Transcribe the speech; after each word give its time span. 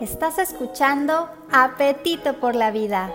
Estás 0.00 0.36
escuchando 0.36 1.30
Apetito 1.50 2.34
por 2.34 2.54
la 2.54 2.70
Vida, 2.70 3.10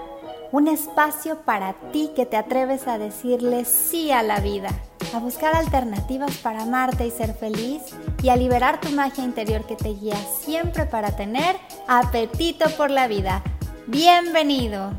un 0.51 0.67
espacio 0.67 1.41
para 1.41 1.73
ti 1.91 2.09
que 2.15 2.25
te 2.25 2.37
atreves 2.37 2.87
a 2.87 2.97
decirle 2.97 3.65
sí 3.65 4.11
a 4.11 4.23
la 4.23 4.39
vida, 4.39 4.69
a 5.13 5.19
buscar 5.19 5.55
alternativas 5.55 6.37
para 6.37 6.63
amarte 6.63 7.05
y 7.05 7.11
ser 7.11 7.35
feliz 7.35 7.83
y 8.23 8.29
a 8.29 8.35
liberar 8.35 8.81
tu 8.81 8.89
magia 8.89 9.23
interior 9.23 9.67
que 9.67 9.75
te 9.75 9.89
guía 9.89 10.15
siempre 10.15 10.87
para 10.87 11.15
tener 11.15 11.55
apetito 11.87 12.67
por 12.71 12.89
la 12.89 13.07
vida. 13.07 13.43
Bienvenido. 13.85 14.91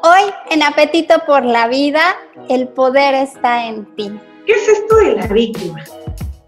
Hoy 0.02 0.22
en 0.50 0.62
Apetito 0.62 1.14
por 1.26 1.46
la 1.46 1.66
Vida, 1.66 2.14
el 2.50 2.68
poder 2.68 3.14
está 3.14 3.66
en 3.66 3.86
ti. 3.96 4.10
¿Qué 4.44 4.52
es 4.52 4.68
esto 4.68 4.96
de 4.96 5.16
la 5.16 5.26
víctima? 5.28 5.82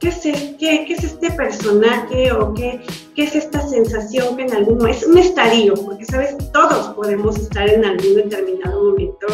¿Qué 0.03 0.09
es, 0.09 0.21
qué, 0.59 0.85
qué 0.85 0.95
es 0.95 1.05
este 1.05 1.31
personaje 1.31 2.33
o 2.33 2.53
qué, 2.55 2.81
qué, 3.15 3.23
es 3.23 3.37
esta 3.37 3.61
sensación 3.61 4.37
que 4.37 4.43
en 4.43 4.53
algún 4.53 4.87
es 4.89 5.07
un 5.07 5.17
estadio, 5.17 5.75
porque 5.75 6.05
sabes, 6.05 6.37
todos 6.53 6.89
podemos 6.97 7.39
estar 7.39 7.69
en 7.69 7.85
algún 7.85 8.17
determinado 8.17 8.83
momento 8.83 9.27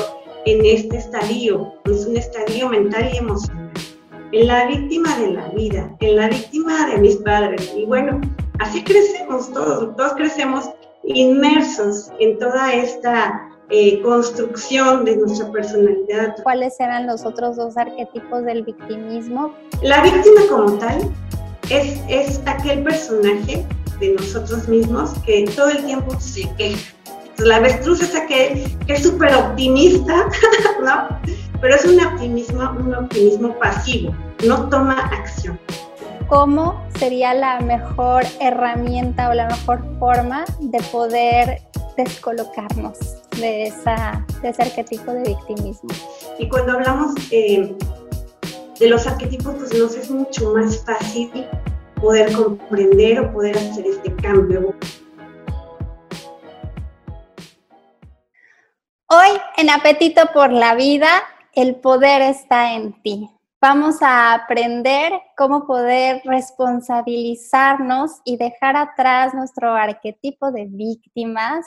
en 0.44 0.64
este 0.66 0.98
estadio, 0.98 1.72
es 1.86 2.06
un 2.06 2.18
estadio 2.18 2.68
mental 2.68 3.10
y 3.12 3.16
emocional, 3.16 3.72
en 4.32 4.46
la 4.46 4.66
víctima 4.66 5.18
de 5.18 5.32
la 5.32 5.48
vida, 5.48 5.96
en 6.00 6.16
la 6.16 6.28
víctima 6.28 6.86
de 6.86 6.98
mis 6.98 7.16
padres, 7.16 7.72
y 7.74 7.86
bueno, 7.86 8.20
así 8.58 8.84
crecemos 8.84 9.50
todos, 9.52 9.96
todos 9.96 10.12
crecemos 10.12 10.68
inmersos 11.04 12.10
en 12.20 12.38
toda 12.38 12.74
esta 12.74 13.47
eh, 13.70 14.00
construcción 14.00 15.04
de 15.04 15.16
nuestra 15.16 15.50
personalidad. 15.52 16.36
¿Cuáles 16.42 16.80
eran 16.80 17.06
los 17.06 17.26
otros 17.26 17.56
dos 17.56 17.76
arquetipos 17.76 18.42
del 18.44 18.62
victimismo? 18.62 19.52
La 19.82 20.02
víctima 20.02 20.40
como 20.48 20.72
tal 20.78 21.10
es, 21.68 22.00
es 22.08 22.40
aquel 22.46 22.82
personaje 22.82 23.66
de 24.00 24.14
nosotros 24.14 24.66
mismos 24.68 25.12
que 25.26 25.44
todo 25.54 25.68
el 25.68 25.84
tiempo 25.84 26.18
se 26.18 26.48
queja. 26.56 26.94
la 27.38 27.56
avestruz 27.56 28.00
es 28.00 28.14
aquel 28.14 28.64
que 28.86 28.94
es 28.94 29.02
súper 29.02 29.34
optimista, 29.34 30.14
¿no? 30.82 31.08
Pero 31.60 31.74
es 31.74 31.84
un 31.84 32.00
optimismo, 32.00 32.70
un 32.70 32.94
optimismo 32.94 33.54
pasivo, 33.58 34.14
no 34.46 34.66
toma 34.70 34.98
acción. 35.12 35.60
¿Cómo 36.28 36.82
sería 36.98 37.34
la 37.34 37.60
mejor 37.60 38.24
herramienta 38.40 39.28
o 39.28 39.34
la 39.34 39.46
mejor 39.48 39.82
forma 39.98 40.46
de 40.60 40.80
poder 40.90 41.62
descolocarnos 41.96 43.17
de, 43.40 43.64
esa, 43.64 44.24
de 44.42 44.48
ese 44.50 44.62
arquetipo 44.62 45.12
de 45.12 45.22
victimismo. 45.24 45.90
Y 46.38 46.48
cuando 46.48 46.72
hablamos 46.72 47.14
eh, 47.30 47.74
de 48.78 48.88
los 48.88 49.06
arquetipos, 49.06 49.54
pues 49.54 49.78
nos 49.78 49.96
es 49.96 50.10
mucho 50.10 50.52
más 50.54 50.84
fácil 50.84 51.46
poder 52.00 52.32
comprender 52.32 53.20
o 53.20 53.32
poder 53.32 53.56
hacer 53.56 53.86
este 53.86 54.14
cambio. 54.16 54.74
Hoy 59.10 59.30
en 59.56 59.70
Apetito 59.70 60.26
por 60.34 60.52
la 60.52 60.74
Vida, 60.74 61.08
el 61.54 61.76
poder 61.76 62.22
está 62.22 62.74
en 62.74 62.92
ti. 63.02 63.28
Vamos 63.60 64.02
a 64.02 64.34
aprender 64.34 65.12
cómo 65.36 65.66
poder 65.66 66.22
responsabilizarnos 66.24 68.20
y 68.24 68.36
dejar 68.36 68.76
atrás 68.76 69.34
nuestro 69.34 69.74
arquetipo 69.74 70.52
de 70.52 70.66
víctimas 70.66 71.66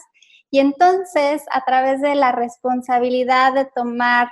y 0.51 0.59
entonces, 0.59 1.43
a 1.51 1.63
través 1.63 2.01
de 2.01 2.13
la 2.13 2.33
responsabilidad 2.33 3.53
de 3.53 3.65
tomar 3.65 4.29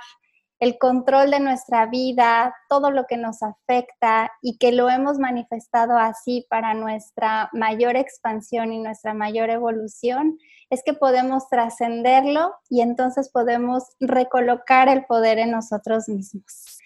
el 0.58 0.76
control 0.76 1.30
de 1.30 1.40
nuestra 1.40 1.86
vida, 1.86 2.54
todo 2.68 2.90
lo 2.90 3.06
que 3.06 3.16
nos 3.16 3.42
afecta 3.42 4.30
y 4.42 4.58
que 4.58 4.72
lo 4.72 4.90
hemos 4.90 5.18
manifestado 5.18 5.96
así 5.96 6.46
para 6.50 6.74
nuestra 6.74 7.48
mayor 7.54 7.96
expansión 7.96 8.70
y 8.70 8.78
nuestra 8.78 9.14
mayor 9.14 9.48
evolución, 9.48 10.38
es 10.68 10.82
que 10.84 10.92
podemos 10.92 11.48
trascenderlo 11.48 12.54
y 12.68 12.82
entonces 12.82 13.30
podemos 13.30 13.84
recolocar 13.98 14.90
el 14.90 15.06
poder 15.06 15.38
en 15.38 15.52
nosotros 15.52 16.06
mismos. 16.10 16.78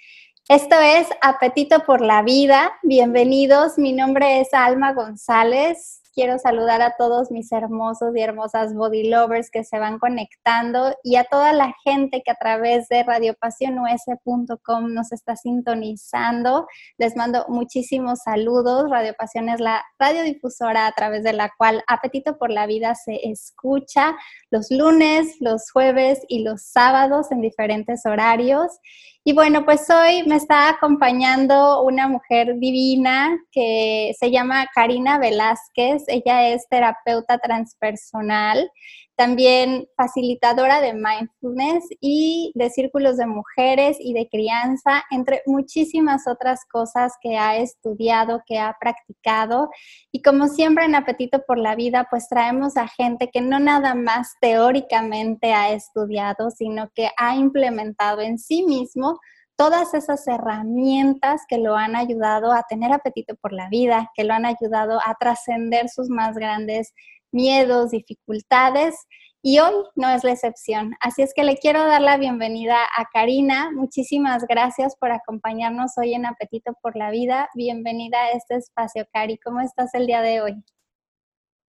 Esto 0.49 0.77
es 0.79 1.09
Apetito 1.21 1.81
por 1.85 2.01
la 2.01 2.23
Vida. 2.23 2.71
Bienvenidos. 2.85 3.79
Mi 3.79 3.93
nombre 3.93 4.41
es 4.41 4.55
Alma 4.55 4.93
González 4.93 6.04
quiero 6.15 6.39
saludar 6.39 6.81
a 6.81 6.95
todos 6.97 7.31
mis 7.31 7.51
hermosos 7.51 8.17
y 8.17 8.21
hermosas 8.21 8.75
body 8.75 9.09
lovers 9.09 9.51
que 9.51 9.65
se 9.65 9.79
van 9.79 9.99
conectando 9.99 10.95
y 11.03 11.17
a 11.17 11.25
toda 11.25 11.53
la 11.53 11.75
gente 11.83 12.23
que 12.25 12.31
a 12.31 12.37
través 12.37 12.89
de 12.89 13.03
radiopasionus.com 13.03 14.95
nos 14.95 15.13
está 15.13 15.37
sintonizando. 15.37 16.67
Les 16.99 17.17
mando 17.17 17.45
muchísimos 17.49 18.21
saludos. 18.25 18.91
Radio 18.91 19.15
Pasión 19.19 19.49
es 19.49 19.61
la 19.61 19.85
radiodifusora 19.99 20.87
a 20.87 20.93
través 20.93 21.25
de 21.25 21.33
la 21.33 21.51
cual 21.59 21.83
Apetito 21.89 22.39
por 22.39 22.51
la 22.51 22.67
Vida 22.67 22.95
se 22.95 23.29
escucha 23.29 24.17
los 24.51 24.71
lunes, 24.71 25.37
los 25.41 25.71
jueves 25.71 26.21
y 26.29 26.45
los 26.45 26.63
sábados 26.63 27.33
en 27.33 27.41
diferentes 27.41 28.07
horarios. 28.07 28.79
Y 29.27 29.33
bueno, 29.33 29.65
pues 29.65 29.89
hoy 29.89 30.23
me 30.27 30.37
está 30.37 30.69
acompañando 30.69 31.83
una 31.83 32.09
mujer 32.09 32.59
divina 32.59 33.35
que 33.51 34.13
se 34.21 34.31
llama 34.31 34.67
Karina 34.75 35.19
Velázquez. 35.19 36.05
Ella 36.09 36.51
es 36.51 36.69
terapeuta 36.69 37.39
transpersonal 37.39 38.71
también 39.17 39.87
facilitadora 39.97 40.81
de 40.81 40.93
mindfulness 40.93 41.85
y 42.01 42.53
de 42.55 42.71
círculos 42.71 43.17
de 43.17 43.27
mujeres 43.27 43.97
y 44.01 44.13
de 44.13 44.29
crianza, 44.29 45.05
entre 45.11 45.43
muchísimas 45.47 46.27
otras 46.27 46.65
cosas 46.71 47.13
que 47.21 47.37
ha 47.39 47.57
estudiado, 47.57 48.43
que 48.47 48.59
ha 48.59 48.77
practicado. 48.81 49.71
Y 50.11 50.23
como 50.23 50.49
siempre 50.49 50.85
en 50.85 50.95
Apetito 50.95 51.45
por 51.47 51.59
la 51.59 51.77
Vida, 51.77 52.09
pues 52.11 52.29
traemos 52.29 52.77
a 52.77 52.89
gente 52.89 53.31
que 53.33 53.41
no 53.41 53.61
nada 53.61 53.95
más 53.95 54.35
teóricamente 54.41 55.53
ha 55.53 55.73
estudiado, 55.73 56.51
sino 56.51 56.91
que 56.95 57.11
ha 57.17 57.37
implementado 57.37 58.21
en 58.21 58.39
sí 58.39 58.65
mismo 58.65 59.21
todas 59.57 59.95
esas 59.95 60.27
herramientas 60.27 61.43
que 61.49 61.59
lo 61.59 61.77
han 61.77 61.95
ayudado 61.95 62.53
a 62.53 62.65
tener 62.69 62.93
apetito 62.93 63.37
por 63.37 63.53
la 63.53 63.69
vida, 63.69 64.11
que 64.15 64.25
lo 64.25 64.35
han 64.35 64.47
ayudado 64.47 64.99
a 65.05 65.15
trascender 65.15 65.89
sus 65.89 66.09
más 66.09 66.35
grandes 66.35 66.93
miedos, 67.35 67.91
dificultades 67.91 68.95
y 69.43 69.59
hoy 69.59 69.75
no 69.95 70.09
es 70.09 70.25
la 70.25 70.33
excepción. 70.33 70.95
Así 71.01 71.21
es 71.21 71.35
que 71.35 71.45
le 71.45 71.59
quiero 71.59 71.85
dar 71.85 72.01
la 72.01 72.17
bienvenida 72.17 72.79
a 72.97 73.05
Karina. 73.13 73.71
Muchísimas 73.73 74.47
gracias 74.49 74.97
por 74.97 75.11
acompañarnos 75.11 75.99
hoy 75.99 76.15
en 76.15 76.25
Apetito 76.25 76.73
por 76.81 76.97
la 76.97 77.11
Vida. 77.11 77.51
Bienvenida 77.55 78.19
a 78.19 78.31
este 78.31 78.55
espacio, 78.55 79.07
Cari. 79.13 79.37
¿Cómo 79.39 79.61
estás 79.61 79.93
el 79.95 80.07
día 80.07 80.23
de 80.23 80.41
hoy? 80.41 80.65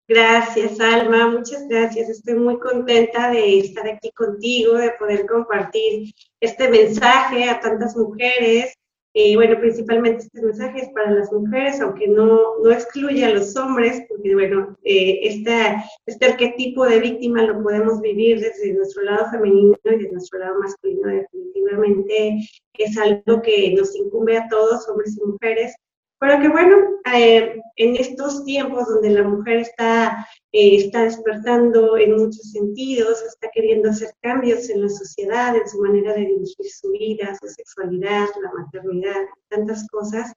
Gracias, 0.08 0.80
Alma. 0.80 1.28
Muchas 1.28 1.66
gracias. 1.68 2.08
Estoy 2.08 2.36
muy 2.36 2.58
contenta 2.60 3.30
de 3.30 3.58
estar 3.58 3.86
aquí 3.88 4.10
contigo, 4.12 4.74
de 4.74 4.92
poder 4.92 5.26
compartir 5.26 6.14
este 6.40 6.68
mensaje 6.68 7.50
a 7.50 7.60
tantas 7.60 7.96
mujeres 7.96 8.72
y 9.18 9.34
bueno, 9.34 9.58
principalmente 9.58 10.24
este 10.24 10.42
mensaje 10.42 10.82
es 10.82 10.90
para 10.90 11.10
las 11.10 11.32
mujeres, 11.32 11.80
aunque 11.80 12.06
no, 12.06 12.58
no 12.62 12.70
excluye 12.70 13.24
a 13.24 13.30
los 13.30 13.56
hombres, 13.56 14.02
porque 14.10 14.34
bueno, 14.34 14.76
eh, 14.84 15.20
este 15.22 16.26
arquetipo 16.26 16.84
de 16.84 17.00
víctima 17.00 17.42
lo 17.44 17.62
podemos 17.62 18.02
vivir 18.02 18.40
desde 18.40 18.74
nuestro 18.74 19.04
lado 19.04 19.30
femenino 19.30 19.74
y 19.84 19.88
desde 19.88 20.12
nuestro 20.12 20.38
lado 20.40 20.60
masculino 20.60 21.08
definitivamente. 21.08 22.46
Es 22.74 22.98
algo 22.98 23.40
que 23.40 23.72
nos 23.74 23.96
incumbe 23.96 24.36
a 24.36 24.48
todos, 24.50 24.86
hombres 24.86 25.16
y 25.16 25.24
mujeres, 25.24 25.74
pero 26.18 26.40
que 26.40 26.48
bueno, 26.48 26.76
eh, 27.14 27.60
en 27.76 27.96
estos 27.96 28.44
tiempos 28.44 28.88
donde 28.88 29.10
la 29.10 29.22
mujer 29.22 29.58
está, 29.58 30.26
eh, 30.52 30.76
está 30.76 31.04
despertando 31.04 31.96
en 31.96 32.12
muchos 32.12 32.50
sentidos, 32.52 33.22
está 33.22 33.48
queriendo 33.52 33.90
hacer 33.90 34.10
cambios 34.20 34.70
en 34.70 34.82
la 34.82 34.88
sociedad, 34.88 35.54
en 35.54 35.68
su 35.68 35.80
manera 35.80 36.14
de 36.14 36.20
dirigir 36.20 36.66
su 36.70 36.90
vida, 36.90 37.36
su 37.40 37.48
sexualidad, 37.48 38.28
la 38.42 38.52
maternidad, 38.62 39.26
tantas 39.48 39.86
cosas, 39.88 40.32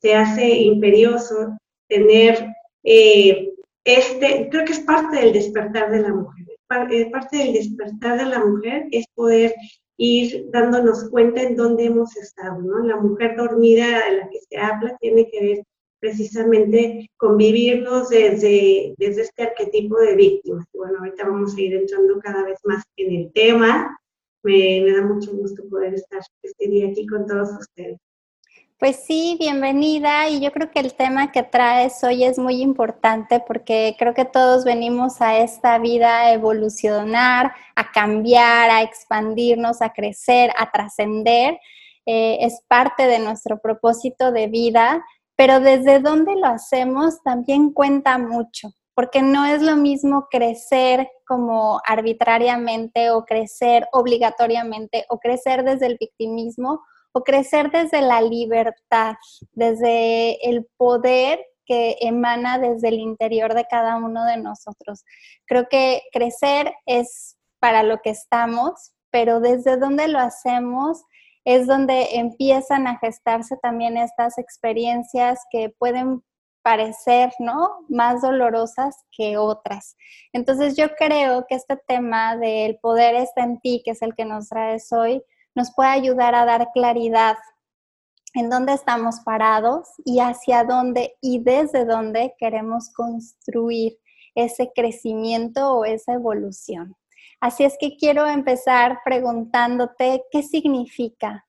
se 0.00 0.14
hace 0.14 0.48
imperioso 0.48 1.56
tener 1.88 2.52
eh, 2.82 3.52
este, 3.84 4.48
creo 4.50 4.64
que 4.64 4.72
es 4.72 4.80
parte 4.80 5.16
del 5.16 5.32
despertar 5.32 5.90
de 5.90 6.00
la 6.00 6.14
mujer. 6.14 6.46
Eh, 6.90 7.10
parte 7.10 7.36
del 7.36 7.52
despertar 7.52 8.18
de 8.18 8.24
la 8.24 8.44
mujer 8.44 8.86
es 8.92 9.06
poder 9.14 9.54
ir 10.02 10.50
dándonos 10.50 11.08
cuenta 11.10 11.42
en 11.42 11.54
dónde 11.54 11.84
hemos 11.84 12.16
estado, 12.16 12.60
¿no? 12.60 12.80
La 12.80 12.96
mujer 12.96 13.36
dormida 13.36 14.04
de 14.04 14.16
la 14.16 14.28
que 14.28 14.40
se 14.40 14.56
habla 14.56 14.96
tiene 15.00 15.30
que 15.30 15.40
ver 15.40 15.64
precisamente 16.00 17.08
con 17.16 17.36
vivirnos 17.36 18.08
desde, 18.08 18.94
desde 18.98 19.22
este 19.22 19.44
arquetipo 19.44 20.00
de 20.00 20.16
víctimas. 20.16 20.66
Bueno, 20.74 20.98
ahorita 20.98 21.28
vamos 21.28 21.54
a 21.56 21.60
ir 21.60 21.74
entrando 21.74 22.18
cada 22.18 22.44
vez 22.44 22.58
más 22.64 22.82
en 22.96 23.14
el 23.14 23.32
tema. 23.32 23.96
Me, 24.42 24.82
me 24.84 24.92
da 24.92 25.02
mucho 25.02 25.32
gusto 25.36 25.62
poder 25.70 25.94
estar 25.94 26.20
este 26.42 26.68
día 26.68 26.88
aquí 26.88 27.06
con 27.06 27.24
todos 27.24 27.50
ustedes. 27.52 27.98
Pues 28.82 28.96
sí, 29.06 29.36
bienvenida. 29.38 30.28
Y 30.28 30.40
yo 30.40 30.50
creo 30.50 30.72
que 30.72 30.80
el 30.80 30.94
tema 30.94 31.30
que 31.30 31.44
traes 31.44 32.02
hoy 32.02 32.24
es 32.24 32.36
muy 32.36 32.60
importante 32.60 33.38
porque 33.38 33.94
creo 33.96 34.12
que 34.12 34.24
todos 34.24 34.64
venimos 34.64 35.20
a 35.20 35.38
esta 35.38 35.78
vida 35.78 36.22
a 36.22 36.32
evolucionar, 36.32 37.52
a 37.76 37.92
cambiar, 37.92 38.70
a 38.70 38.82
expandirnos, 38.82 39.82
a 39.82 39.92
crecer, 39.92 40.50
a 40.58 40.72
trascender. 40.72 41.60
Eh, 42.06 42.38
es 42.40 42.60
parte 42.66 43.06
de 43.06 43.20
nuestro 43.20 43.60
propósito 43.60 44.32
de 44.32 44.48
vida, 44.48 45.04
pero 45.36 45.60
desde 45.60 46.00
dónde 46.00 46.34
lo 46.34 46.48
hacemos 46.48 47.22
también 47.22 47.72
cuenta 47.72 48.18
mucho, 48.18 48.72
porque 48.96 49.22
no 49.22 49.44
es 49.44 49.62
lo 49.62 49.76
mismo 49.76 50.26
crecer 50.28 51.08
como 51.24 51.80
arbitrariamente 51.86 53.12
o 53.12 53.24
crecer 53.26 53.86
obligatoriamente 53.92 55.06
o 55.08 55.20
crecer 55.20 55.62
desde 55.62 55.86
el 55.86 55.98
victimismo 56.00 56.80
o 57.12 57.22
crecer 57.22 57.70
desde 57.70 58.02
la 58.02 58.20
libertad, 58.22 59.14
desde 59.52 60.48
el 60.48 60.66
poder 60.76 61.44
que 61.64 61.96
emana 62.00 62.58
desde 62.58 62.88
el 62.88 62.98
interior 62.98 63.54
de 63.54 63.66
cada 63.70 63.96
uno 63.96 64.24
de 64.24 64.36
nosotros. 64.36 65.04
Creo 65.46 65.68
que 65.68 66.02
crecer 66.12 66.74
es 66.86 67.36
para 67.60 67.82
lo 67.82 68.00
que 68.00 68.10
estamos, 68.10 68.92
pero 69.10 69.40
desde 69.40 69.76
donde 69.76 70.08
lo 70.08 70.18
hacemos 70.18 71.02
es 71.44 71.66
donde 71.66 72.16
empiezan 72.16 72.86
a 72.86 72.98
gestarse 72.98 73.56
también 73.56 73.96
estas 73.96 74.38
experiencias 74.38 75.40
que 75.50 75.70
pueden 75.70 76.22
parecer, 76.62 77.32
¿no? 77.40 77.84
Más 77.88 78.22
dolorosas 78.22 78.96
que 79.10 79.36
otras. 79.36 79.96
Entonces 80.32 80.76
yo 80.76 80.94
creo 80.96 81.44
que 81.48 81.56
este 81.56 81.76
tema 81.88 82.36
del 82.36 82.78
poder 82.78 83.16
está 83.16 83.42
en 83.42 83.60
ti, 83.60 83.82
que 83.84 83.92
es 83.92 84.02
el 84.02 84.14
que 84.14 84.24
nos 84.24 84.48
traes 84.48 84.92
hoy, 84.92 85.22
nos 85.54 85.72
puede 85.74 85.90
ayudar 85.90 86.34
a 86.34 86.44
dar 86.44 86.68
claridad 86.72 87.36
en 88.34 88.48
dónde 88.48 88.72
estamos 88.72 89.20
parados 89.24 89.88
y 90.04 90.20
hacia 90.20 90.64
dónde 90.64 91.16
y 91.20 91.40
desde 91.40 91.84
dónde 91.84 92.34
queremos 92.38 92.90
construir 92.94 93.98
ese 94.34 94.70
crecimiento 94.74 95.74
o 95.74 95.84
esa 95.84 96.14
evolución. 96.14 96.96
Así 97.40 97.64
es 97.64 97.76
que 97.78 97.96
quiero 97.96 98.26
empezar 98.26 99.00
preguntándote 99.04 100.22
qué 100.30 100.42
significa 100.42 101.44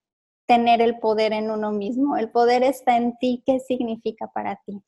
tener 0.47 0.81
el 0.81 0.99
poder 0.99 1.33
en 1.33 1.51
uno 1.51 1.71
mismo. 1.71 2.17
El 2.17 2.31
poder 2.31 2.63
está 2.63 2.97
en 2.97 3.15
ti. 3.17 3.43
¿Qué 3.45 3.59
significa 3.59 4.27
para 4.33 4.59
ti? 4.65 4.81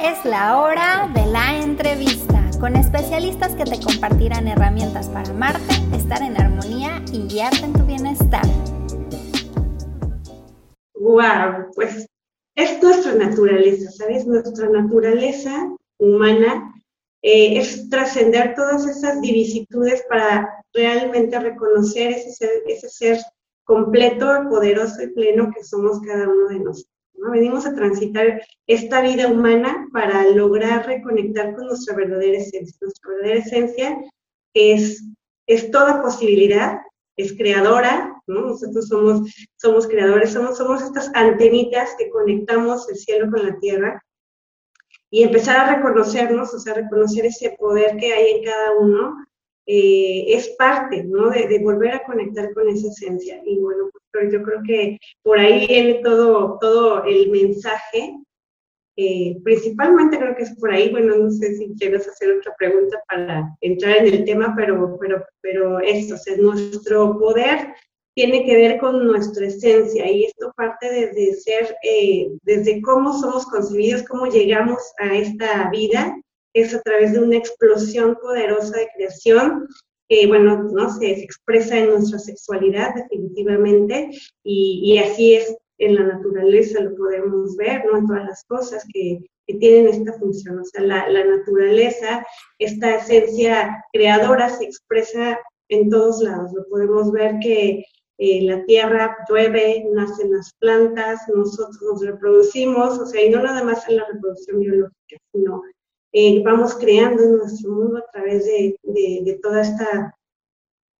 Es 0.00 0.24
la 0.24 0.60
hora 0.60 1.08
de 1.14 1.26
la 1.26 1.58
entrevista 1.58 2.43
con 2.58 2.76
especialistas 2.76 3.54
que 3.54 3.64
te 3.64 3.80
compartirán 3.80 4.48
herramientas 4.48 5.08
para 5.08 5.30
amarte, 5.30 5.74
estar 5.96 6.22
en 6.22 6.36
armonía 6.40 7.02
y 7.12 7.26
guiarte 7.26 7.64
en 7.64 7.72
tu 7.72 7.84
bienestar. 7.84 8.44
Wow, 10.94 11.70
pues 11.74 12.06
es 12.54 12.82
nuestra 12.82 13.14
naturaleza, 13.14 13.90
¿sabes? 13.90 14.26
Nuestra 14.26 14.68
naturaleza 14.68 15.74
humana 15.98 16.72
eh, 17.22 17.58
es 17.58 17.88
trascender 17.88 18.54
todas 18.54 18.86
esas 18.86 19.20
divisitudes 19.20 20.04
para 20.08 20.64
realmente 20.72 21.38
reconocer 21.38 22.12
ese 22.12 22.32
ser, 22.32 22.50
ese 22.66 22.88
ser 22.88 23.18
completo, 23.64 24.26
poderoso 24.48 25.02
y 25.02 25.08
pleno 25.08 25.50
que 25.54 25.64
somos 25.64 26.00
cada 26.02 26.28
uno 26.28 26.48
de 26.48 26.60
nosotros. 26.60 26.93
Venimos 27.30 27.66
a 27.66 27.74
transitar 27.74 28.42
esta 28.66 29.00
vida 29.00 29.28
humana 29.28 29.88
para 29.92 30.26
lograr 30.28 30.86
reconectar 30.86 31.54
con 31.54 31.66
nuestra 31.66 31.96
verdadera 31.96 32.38
esencia. 32.38 32.76
Nuestra 32.80 33.10
verdadera 33.10 33.40
esencia 33.40 33.98
es, 34.54 35.04
es 35.46 35.70
toda 35.70 36.02
posibilidad, 36.02 36.78
es 37.16 37.32
creadora, 37.36 38.10
Nosotros 38.26 38.88
somos, 38.88 39.34
somos 39.56 39.86
creadores, 39.86 40.32
somos, 40.32 40.56
somos 40.56 40.82
estas 40.82 41.10
antenitas 41.14 41.94
que 41.98 42.10
conectamos 42.10 42.88
el 42.88 42.96
cielo 42.96 43.30
con 43.30 43.46
la 43.46 43.58
tierra 43.58 44.02
y 45.10 45.22
empezar 45.22 45.56
a 45.56 45.76
reconocernos, 45.76 46.52
o 46.54 46.58
sea, 46.58 46.74
reconocer 46.74 47.26
ese 47.26 47.54
poder 47.58 47.96
que 47.98 48.12
hay 48.12 48.32
en 48.32 48.44
cada 48.44 48.72
uno, 48.72 49.14
eh, 49.66 50.24
es 50.28 50.48
parte, 50.58 51.04
¿no? 51.04 51.30
De, 51.30 51.58
volver 51.60 51.94
a 51.94 52.04
conectar 52.04 52.52
con 52.54 52.68
esa 52.68 52.88
esencia. 52.88 53.40
Y 53.44 53.58
bueno, 53.58 53.90
pero 54.10 54.30
yo 54.30 54.42
creo 54.42 54.60
que 54.66 54.98
por 55.22 55.38
ahí 55.38 55.66
viene 55.66 56.00
todo, 56.02 56.58
todo 56.60 57.04
el 57.04 57.30
mensaje. 57.30 58.16
Eh, 58.96 59.36
principalmente 59.42 60.18
creo 60.18 60.36
que 60.36 60.44
es 60.44 60.54
por 60.56 60.70
ahí, 60.70 60.88
bueno, 60.90 61.16
no 61.16 61.28
sé 61.28 61.56
si 61.56 61.74
quieres 61.76 62.06
hacer 62.06 62.30
otra 62.30 62.54
pregunta 62.56 63.02
para 63.08 63.50
entrar 63.60 63.96
en 63.96 64.14
el 64.14 64.24
tema, 64.24 64.54
pero, 64.56 64.96
pero, 65.00 65.24
pero 65.40 65.80
esto, 65.80 66.14
o 66.14 66.42
nuestro 66.42 67.18
poder 67.18 67.74
tiene 68.14 68.44
que 68.44 68.56
ver 68.56 68.78
con 68.78 69.04
nuestra 69.04 69.46
esencia 69.46 70.08
y 70.08 70.24
esto 70.24 70.52
parte 70.56 70.88
desde 70.88 71.34
ser, 71.34 71.76
eh, 71.82 72.28
desde 72.42 72.80
cómo 72.82 73.18
somos 73.18 73.46
concebidos, 73.46 74.04
cómo 74.04 74.26
llegamos 74.26 74.80
a 74.98 75.12
esta 75.16 75.68
vida, 75.70 76.16
es 76.54 76.74
a 76.74 76.80
través 76.80 77.12
de 77.12 77.20
una 77.20 77.36
explosión 77.36 78.16
poderosa 78.16 78.78
de 78.78 78.88
creación 78.94 79.66
que, 80.08 80.26
bueno, 80.26 80.62
¿no? 80.62 80.90
se, 80.90 81.10
expresa 81.10 81.78
en 81.78 81.90
nuestra 81.90 82.18
sexualidad 82.18 82.94
definitivamente 82.94 84.10
y, 84.42 84.98
así 84.98 85.34
es 85.34 85.56
en 85.78 85.96
la 85.96 86.04
naturaleza, 86.04 86.80
lo 86.80 86.94
podemos 86.94 87.56
ver, 87.56 87.84
¿no? 87.84 87.98
En 87.98 88.06
todas 88.06 88.24
las 88.24 88.44
cosas 88.44 88.84
que, 88.92 89.18
que 89.46 89.54
tienen 89.54 89.88
esta 89.88 90.12
función. 90.18 90.60
O 90.60 90.64
sea, 90.64 90.82
la, 90.82 91.08
la, 91.08 91.24
naturaleza, 91.24 92.24
esta 92.58 92.96
esencia 92.96 93.84
creadora 93.92 94.50
se 94.50 94.64
expresa 94.64 95.40
en 95.68 95.90
todos 95.90 96.22
lados. 96.22 96.52
Lo 96.54 96.64
podemos 96.68 97.10
ver 97.10 97.38
que 97.42 97.84
eh, 98.18 98.42
la 98.42 98.64
tierra 98.64 99.16
llueve, 99.28 99.84
nacen 99.92 100.32
las 100.32 100.52
plantas, 100.60 101.22
nosotros 101.34 101.82
nos 101.82 102.06
reproducimos, 102.06 102.98
o 103.00 103.06
sea, 103.06 103.24
y 103.24 103.30
no 103.30 103.42
nada 103.42 103.64
más 103.64 103.88
en 103.88 103.96
la 103.96 104.06
reproducción 104.06 104.60
biológica, 104.60 105.16
sino 105.32 105.62
eh, 106.16 106.40
vamos 106.44 106.76
creando 106.76 107.24
en 107.24 107.38
nuestro 107.38 107.72
mundo 107.72 107.98
a 107.98 108.10
través 108.12 108.46
de, 108.46 108.76
de, 108.84 109.40
toda 109.42 109.62
esta, 109.62 110.16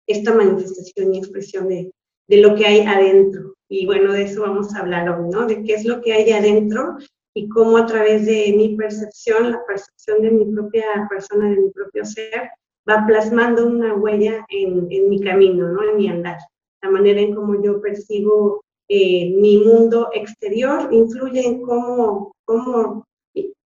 esta 0.09 0.35
manifestación 0.35 1.15
y 1.15 1.19
expresión 1.19 1.69
de, 1.69 1.93
de, 2.29 2.37
lo 2.39 2.57
que 2.57 2.67
hay 2.67 2.81
adentro. 2.81 3.55
Y 3.69 3.87
bueno, 3.87 4.13
de 4.13 4.25
eso 4.25 4.43
vamos 4.43 4.75
a 4.75 4.81
hablar 4.81 5.09
hoy, 5.09 5.29
¿no? 5.31 5.47
De 5.47 5.63
qué 5.63 5.75
es 5.75 5.85
lo 5.85 6.01
que 6.01 6.13
hay 6.13 6.33
adentro 6.33 6.97
y 7.33 7.49
cómo 7.49 7.77
a 7.77 7.87
través 7.87 8.27
de 8.27 8.53
mi 8.57 8.77
percepción, 8.77 9.53
la 9.53 9.65
percepción 9.67 10.21
de 10.21 10.33
mi 10.33 10.53
propia 10.53 10.85
persona, 11.09 11.49
de 11.49 11.61
mi 11.61 11.71
propio 11.71 12.05
ser, 12.05 12.51
va 12.89 13.07
plasmando 13.07 13.69
una 13.69 13.95
huella 13.95 14.45
en, 14.49 14.89
en 14.91 15.09
mi 15.09 15.21
camino, 15.21 15.69
¿no? 15.69 15.89
En 15.89 15.97
mi 15.97 16.09
andar. 16.09 16.39
La 16.83 16.91
manera 16.91 17.21
en 17.21 17.37
cómo 17.37 17.63
yo 17.63 17.81
percibo 17.81 18.65
eh, 18.89 19.33
mi 19.37 19.59
mundo 19.59 20.11
exterior 20.13 20.93
influye 20.93 21.47
en 21.47 21.63
cómo, 21.63 22.35
cómo 22.45 23.07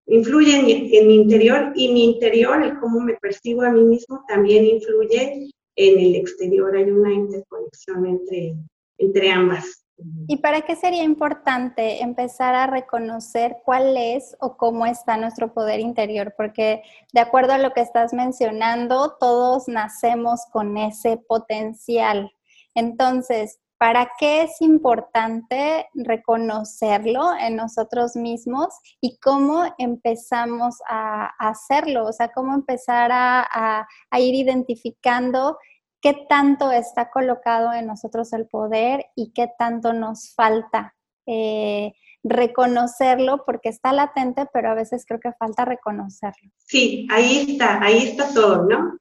influye 0.07 0.55
en 0.57 1.07
mi, 1.07 1.15
interior 1.15 1.71
y 1.75 1.91
mi 1.93 2.05
interior, 2.05 2.63
el 2.63 2.79
cómo 2.79 3.01
me 3.01 3.15
percibo 3.15 3.63
a 3.63 3.71
mí 3.71 3.83
mismo, 3.83 4.23
también 4.27 4.65
influye 4.65 5.51
en 5.75 5.99
el 5.99 6.15
exterior. 6.15 6.75
Hay 6.75 6.89
una 6.89 7.13
interconexión 7.13 8.05
entre, 8.05 8.55
entre 8.97 9.29
ambas. 9.29 9.83
¿Y 10.27 10.37
para 10.37 10.61
qué 10.61 10.75
sería 10.75 11.03
importante 11.03 12.03
empezar 12.03 12.53
a 12.53 12.67
reconocer 12.67 13.57
cuál 13.65 13.97
es 13.97 14.37
o 14.39 14.55
cómo 14.55 14.85
está 14.85 15.17
nuestro 15.17 15.53
poder 15.53 15.79
interior? 15.79 16.35
Porque 16.37 16.83
de 17.13 17.19
acuerdo 17.19 17.53
a 17.53 17.57
lo 17.57 17.73
que 17.73 17.81
estás 17.81 18.13
mencionando, 18.13 19.17
todos 19.19 19.67
nacemos 19.67 20.45
con 20.51 20.77
ese 20.77 21.17
potencial. 21.17 22.31
Entonces, 22.75 23.59
¿Para 23.77 24.09
qué 24.19 24.43
es 24.43 24.59
importante 24.61 25.87
reconocerlo 25.93 27.29
en 27.39 27.55
nosotros 27.55 28.15
mismos 28.15 28.69
y 28.99 29.17
cómo 29.19 29.65
empezamos 29.77 30.77
a, 30.89 31.27
hacerlo? 31.37 32.05
O 32.05 32.13
sea, 32.13 32.29
cómo 32.29 32.55
empezar 32.55 33.11
a, 33.13 33.87
ir 34.17 34.33
identificando 34.33 35.57
qué 36.01 36.25
tanto 36.27 36.71
está 36.71 37.11
colocado 37.11 37.71
en 37.73 37.85
nosotros 37.85 38.33
el 38.33 38.47
poder 38.47 39.05
y 39.15 39.31
qué 39.33 39.49
tanto 39.59 39.93
nos 39.93 40.33
falta 40.33 40.95
eh, 41.27 41.93
reconocerlo 42.23 43.43
porque 43.45 43.69
está 43.69 43.93
latente, 43.93 44.47
pero 44.51 44.71
a 44.71 44.75
veces 44.75 45.05
creo 45.07 45.19
que 45.19 45.33
falta 45.33 45.65
reconocerlo. 45.65 46.51
Sí, 46.57 47.07
ahí 47.11 47.45
está, 47.49 47.79
ahí 47.83 47.97
está 47.99 48.33
todo, 48.33 48.63
¿no? 48.63 48.97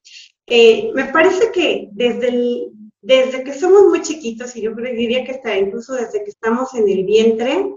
Eh, 0.47 0.91
me 0.95 1.07
parece 1.07 1.51
que 1.51 1.89
desde 1.93 2.29
el, 2.29 2.73
desde 3.07 3.45
que 3.45 3.55
somos 3.55 3.85
muy 3.85 4.03
chiquitos, 4.03 4.57
y 4.57 4.63
yo 4.63 4.75
diría 4.75 5.25
que 5.25 5.31
está 5.31 5.57
incluso 5.57 5.95
desde 5.95 6.25
que 6.25 6.31
estamos 6.31 6.75
en 6.75 6.89
el 6.89 7.05
vientre, 7.05 7.73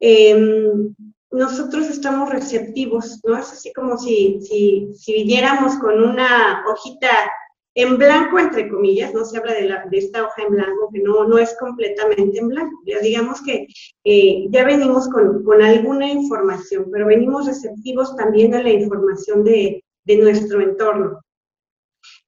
em, 0.00 0.92
nosotros 1.30 1.88
estamos 1.88 2.30
receptivos, 2.30 3.20
¿no? 3.22 3.38
Es 3.38 3.52
así 3.52 3.72
como 3.72 3.96
si, 3.96 4.40
si, 4.42 5.12
viviéramos 5.12 5.76
con 5.76 6.02
una 6.02 6.64
hojita 6.68 7.08
en 7.76 7.96
blanco, 7.96 8.40
entre 8.40 8.68
comillas, 8.68 9.14
no 9.14 9.24
se 9.24 9.38
habla 9.38 9.54
de, 9.54 9.68
la, 9.68 9.84
de 9.88 9.98
esta 9.98 10.24
hoja 10.24 10.42
en 10.42 10.50
blanco, 10.50 10.90
que 10.92 11.00
no, 11.00 11.38
es 11.38 11.56
completamente 11.60 12.38
en 12.38 12.48
blanco. 12.48 12.76
Ya 12.86 12.98
digamos 12.98 13.42
que 13.42 13.68
eh, 14.02 14.46
ya 14.50 14.64
venimos 14.64 15.08
con, 15.10 15.62
alguna 15.62 16.10
información, 16.10 16.88
pero 16.90 17.06
venimos 17.06 17.46
receptivos 17.46 18.16
también 18.16 18.52
a 18.54 18.62
la 18.62 18.70
información 18.70 19.44
de 19.44 19.82
nuestro 20.06 20.60
entorno. 20.60 21.20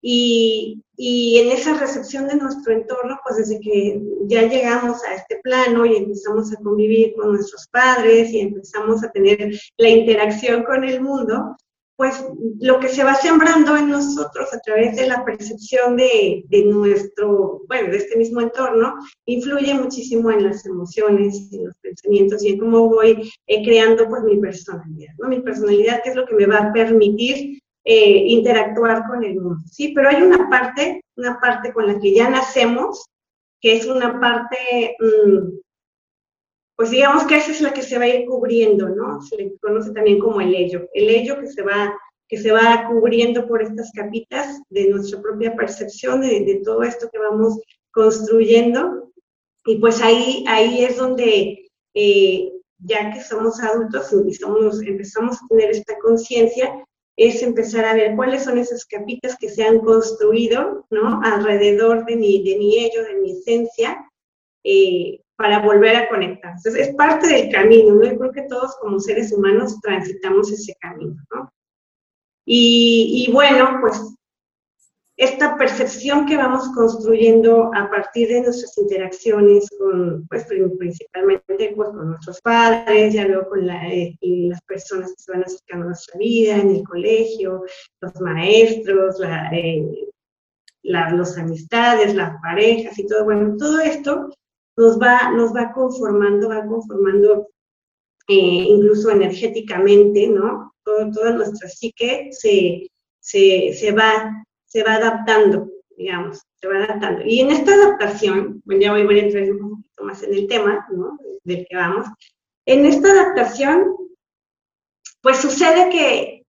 Y, 0.00 0.82
y, 0.96 1.38
en 1.38 1.50
esa 1.50 1.76
recepción 1.76 2.28
de 2.28 2.36
nuestro 2.36 2.72
entorno, 2.72 3.18
pues 3.24 3.38
desde 3.38 3.60
que 3.60 4.00
ya 4.26 4.42
llegamos 4.42 5.02
a 5.04 5.14
este 5.14 5.40
plano 5.42 5.84
y 5.86 5.96
empezamos 5.96 6.52
a 6.52 6.62
convivir 6.62 7.14
con 7.16 7.32
nuestros 7.32 7.66
padres 7.68 8.30
y 8.30 8.40
empezamos 8.40 9.02
a 9.02 9.10
tener 9.10 9.58
la 9.76 9.88
interacción 9.88 10.62
con 10.62 10.84
el 10.84 11.00
mundo, 11.00 11.56
pues 11.98 12.24
lo 12.60 12.78
que 12.78 12.88
se 12.88 13.02
va 13.02 13.16
sembrando 13.16 13.76
en 13.76 13.90
nosotros 13.90 14.54
a 14.54 14.60
través 14.60 14.94
de 14.94 15.08
la 15.08 15.24
percepción 15.24 15.96
de, 15.96 16.44
de, 16.48 16.64
nuestro, 16.66 17.62
bueno, 17.66 17.90
de 17.90 17.96
este 17.96 18.16
mismo 18.16 18.40
entorno, 18.40 18.94
influye 19.26 19.74
muchísimo 19.74 20.30
en 20.30 20.44
las 20.44 20.64
emociones, 20.64 21.52
en 21.52 21.66
los 21.66 21.74
pensamientos 21.78 22.44
y 22.44 22.50
en 22.50 22.60
cómo 22.60 22.88
voy 22.88 23.28
eh, 23.48 23.64
creando 23.64 24.08
pues 24.08 24.22
mi 24.22 24.36
personalidad, 24.36 25.12
¿no? 25.18 25.28
Mi 25.28 25.40
personalidad 25.40 26.00
que 26.04 26.10
es 26.10 26.14
lo 26.14 26.24
que 26.24 26.36
me 26.36 26.46
va 26.46 26.58
a 26.58 26.72
permitir 26.72 27.60
eh, 27.90 28.24
interactuar 28.36 29.06
con 29.08 29.24
el 29.24 29.40
mundo, 29.40 29.64
¿sí? 29.72 29.92
Pero 29.94 30.10
hay 30.10 30.20
una 30.20 30.50
parte, 30.50 31.02
una 31.16 31.40
parte 31.40 31.72
con 31.72 31.86
la 31.86 31.98
que 31.98 32.12
ya 32.14 32.28
nacemos, 32.28 33.06
que 33.62 33.76
es 33.76 33.86
una 33.86 34.20
parte... 34.20 34.94
Mmm, 35.00 35.58
pues 36.76 36.90
digamos 36.90 37.24
que 37.24 37.36
esa 37.38 37.50
es 37.50 37.60
la 37.60 37.72
que 37.72 37.82
se 37.82 37.98
va 37.98 38.04
a 38.04 38.08
ir 38.08 38.26
cubriendo, 38.26 38.88
¿no? 38.90 39.20
Se 39.22 39.36
le 39.36 39.52
conoce 39.60 39.90
también 39.92 40.20
como 40.20 40.40
el 40.40 40.54
ello, 40.54 40.86
el 40.92 41.08
ello 41.08 41.40
que 41.40 41.48
se 41.48 41.62
va, 41.62 41.92
que 42.28 42.36
se 42.36 42.52
va 42.52 42.86
cubriendo 42.88 43.48
por 43.48 43.62
estas 43.62 43.90
capitas 43.92 44.60
de 44.68 44.90
nuestra 44.90 45.20
propia 45.20 45.56
percepción, 45.56 46.20
de, 46.20 46.44
de 46.44 46.60
todo 46.62 46.82
esto 46.82 47.08
que 47.10 47.18
vamos 47.18 47.58
construyendo. 47.90 49.10
Y 49.64 49.78
pues 49.78 50.00
ahí, 50.02 50.44
ahí 50.46 50.84
es 50.84 50.98
donde, 50.98 51.68
eh, 51.94 52.52
ya 52.78 53.12
que 53.12 53.22
somos 53.22 53.60
adultos 53.60 54.14
y 54.28 54.34
somos, 54.34 54.80
empezamos 54.82 55.36
a 55.36 55.46
tener 55.48 55.70
esta 55.70 55.98
conciencia, 55.98 56.84
es 57.18 57.42
empezar 57.42 57.84
a 57.84 57.94
ver 57.94 58.14
cuáles 58.14 58.44
son 58.44 58.58
esas 58.58 58.86
capitas 58.86 59.36
que 59.36 59.48
se 59.48 59.64
han 59.64 59.80
construido, 59.80 60.86
¿no? 60.90 61.20
Alrededor 61.24 62.06
de 62.06 62.16
mi, 62.16 62.44
de 62.44 62.56
mi 62.56 62.78
ello, 62.78 63.02
de 63.02 63.16
mi 63.16 63.32
esencia, 63.32 64.08
eh, 64.62 65.20
para 65.36 65.58
volver 65.58 65.96
a 65.96 66.08
conectar. 66.08 66.52
Entonces, 66.56 66.88
es 66.88 66.94
parte 66.94 67.26
del 67.26 67.50
camino, 67.50 67.96
¿no? 67.96 68.04
Yo 68.04 68.16
creo 68.18 68.32
que 68.32 68.42
todos 68.42 68.76
como 68.80 69.00
seres 69.00 69.32
humanos 69.32 69.80
transitamos 69.80 70.52
ese 70.52 70.76
camino, 70.80 71.16
¿no? 71.34 71.52
Y, 72.46 73.26
y 73.26 73.32
bueno, 73.32 73.78
pues 73.80 74.00
esta 75.18 75.56
percepción 75.56 76.26
que 76.26 76.36
vamos 76.36 76.70
construyendo 76.76 77.72
a 77.74 77.90
partir 77.90 78.28
de 78.28 78.42
nuestras 78.42 78.78
interacciones 78.78 79.68
con, 79.76 80.24
pues 80.28 80.46
principalmente 80.78 81.72
pues, 81.74 81.88
con 81.88 82.10
nuestros 82.10 82.40
padres, 82.40 83.14
ya 83.14 83.26
luego 83.26 83.48
con 83.48 83.68
eh, 83.68 84.16
las 84.20 84.62
personas 84.62 85.10
que 85.10 85.22
se 85.22 85.32
van 85.32 85.42
acercando 85.42 85.86
a 85.86 85.88
nuestra 85.88 86.16
vida, 86.18 86.56
en 86.56 86.70
el 86.70 86.84
colegio, 86.84 87.64
los 88.00 88.20
maestros, 88.20 89.18
la, 89.18 89.50
eh, 89.52 89.84
la, 90.82 91.10
los 91.10 91.36
amistades, 91.36 92.14
las 92.14 92.40
parejas 92.40 92.96
y 92.96 93.06
todo, 93.06 93.24
bueno, 93.24 93.56
todo 93.58 93.80
esto 93.80 94.30
nos 94.76 95.00
va, 95.00 95.32
nos 95.32 95.52
va 95.52 95.72
conformando, 95.72 96.48
va 96.48 96.64
conformando 96.64 97.48
eh, 98.28 98.34
incluso 98.68 99.10
energéticamente, 99.10 100.28
¿no? 100.28 100.72
Todo, 100.84 101.10
toda 101.10 101.32
nuestra 101.32 101.68
psique 101.68 102.28
se, 102.30 102.86
se, 103.18 103.72
se, 103.74 103.90
va, 103.90 104.44
se 104.68 104.82
va 104.84 104.94
adaptando, 104.94 105.68
digamos, 105.96 106.42
se 106.60 106.68
va 106.68 106.76
adaptando. 106.76 107.22
Y 107.24 107.40
en 107.40 107.50
esta 107.50 107.74
adaptación, 107.74 108.62
bueno, 108.64 108.82
ya 108.82 108.92
voy, 108.92 109.18
a 109.18 109.22
entrar 109.22 109.50
un 109.50 109.58
poquito 109.58 110.04
más 110.04 110.22
en 110.22 110.34
el 110.34 110.46
tema, 110.46 110.86
¿no? 110.92 111.18
Del 111.42 111.66
que 111.68 111.76
vamos. 111.76 112.06
En 112.66 112.86
esta 112.86 113.10
adaptación, 113.10 113.96
pues 115.22 115.38
sucede 115.38 115.90
que, 115.90 116.46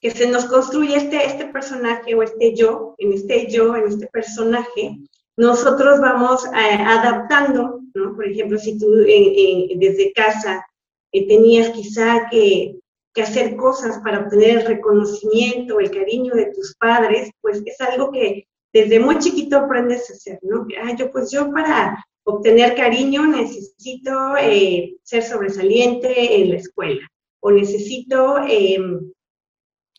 que 0.00 0.10
se 0.10 0.28
nos 0.28 0.46
construye 0.46 0.96
este, 0.96 1.24
este 1.24 1.46
personaje 1.46 2.14
o 2.14 2.22
este 2.22 2.54
yo, 2.54 2.94
en 2.98 3.12
este 3.12 3.46
yo, 3.50 3.76
en 3.76 3.86
este 3.86 4.06
personaje, 4.08 4.98
nosotros 5.36 6.00
vamos 6.00 6.46
eh, 6.46 6.78
adaptando, 6.80 7.80
¿no? 7.94 8.14
Por 8.14 8.26
ejemplo, 8.26 8.58
si 8.58 8.78
tú 8.78 8.90
desde 8.90 10.12
casa 10.14 10.66
eh, 11.12 11.28
tenías 11.28 11.70
quizá 11.70 12.28
que, 12.30 12.78
que, 13.16 13.22
hacer 13.22 13.56
cosas 13.56 13.98
para 14.04 14.20
obtener 14.20 14.58
el 14.58 14.66
reconocimiento, 14.66 15.80
el 15.80 15.90
cariño 15.90 16.34
de 16.34 16.52
tus 16.52 16.76
padres, 16.76 17.30
pues 17.40 17.62
es 17.64 17.80
algo 17.80 18.12
que 18.12 18.46
desde 18.72 19.00
muy 19.00 19.18
chiquito 19.18 19.56
aprendes 19.56 20.10
a 20.10 20.12
hacer, 20.12 20.38
¿no? 20.42 20.66
Ah, 20.82 20.94
yo 20.94 21.10
pues 21.10 21.30
yo 21.30 21.50
para 21.50 22.04
obtener 22.24 22.74
cariño 22.74 23.26
necesito 23.26 24.36
eh, 24.38 24.96
ser 25.02 25.22
sobresaliente 25.22 26.42
en 26.42 26.50
la 26.50 26.56
escuela 26.56 27.00
o 27.40 27.50
necesito 27.50 28.38
em, 28.46 29.12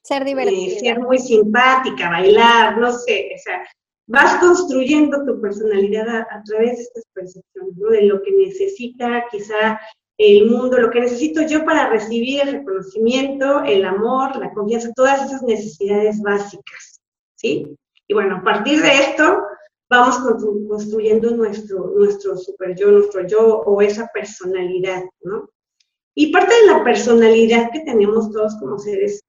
ser 0.04 0.24
divertida. 0.24 0.80
ser 0.80 1.00
muy 1.00 1.18
simpática, 1.18 2.10
bailar, 2.10 2.78
no 2.78 2.92
sé, 2.92 3.32
o 3.36 3.40
sea, 3.42 3.64
vas 4.08 4.40
construyendo 4.40 5.26
tu 5.26 5.42
personalidad 5.42 6.08
a, 6.30 6.44
través 6.46 6.78
de 6.78 6.84
estas 6.84 7.04
percepciones, 7.14 7.76
¿no? 7.78 7.90
De 7.90 8.04
lo 8.04 8.22
que 8.22 8.32
necesita 8.32 9.26
quizá 9.32 9.80
el 10.18 10.50
mundo, 10.50 10.80
lo 10.80 10.90
que 10.90 11.02
necesito 11.02 11.44
yo 11.44 11.64
para 11.64 11.90
recibir 11.90 12.42
el 12.42 12.54
reconocimiento, 12.54 13.64
el 13.64 13.86
amor, 13.86 14.36
la 14.38 14.52
confianza, 14.52 14.92
todas 14.96 15.26
esas 15.26 15.44
necesidades 15.44 16.22
básicas, 16.22 17.02
¿sí? 17.36 17.78
Y 18.08 18.14
bueno, 18.14 18.38
a 18.38 18.44
partir 18.44 18.82
de 18.82 18.90
esto 18.90 19.44
vamos 19.90 20.18
construyendo 20.68 21.32
nuestro, 21.32 21.94
nuestro 21.96 22.36
super 22.38 22.76
yo, 22.76 22.92
nuestro 22.92 23.28
yo 23.28 23.60
o 23.60 23.82
esa 23.82 24.10
personalidad, 24.14 25.04
¿no? 25.22 25.50
Y 26.20 26.32
parte 26.32 26.52
de 26.52 26.74
la 26.74 26.84
personalidad 26.84 27.70
que 27.72 27.82
tenemos 27.82 28.32
todos 28.32 28.56
como 28.60 28.80
seres 28.80 29.24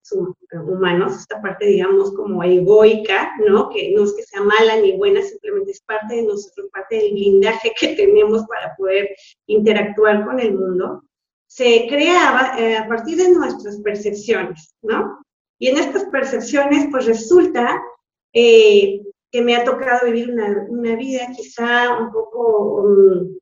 humanos, 0.51 1.19
esta 1.19 1.39
parte, 1.43 1.67
digamos, 1.67 2.15
como 2.15 2.43
egoica, 2.43 3.31
¿no? 3.47 3.69
Que 3.69 3.93
no 3.95 4.05
es 4.05 4.15
que 4.15 4.23
sea 4.23 4.41
mala 4.41 4.81
ni 4.81 4.97
buena, 4.97 5.21
simplemente 5.21 5.73
es 5.73 5.83
parte 5.83 6.15
de 6.15 6.23
nosotros, 6.23 6.71
parte 6.73 6.97
del 6.97 7.13
blindaje 7.13 7.75
que 7.79 7.89
tenemos 7.89 8.47
para 8.47 8.75
poder 8.77 9.11
interactuar 9.49 10.25
con 10.25 10.41
el 10.41 10.55
mundo, 10.55 11.03
se 11.47 11.87
crea 11.91 12.55
eh, 12.59 12.79
a 12.79 12.89
partir 12.89 13.19
de 13.19 13.33
nuestras 13.33 13.83
percepciones, 13.83 14.75
¿no? 14.81 15.19
Y 15.59 15.69
en 15.69 15.77
estas 15.77 16.07
percepciones, 16.07 16.89
pues 16.91 17.05
resulta 17.05 17.83
eh, 18.33 19.03
que 19.31 19.43
me 19.43 19.57
ha 19.57 19.65
tocado 19.65 20.07
vivir 20.07 20.31
una, 20.31 20.97
vida 20.97 21.29
quizá 21.37 21.99
un 21.99 22.11
poco... 22.11 22.83
Um, 22.83 23.38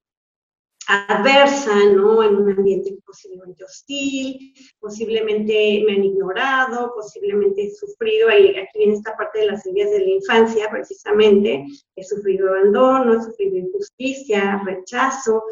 adversa, 0.87 1.75
¿no? 1.93 2.23
En 2.23 2.37
un 2.37 2.51
ambiente 2.51 2.97
posiblemente 3.05 3.65
hostil, 3.65 4.55
posiblemente 4.79 5.83
me 5.87 5.95
han 5.95 6.05
ignorado, 6.05 6.93
posiblemente 6.95 7.65
he 7.65 7.71
sufrido, 7.75 8.29
aquí 8.29 8.79
viene 8.79 8.95
esta 8.95 9.17
parte 9.17 9.41
de 9.41 9.47
las 9.47 9.67
heridas 9.67 9.91
de 9.91 10.01
la 10.01 10.11
infancia 10.11 10.69
precisamente, 10.71 11.65
he 11.97 12.05
sufrido 12.05 12.49
abandono, 12.49 13.15
he 13.15 13.25
sufrido 13.25 13.57
injusticia, 13.57 14.63
rechazo, 14.65 15.43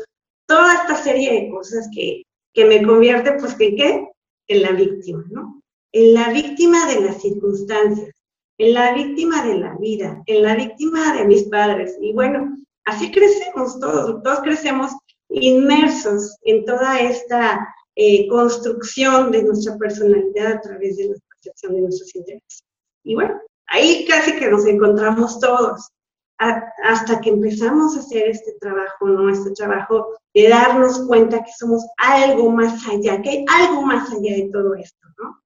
toda 0.46 0.74
esta 0.74 0.96
serie 0.96 1.32
de 1.32 1.50
cosas 1.50 1.88
que, 1.94 2.22
que 2.52 2.64
me 2.64 2.82
convierte, 2.82 3.32
pues, 3.32 3.58
¿en 3.58 3.76
qué? 3.76 4.08
En 4.46 4.62
la 4.62 4.72
víctima, 4.72 5.24
¿no? 5.30 5.60
En 5.92 6.14
la 6.14 6.30
víctima 6.30 6.86
de 6.86 7.00
las 7.00 7.22
circunstancias, 7.22 8.10
en 8.58 8.74
la 8.74 8.94
víctima 8.94 9.44
de 9.44 9.58
la 9.58 9.76
vida, 9.78 10.22
en 10.26 10.42
la 10.42 10.54
víctima 10.54 11.16
de 11.16 11.24
mis 11.24 11.44
padres. 11.44 11.96
Y 12.00 12.12
bueno, 12.12 12.56
así 12.84 13.10
crecemos 13.10 13.80
todos, 13.80 14.22
todos 14.22 14.40
crecemos 14.40 14.92
inmersos 15.40 16.36
en 16.42 16.64
toda 16.64 17.00
esta 17.00 17.68
eh, 17.96 18.26
construcción 18.28 19.30
de 19.30 19.42
nuestra 19.42 19.76
personalidad 19.76 20.52
a 20.52 20.60
través 20.60 20.96
de 20.96 21.08
la 21.08 21.14
percepción 21.28 21.74
de 21.74 21.80
nuestros 21.82 22.14
intereses. 22.14 22.64
Y 23.04 23.14
bueno, 23.14 23.40
ahí 23.66 24.04
casi 24.08 24.36
que 24.38 24.50
nos 24.50 24.66
encontramos 24.66 25.38
todos, 25.40 25.90
hasta 26.38 27.20
que 27.20 27.30
empezamos 27.30 27.96
a 27.96 28.00
hacer 28.00 28.28
este 28.28 28.52
trabajo, 28.60 29.06
¿no? 29.06 29.30
Este 29.30 29.52
trabajo 29.52 30.16
de 30.34 30.48
darnos 30.48 31.06
cuenta 31.06 31.42
que 31.44 31.52
somos 31.56 31.86
algo 31.96 32.50
más 32.50 32.86
allá, 32.88 33.22
que 33.22 33.30
hay 33.30 33.44
algo 33.48 33.82
más 33.82 34.10
allá 34.10 34.36
de 34.36 34.50
todo 34.52 34.74
esto, 34.74 35.08
¿no? 35.18 35.40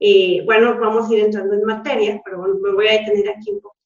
Eh, 0.00 0.42
bueno, 0.44 0.78
vamos 0.78 1.10
a 1.10 1.14
ir 1.14 1.24
entrando 1.24 1.54
en 1.54 1.64
materia, 1.64 2.20
pero 2.24 2.38
bueno, 2.38 2.54
me 2.60 2.72
voy 2.72 2.88
a 2.88 2.92
detener 2.92 3.30
aquí 3.30 3.50
un 3.50 3.60
poco 3.60 3.76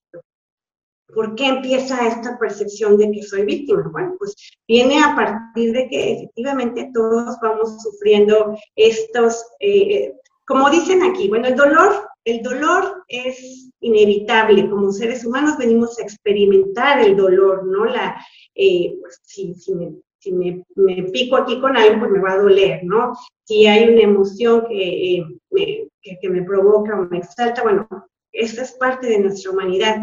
¿Por 1.12 1.34
qué 1.34 1.46
empieza 1.46 2.06
esta 2.08 2.38
percepción 2.38 2.96
de 2.96 3.10
que 3.10 3.22
soy 3.22 3.44
víctima? 3.44 3.88
Bueno, 3.92 4.14
pues 4.18 4.34
viene 4.66 5.02
a 5.02 5.14
partir 5.14 5.72
de 5.72 5.88
que 5.88 6.12
efectivamente 6.12 6.90
todos 6.94 7.36
vamos 7.42 7.82
sufriendo 7.82 8.56
estos, 8.74 9.44
eh, 9.60 10.14
como 10.46 10.70
dicen 10.70 11.02
aquí, 11.02 11.28
bueno, 11.28 11.48
el 11.48 11.56
dolor, 11.56 12.08
el 12.24 12.42
dolor 12.42 13.04
es 13.08 13.70
inevitable, 13.80 14.68
como 14.70 14.92
seres 14.92 15.24
humanos 15.26 15.58
venimos 15.58 15.98
a 15.98 16.02
experimentar 16.02 17.00
el 17.00 17.16
dolor, 17.16 17.66
¿no? 17.66 17.84
La, 17.84 18.16
eh, 18.54 18.96
pues, 19.00 19.20
si, 19.22 19.54
si 19.54 19.74
me, 19.74 20.64
pico 21.12 21.36
aquí 21.36 21.60
con 21.60 21.76
algo, 21.76 21.98
pues 21.98 22.10
me 22.10 22.20
va 22.20 22.32
a 22.32 22.38
doler, 22.38 22.82
¿no? 22.82 23.12
Si 23.44 23.66
hay 23.66 23.92
una 23.92 24.02
emoción 24.02 24.64
que, 24.66 25.16
eh, 25.16 25.24
me, 25.50 25.88
que, 26.00 26.28
me 26.30 26.42
provoca 26.42 26.98
o 26.98 27.04
me 27.04 27.18
exalta, 27.18 27.62
bueno, 27.62 27.86
esa 28.32 28.62
es 28.62 28.72
parte 28.72 29.06
de 29.06 29.18
nuestra 29.18 29.52
humanidad. 29.52 29.98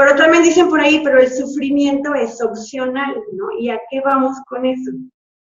Pero 0.00 0.16
también 0.16 0.42
dicen 0.42 0.70
por 0.70 0.80
ahí, 0.80 1.02
pero 1.04 1.20
el 1.20 1.30
sufrimiento 1.30 2.14
es 2.14 2.40
opcional, 2.40 3.22
¿no? 3.34 3.50
¿Y 3.58 3.68
a 3.68 3.78
qué 3.90 4.00
vamos 4.00 4.38
con 4.46 4.64
eso? 4.64 4.92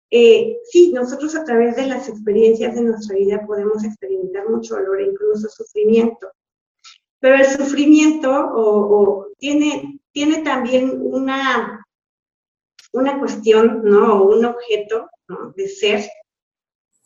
Eh, 0.10 0.60
sí, 0.64 0.94
nosotros 0.94 1.36
a 1.36 1.44
través 1.44 1.76
de 1.76 1.86
las 1.86 2.08
experiencias 2.08 2.74
de 2.74 2.84
nuestra 2.84 3.18
vida 3.18 3.46
podemos 3.46 3.84
experimentar 3.84 4.48
mucho 4.48 4.76
dolor 4.76 5.02
e 5.02 5.08
incluso 5.08 5.50
sufrimiento. 5.50 6.32
Pero 7.20 7.36
el 7.36 7.46
sufrimiento 7.46 9.28
tiene, 9.38 10.00
también 10.46 10.98
una, 10.98 11.86
una 12.94 13.20
cuestión, 13.20 13.82
¿no? 13.84 14.14
O 14.14 14.38
un 14.38 14.46
objeto 14.46 15.10
de 15.58 15.68
ser, 15.68 16.10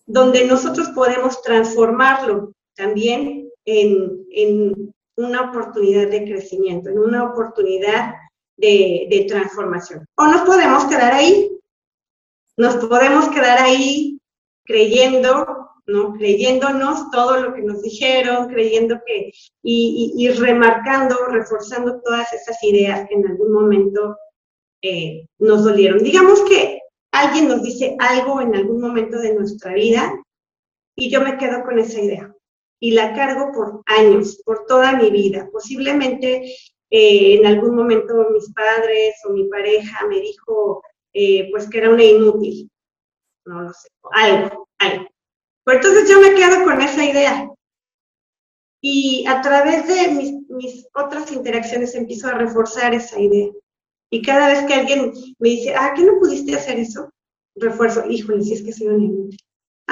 donde 0.05 0.45
nosotros 0.45 0.89
podemos 0.89 1.41
transformarlo 1.41 2.53
también 2.75 3.49
en 3.65 4.90
una 5.25 5.49
oportunidad 5.49 6.07
de 6.07 6.25
crecimiento, 6.25 6.89
en 6.89 6.99
una 6.99 7.23
oportunidad 7.25 8.13
de, 8.57 9.07
de 9.09 9.25
transformación. 9.25 10.05
O 10.15 10.25
nos 10.25 10.41
podemos 10.41 10.85
quedar 10.85 11.13
ahí, 11.13 11.59
nos 12.57 12.75
podemos 12.75 13.29
quedar 13.29 13.59
ahí 13.59 14.19
creyendo, 14.65 15.69
¿no? 15.87 16.13
Creyéndonos 16.13 17.11
todo 17.11 17.37
lo 17.37 17.53
que 17.53 17.61
nos 17.61 17.81
dijeron, 17.81 18.47
creyendo 18.47 18.99
que, 19.05 19.31
y, 19.63 20.29
remarcando, 20.29 21.25
reforzando 21.27 22.01
todas 22.01 22.31
esas 22.33 22.61
ideas 22.63 23.07
que 23.07 23.15
en 23.15 23.27
algún 23.27 23.51
momento 23.51 24.15
eh, 24.81 25.27
nos 25.39 25.63
dolieron. 25.63 26.03
Digamos 26.03 26.41
que 26.43 26.79
alguien 27.11 27.47
nos 27.47 27.63
dice 27.63 27.95
algo 27.99 28.41
en 28.41 28.55
algún 28.55 28.81
momento 28.81 29.19
de 29.19 29.33
nuestra 29.33 29.73
vida 29.73 30.13
y 30.95 31.09
yo 31.09 31.21
me 31.21 31.37
quedo 31.37 31.63
con 31.63 31.79
esa 31.79 31.99
idea 31.99 32.30
y 32.81 32.91
la 32.91 33.13
cargo 33.13 33.51
por 33.53 33.83
años, 33.85 34.41
por 34.43 34.65
toda 34.65 34.93
mi 34.93 35.11
vida. 35.11 35.47
Posiblemente 35.51 36.55
eh, 36.89 37.35
en 37.35 37.45
algún 37.45 37.75
momento 37.75 38.27
mis 38.33 38.51
padres 38.51 39.15
o 39.23 39.31
mi 39.31 39.47
pareja 39.47 40.05
me 40.07 40.19
dijo, 40.19 40.83
eh, 41.13 41.47
pues 41.51 41.69
que 41.69 41.77
era 41.77 41.91
una 41.91 42.03
inútil, 42.03 42.69
no 43.45 43.61
lo 43.61 43.73
sé, 43.73 43.87
algo, 44.11 44.67
algo. 44.79 45.07
Pero 45.63 45.77
entonces 45.77 46.09
yo 46.09 46.19
me 46.19 46.33
quedo 46.33 46.63
con 46.63 46.81
esa 46.81 47.05
idea. 47.05 47.49
Y 48.81 49.25
a 49.27 49.41
través 49.41 49.87
de 49.87 50.07
mis, 50.13 50.49
mis 50.49 50.87
otras 50.95 51.31
interacciones 51.31 51.93
empiezo 51.93 52.29
a 52.29 52.33
reforzar 52.33 52.95
esa 52.95 53.19
idea. 53.19 53.51
Y 54.09 54.23
cada 54.23 54.47
vez 54.47 54.65
que 54.65 54.73
alguien 54.73 55.13
me 55.37 55.49
dice, 55.49 55.75
ah, 55.75 55.93
¿qué 55.95 56.01
no 56.03 56.17
pudiste 56.19 56.55
hacer 56.55 56.79
eso? 56.79 57.11
Refuerzo, 57.55 58.09
híjole, 58.09 58.43
si 58.43 58.53
es 58.53 58.63
que 58.63 58.73
soy 58.73 58.87
una 58.87 59.05
inútil. 59.05 59.39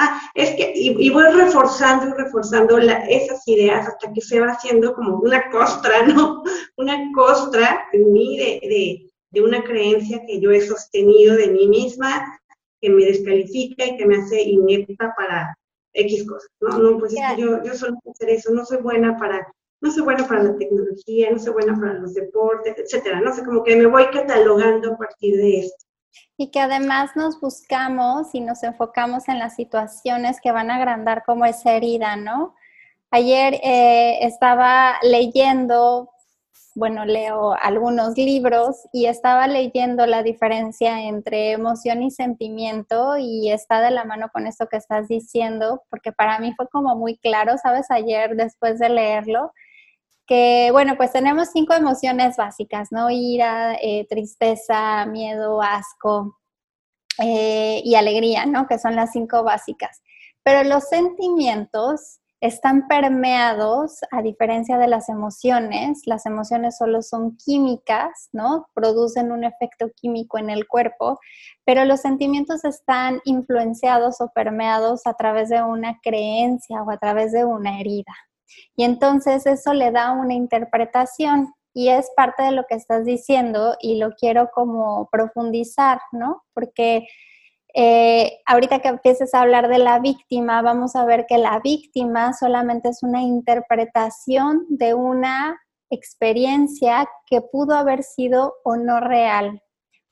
Ah, 0.02 0.18
es 0.34 0.54
que, 0.56 0.72
y, 0.74 1.10
voy 1.10 1.24
reforzando 1.24 2.08
y 2.08 2.12
reforzando 2.12 2.78
esas 2.78 3.46
ideas 3.46 3.86
hasta 3.86 4.10
que 4.10 4.22
se 4.22 4.40
va 4.40 4.52
haciendo 4.52 4.94
como 4.94 5.16
una 5.16 5.50
costra, 5.50 6.02
¿no? 6.06 6.42
Una 6.78 6.96
costra 7.14 7.84
en 7.92 8.10
mí 8.10 8.38
de, 8.38 8.60
de, 8.66 9.10
de 9.30 9.40
una 9.42 9.62
creencia 9.62 10.22
que 10.26 10.40
yo 10.40 10.52
he 10.52 10.62
sostenido 10.62 11.36
de 11.36 11.48
mí 11.48 11.68
misma, 11.68 12.24
que 12.80 12.88
me 12.88 13.04
descalifica 13.04 13.84
y 13.84 13.98
que 13.98 14.06
me 14.06 14.16
hace 14.16 14.40
inepta 14.40 15.12
para 15.14 15.54
X 15.92 16.26
cosas, 16.26 16.50
¿no? 16.62 16.78
No, 16.78 16.98
pues 16.98 17.12
es 17.12 17.20
que 17.20 17.42
yo, 17.42 17.62
yo 17.62 17.74
solo 17.74 17.98
puedo 18.02 18.14
hacer 18.14 18.30
eso, 18.30 18.54
no 18.54 18.64
soy 18.64 18.78
buena 18.78 19.18
para, 19.18 19.46
no 19.82 19.92
soy 19.92 20.02
buena 20.02 20.26
para 20.26 20.44
la 20.44 20.56
tecnología, 20.56 21.30
no 21.30 21.38
soy 21.38 21.52
buena 21.52 21.74
para 21.78 21.92
los 21.98 22.14
deportes, 22.14 22.74
etcétera, 22.78 23.20
no 23.20 23.34
sé, 23.34 23.44
como 23.44 23.62
que 23.62 23.76
me 23.76 23.84
voy 23.84 24.06
catalogando 24.06 24.94
a 24.94 24.96
partir 24.96 25.36
de 25.36 25.58
esto. 25.60 25.89
Y 26.36 26.50
que 26.50 26.60
además 26.60 27.10
nos 27.16 27.40
buscamos 27.40 28.34
y 28.34 28.40
nos 28.40 28.62
enfocamos 28.62 29.28
en 29.28 29.38
las 29.38 29.56
situaciones 29.56 30.40
que 30.40 30.52
van 30.52 30.70
a 30.70 30.76
agrandar 30.76 31.22
como 31.24 31.44
esa 31.44 31.72
herida, 31.74 32.16
¿no? 32.16 32.54
Ayer 33.10 33.54
eh, 33.62 34.18
estaba 34.22 34.96
leyendo 35.02 36.10
bueno, 36.74 37.04
leo 37.04 37.52
algunos 37.60 38.16
libros 38.16 38.88
y 38.92 39.06
estaba 39.06 39.46
leyendo 39.46 40.06
la 40.06 40.22
diferencia 40.22 41.02
entre 41.02 41.52
emoción 41.52 42.02
y 42.02 42.10
sentimiento 42.10 43.16
y 43.18 43.50
está 43.50 43.80
de 43.80 43.90
la 43.90 44.04
mano 44.04 44.28
con 44.32 44.46
esto 44.46 44.68
que 44.68 44.76
estás 44.76 45.08
diciendo, 45.08 45.82
porque 45.90 46.12
para 46.12 46.38
mí 46.38 46.54
fue 46.56 46.68
como 46.68 46.94
muy 46.96 47.18
claro, 47.18 47.56
¿sabes? 47.58 47.90
Ayer 47.90 48.36
después 48.36 48.78
de 48.78 48.88
leerlo, 48.88 49.52
bueno, 50.72 50.96
pues 50.96 51.12
tenemos 51.12 51.48
cinco 51.52 51.74
emociones 51.74 52.36
básicas, 52.36 52.92
¿no? 52.92 53.10
Ira, 53.10 53.74
eh, 53.82 54.06
tristeza, 54.08 55.04
miedo, 55.06 55.60
asco 55.60 56.38
eh, 57.18 57.82
y 57.84 57.96
alegría, 57.96 58.46
¿no? 58.46 58.66
Que 58.66 58.78
son 58.78 58.96
las 58.96 59.12
cinco 59.12 59.42
básicas. 59.42 60.02
Pero 60.42 60.62
los 60.62 60.88
sentimientos 60.88 62.20
están 62.40 62.88
permeados, 62.88 63.98
a 64.10 64.22
diferencia 64.22 64.78
de 64.78 64.86
las 64.86 65.08
emociones, 65.10 66.02
las 66.06 66.24
emociones 66.24 66.78
solo 66.78 67.02
son 67.02 67.36
químicas, 67.36 68.30
¿no? 68.32 68.66
Producen 68.74 69.30
un 69.32 69.44
efecto 69.44 69.90
químico 69.94 70.38
en 70.38 70.48
el 70.48 70.66
cuerpo, 70.66 71.18
pero 71.64 71.84
los 71.84 72.00
sentimientos 72.00 72.64
están 72.64 73.20
influenciados 73.24 74.20
o 74.20 74.30
permeados 74.34 75.06
a 75.06 75.14
través 75.14 75.50
de 75.50 75.62
una 75.62 76.00
creencia 76.02 76.82
o 76.82 76.90
a 76.90 76.96
través 76.98 77.32
de 77.32 77.44
una 77.44 77.78
herida. 77.78 78.14
Y 78.76 78.84
entonces 78.84 79.46
eso 79.46 79.72
le 79.74 79.90
da 79.90 80.12
una 80.12 80.34
interpretación 80.34 81.52
y 81.72 81.88
es 81.88 82.10
parte 82.16 82.42
de 82.42 82.52
lo 82.52 82.64
que 82.68 82.74
estás 82.74 83.04
diciendo 83.04 83.76
y 83.80 83.98
lo 83.98 84.10
quiero 84.12 84.50
como 84.52 85.08
profundizar, 85.10 86.00
¿no? 86.12 86.42
Porque 86.52 87.06
eh, 87.74 88.40
ahorita 88.46 88.80
que 88.80 88.88
empieces 88.88 89.32
a 89.34 89.42
hablar 89.42 89.68
de 89.68 89.78
la 89.78 90.00
víctima, 90.00 90.62
vamos 90.62 90.96
a 90.96 91.04
ver 91.04 91.26
que 91.28 91.38
la 91.38 91.60
víctima 91.60 92.32
solamente 92.32 92.88
es 92.88 93.02
una 93.02 93.22
interpretación 93.22 94.66
de 94.68 94.94
una 94.94 95.60
experiencia 95.90 97.08
que 97.26 97.40
pudo 97.40 97.74
haber 97.76 98.02
sido 98.02 98.54
o 98.64 98.76
no 98.76 99.00
real, 99.00 99.62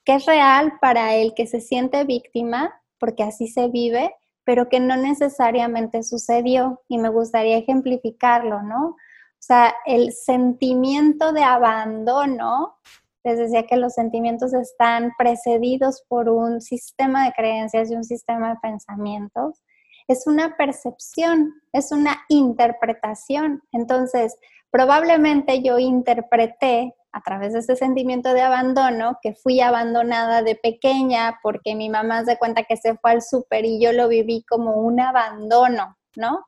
que 0.04 0.16
es 0.16 0.26
real 0.26 0.74
para 0.80 1.14
el 1.16 1.34
que 1.34 1.46
se 1.46 1.60
siente 1.60 2.04
víctima, 2.04 2.80
porque 2.98 3.22
así 3.22 3.48
se 3.48 3.68
vive, 3.68 4.14
pero 4.48 4.70
que 4.70 4.80
no 4.80 4.96
necesariamente 4.96 6.02
sucedió. 6.02 6.80
Y 6.88 6.96
me 6.96 7.10
gustaría 7.10 7.58
ejemplificarlo, 7.58 8.62
¿no? 8.62 8.86
O 8.86 8.96
sea, 9.40 9.74
el 9.84 10.14
sentimiento 10.14 11.34
de 11.34 11.42
abandono 11.42 12.78
les 13.24 13.38
decía 13.38 13.66
que 13.66 13.76
los 13.76 13.92
sentimientos 13.92 14.54
están 14.54 15.12
precedidos 15.18 16.02
por 16.08 16.30
un 16.30 16.62
sistema 16.62 17.26
de 17.26 17.34
creencias 17.34 17.90
y 17.90 17.94
un 17.94 18.04
sistema 18.04 18.48
de 18.48 18.60
pensamientos. 18.62 19.62
Es 20.06 20.26
una 20.26 20.56
percepción, 20.56 21.52
es 21.74 21.92
una 21.92 22.16
interpretación. 22.30 23.62
Entonces, 23.72 24.34
probablemente 24.70 25.62
yo 25.62 25.78
interpreté 25.78 26.94
a 27.18 27.22
través 27.22 27.52
de 27.52 27.58
ese 27.58 27.74
sentimiento 27.74 28.32
de 28.32 28.42
abandono 28.42 29.18
que 29.20 29.34
fui 29.34 29.60
abandonada 29.60 30.42
de 30.42 30.54
pequeña 30.54 31.38
porque 31.42 31.74
mi 31.74 31.88
mamá 31.88 32.24
se 32.24 32.38
cuenta 32.38 32.62
que 32.62 32.76
se 32.76 32.96
fue 32.96 33.10
al 33.10 33.22
súper 33.22 33.64
y 33.64 33.80
yo 33.82 33.92
lo 33.92 34.08
viví 34.08 34.44
como 34.48 34.76
un 34.76 35.00
abandono, 35.00 35.98
¿no? 36.16 36.44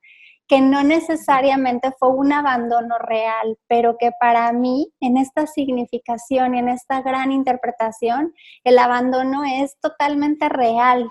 que 0.47 0.61
no 0.61 0.83
necesariamente 0.83 1.93
fue 1.97 2.09
un 2.09 2.33
abandono 2.33 2.99
real, 2.99 3.57
pero 3.69 3.97
que 3.97 4.11
para 4.19 4.51
mí, 4.53 4.93
en 4.99 5.17
esta 5.17 5.47
significación 5.47 6.57
y 6.57 6.59
en 6.59 6.69
esta 6.69 7.03
gran 7.03 7.31
interpretación, 7.31 8.35
el 8.65 8.81
abandono 8.81 9.45
es 9.45 9.79
totalmente 9.79 10.49
real. 10.49 11.09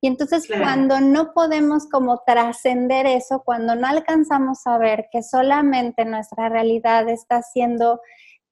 Y 0.00 0.06
entonces 0.06 0.46
cuando 0.46 1.00
no 1.00 1.32
podemos 1.34 1.88
como 1.90 2.22
trascender 2.24 3.06
eso, 3.06 3.42
cuando 3.44 3.74
no 3.74 3.88
alcanzamos 3.88 4.64
a 4.66 4.78
ver 4.78 5.08
que 5.10 5.24
solamente 5.24 6.04
nuestra 6.04 6.48
realidad 6.48 7.08
está 7.08 7.42
siendo 7.42 8.00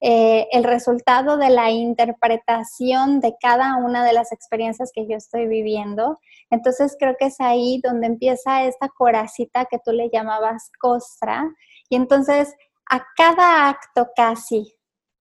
eh, 0.06 0.48
el 0.52 0.64
resultado 0.64 1.38
de 1.38 1.48
la 1.48 1.70
interpretación 1.70 3.20
de 3.20 3.36
cada 3.40 3.76
una 3.78 4.04
de 4.04 4.12
las 4.12 4.32
experiencias 4.32 4.90
que 4.94 5.06
yo 5.08 5.16
estoy 5.16 5.46
viviendo. 5.46 6.18
Entonces 6.50 6.94
creo 7.00 7.16
que 7.18 7.28
es 7.28 7.40
ahí 7.40 7.80
donde 7.82 8.08
empieza 8.08 8.64
esta 8.64 8.90
coracita 8.90 9.64
que 9.64 9.78
tú 9.82 9.92
le 9.92 10.10
llamabas 10.12 10.70
costra. 10.78 11.50
Y 11.88 11.96
entonces 11.96 12.54
a 12.90 13.02
cada 13.16 13.70
acto 13.70 14.10
casi 14.14 14.74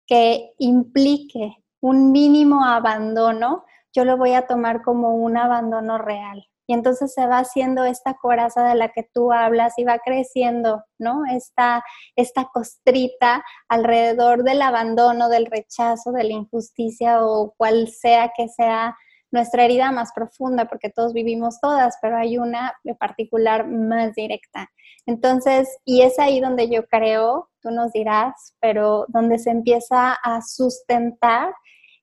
que 0.07 0.51
implique 0.57 1.55
un 1.79 2.11
mínimo 2.11 2.65
abandono, 2.65 3.63
yo 3.93 4.03
lo 4.03 4.17
voy 4.17 4.33
a 4.33 4.45
tomar 4.45 4.81
como 4.81 5.15
un 5.15 5.38
abandono 5.38 5.99
real. 5.99 6.45
Y 6.67 6.73
entonces 6.73 7.13
se 7.13 7.28
va 7.28 7.39
haciendo 7.39 7.86
esta 7.86 8.15
coraza 8.15 8.67
de 8.67 8.75
la 8.75 8.89
que 8.89 9.04
tú 9.04 9.32
hablas 9.32 9.73
y 9.78 9.84
va 9.84 9.99
creciendo, 9.99 10.84
¿no? 10.97 11.23
Esta, 11.32 11.84
esta 12.15 12.49
costrita 12.54 13.43
alrededor 13.67 14.43
del 14.43 14.62
abandono, 14.62 15.30
del 15.30 15.45
rechazo, 15.45 16.12
de 16.12 16.23
la 16.23 16.34
injusticia 16.34 17.25
o 17.25 17.54
cual 17.58 17.88
sea 17.89 18.32
que 18.36 18.47
sea 18.47 18.95
nuestra 19.32 19.65
herida 19.65 19.91
más 19.91 20.12
profunda, 20.13 20.65
porque 20.65 20.89
todos 20.89 21.13
vivimos 21.13 21.60
todas, 21.60 21.97
pero 22.01 22.17
hay 22.17 22.38
una 22.38 22.73
de 22.84 22.95
particular 22.95 23.67
más 23.67 24.15
directa. 24.15 24.71
Entonces, 25.06 25.67
y 25.84 26.01
es 26.01 26.17
ahí 26.19 26.39
donde 26.39 26.69
yo 26.69 26.88
creo, 26.88 27.49
tú 27.62 27.69
nos 27.69 27.91
dirás, 27.91 28.56
pero 28.60 29.06
donde 29.10 29.38
se 29.38 29.51
empieza 29.51 30.13
a 30.13 30.41
sustentar 30.41 31.54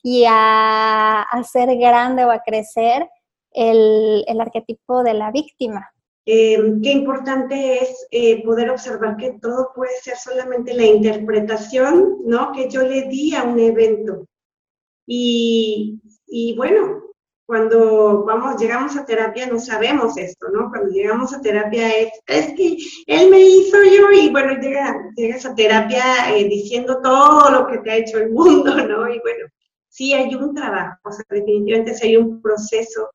y 0.03 0.25
a 0.29 1.23
hacer 1.23 1.77
grande 1.79 2.25
o 2.25 2.31
a 2.31 2.41
crecer 2.41 3.09
el, 3.55 4.25
arquetipo 4.41 5.03
de 5.03 5.15
la 5.15 5.31
víctima. 5.31 5.91
Eh, 6.25 6.59
qué 6.83 6.93
importante 6.93 7.83
es 7.83 8.07
eh, 8.11 8.45
poder 8.45 8.71
observar 8.71 9.17
que 9.17 9.39
todo 9.41 9.73
puede 9.75 9.97
ser 10.01 10.17
solamente 10.17 10.73
la 10.73 10.85
interpretación 10.85 12.19
¿no? 12.25 12.53
que 12.53 12.71
yo 12.71 12.83
le 12.83 13.09
di 13.09 13.35
a 13.35 13.43
un 13.43 13.59
evento. 13.59 14.27
Y, 15.05 16.01
y 16.27 16.57
bueno, 16.57 17.03
cuando 17.53 18.25
vamos, 18.25 18.59
llegamos 18.59 18.97
a 18.97 19.05
terapia 19.05 19.47
no 19.47 19.59
sabemos 19.59 20.17
esto, 20.17 20.49
¿no? 20.49 20.71
Cuando 20.71 20.91
llegamos 20.91 21.35
a 21.35 21.41
terapia 21.43 21.95
es, 21.99 22.13
es 22.27 22.55
que 22.55 22.79
él 23.07 23.31
me 23.31 23.41
hizo 23.41 23.77
yo 23.83 24.11
y 24.11 24.31
bueno, 24.31 24.59
llega, 24.59 24.97
llegas 25.17 25.45
a 25.45 25.55
terapia 25.55 26.35
eh, 26.35 26.45
diciendo 26.45 27.01
todo 27.03 27.51
lo 27.51 27.67
que 27.67 27.77
te 27.79 27.91
ha 27.91 27.97
hecho 27.97 28.17
el 28.17 28.31
mundo, 28.31 28.75
¿no? 28.89 29.07
Y 29.13 29.19
bueno, 29.21 29.47
sí 29.89 30.15
hay 30.15 30.35
un 30.35 30.55
trabajo, 30.55 30.97
o 31.05 31.13
sea, 31.13 31.25
definitivamente 31.29 31.95
sí 31.95 32.07
hay 32.07 32.17
un 32.17 32.41
proceso, 32.41 33.11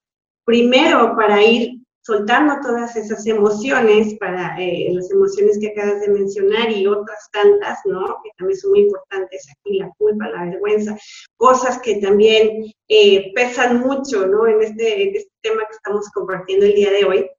primero 0.48 1.14
para 1.18 1.44
ir 1.44 1.82
soltando 2.02 2.56
todas 2.62 2.96
esas 2.96 3.28
emociones, 3.28 4.16
para 4.18 4.58
eh, 4.58 4.90
las 4.94 5.12
emociones 5.12 5.60
que 5.60 5.68
acabas 5.68 6.00
de 6.00 6.08
mencionar 6.08 6.72
y 6.72 6.88
otras 6.88 7.30
tantas, 7.34 7.80
¿no? 7.84 8.22
Que 8.24 8.30
también 8.38 8.58
son 8.58 8.72
muy 8.72 8.80
importantes 8.80 9.46
aquí, 9.52 9.78
la 9.78 9.92
culpa, 9.98 10.30
la 10.30 10.46
vergüenza, 10.46 10.98
cosas 11.36 11.80
que 11.82 11.98
también 11.98 12.72
eh, 12.88 13.34
pesan 13.36 13.82
mucho, 13.82 14.26
¿no? 14.26 14.48
En 14.48 14.62
este, 14.62 15.10
en 15.10 15.16
este 15.18 15.32
tema 15.42 15.64
que 15.70 15.76
estamos 15.76 16.10
compartiendo 16.14 16.66
el 16.66 16.76
día 16.76 16.92
de 16.92 17.04
hoy. 17.04 17.30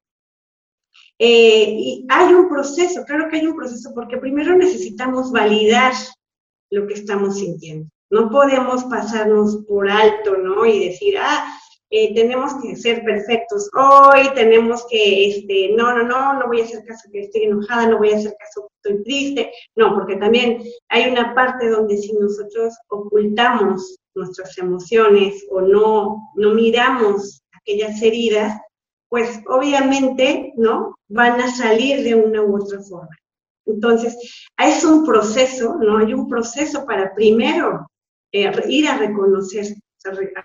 Eh, 1.18 1.64
y 1.70 2.06
hay 2.10 2.34
un 2.34 2.50
proceso, 2.50 3.04
claro 3.06 3.30
que 3.30 3.38
hay 3.38 3.46
un 3.46 3.56
proceso, 3.56 3.90
porque 3.94 4.18
primero 4.18 4.54
necesitamos 4.54 5.32
validar 5.32 5.94
lo 6.70 6.86
que 6.86 6.92
estamos 6.92 7.38
sintiendo. 7.38 7.88
No 8.10 8.28
podemos 8.28 8.84
pasarnos 8.84 9.64
por 9.66 9.88
alto, 9.88 10.36
¿no? 10.36 10.66
Y 10.66 10.90
decir, 10.90 11.16
ah, 11.18 11.57
eh, 11.90 12.14
tenemos 12.14 12.54
que 12.62 12.76
ser 12.76 13.02
perfectos 13.02 13.70
hoy, 13.74 14.28
tenemos 14.34 14.86
que, 14.90 15.30
este, 15.30 15.70
no, 15.74 15.96
no, 15.96 16.02
no, 16.04 16.34
no 16.34 16.46
voy 16.46 16.60
a 16.60 16.64
hacer 16.64 16.84
caso 16.84 17.08
que 17.10 17.20
estoy 17.20 17.44
enojada, 17.44 17.88
no 17.88 17.98
voy 17.98 18.12
a 18.12 18.16
hacer 18.16 18.34
caso 18.38 18.68
que 18.68 18.90
estoy 18.90 19.04
triste, 19.04 19.52
no, 19.74 19.94
porque 19.94 20.16
también 20.16 20.62
hay 20.90 21.10
una 21.10 21.34
parte 21.34 21.68
donde 21.70 21.96
si 21.96 22.12
nosotros 22.12 22.74
ocultamos 22.88 23.96
nuestras 24.14 24.58
emociones 24.58 25.46
o 25.50 25.62
no, 25.62 26.30
no 26.34 26.54
miramos 26.54 27.42
aquellas 27.58 28.02
heridas, 28.02 28.60
pues 29.08 29.40
obviamente, 29.46 30.52
¿no? 30.56 30.94
Van 31.08 31.40
a 31.40 31.50
salir 31.50 32.02
de 32.04 32.14
una 32.14 32.42
u 32.42 32.62
otra 32.62 32.80
forma. 32.82 33.16
Entonces, 33.64 34.16
es 34.58 34.84
un 34.84 35.06
proceso, 35.06 35.76
¿no? 35.80 35.98
Hay 35.98 36.12
un 36.12 36.28
proceso 36.28 36.84
para 36.84 37.14
primero 37.14 37.86
eh, 38.32 38.50
ir 38.68 38.88
a 38.88 38.98
reconocer 38.98 39.66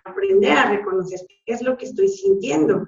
aprender 0.03 0.51
a 0.51 0.69
reconocer 0.69 1.19
qué 1.45 1.53
es 1.53 1.61
lo 1.61 1.77
que 1.77 1.85
estoy 1.85 2.07
sintiendo, 2.07 2.87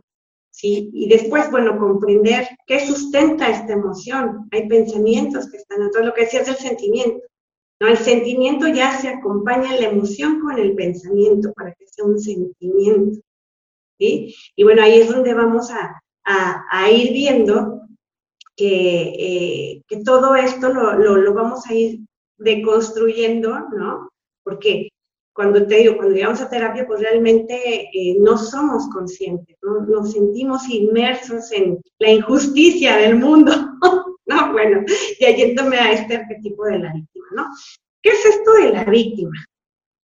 ¿sí? 0.52 0.90
Y 0.94 1.08
después, 1.10 1.52
bueno, 1.52 1.78
comprender 1.78 2.48
qué 2.66 2.86
sustenta 2.86 3.50
esta 3.50 3.74
emoción. 3.74 4.48
Hay 4.52 4.68
pensamientos 4.68 5.50
que 5.50 5.58
están, 5.58 5.92
todo 5.92 6.04
lo 6.04 6.14
que 6.14 6.22
decías 6.22 6.48
del 6.48 6.56
sentimiento, 6.56 7.26
¿no? 7.80 7.88
El 7.88 7.98
sentimiento 7.98 8.68
ya 8.68 8.98
se 9.00 9.10
acompaña 9.10 9.76
la 9.76 9.90
emoción 9.90 10.40
con 10.40 10.58
el 10.58 10.76
pensamiento 10.76 11.52
para 11.54 11.74
que 11.74 11.86
sea 11.88 12.06
un 12.06 12.20
sentimiento, 12.20 13.20
¿sí? 14.00 14.34
Y 14.56 14.64
bueno, 14.64 14.82
ahí 14.82 15.02
es 15.02 15.10
donde 15.10 15.34
vamos 15.34 15.70
a, 15.72 16.02
a, 16.26 16.92
ir 16.92 17.12
viendo 17.14 17.82
que, 18.56 19.14
eh, 19.20 19.84
que 19.88 20.04
todo 20.04 20.36
esto 20.36 20.70
lo, 20.70 20.94
lo, 20.98 21.18
lo, 21.18 21.34
vamos 21.34 21.68
a 21.68 21.74
ir 21.74 22.00
deconstruyendo, 22.38 23.60
¿no? 23.72 24.10
Porque 24.44 24.90
cuando 25.36 25.68
te 25.68 25.76
digo, 25.76 25.98
cuando 25.98 26.16
llegamos 26.16 26.40
a 26.40 26.50
terapia, 26.50 26.88
pues 26.88 27.02
realmente 27.02 27.90
eh, 27.94 28.16
no 28.22 28.38
somos 28.38 28.88
conscientes, 28.88 29.58
¿no? 29.62 29.82
nos 29.82 30.14
sentimos 30.14 30.68
inmersos 30.70 31.52
en 31.52 31.78
la 32.00 32.10
injusticia 32.10 32.96
del 32.96 33.18
mundo, 33.18 33.52
¿no? 34.28 34.52
Bueno, 34.54 34.86
y 35.20 35.36
yéndome 35.36 35.76
a 35.76 35.92
este 35.92 36.16
arquetipo 36.16 36.64
de 36.64 36.80
la 36.80 36.94
víctima, 36.94 37.26
¿no? 37.36 37.48
¿Qué 38.02 38.12
es 38.12 38.26
esto 38.26 38.54
de 38.54 38.70
la 38.72 38.86
víctima? 38.86 39.34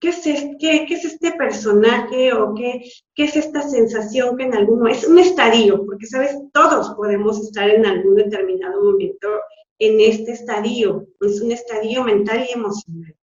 ¿Qué 0.01 0.09
es, 0.09 0.21
qué, 0.59 0.85
qué 0.85 0.93
es 0.95 1.05
este 1.05 1.31
personaje 1.33 2.33
o 2.33 2.53
qué, 2.53 2.81
qué 3.15 3.23
es 3.23 3.37
esta 3.37 3.61
sensación 3.61 4.35
que 4.35 4.43
en 4.43 4.55
alguno 4.55 4.89
es 4.89 5.07
un 5.07 5.17
estadio? 5.17 5.85
Porque, 5.85 6.07
¿sabes? 6.07 6.35
Todos 6.51 6.93
podemos 6.95 7.39
estar 7.39 7.69
en 7.69 7.85
algún 7.85 8.15
determinado 8.15 8.83
momento 8.83 9.29
en 9.79 10.01
este 10.01 10.33
estadio, 10.33 11.07
es 11.21 11.39
un 11.39 11.53
estadio 11.53 12.03
mental 12.03 12.45
y 12.49 12.53
emocional 12.53 13.15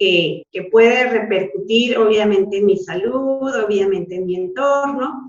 que, 0.00 0.46
puede 0.70 1.04
repercutir 1.10 1.98
obviamente 1.98 2.58
en 2.58 2.66
mi 2.66 2.78
salud, 2.78 3.54
obviamente 3.54 4.16
en 4.16 4.26
mi 4.26 4.36
entorno, 4.36 5.28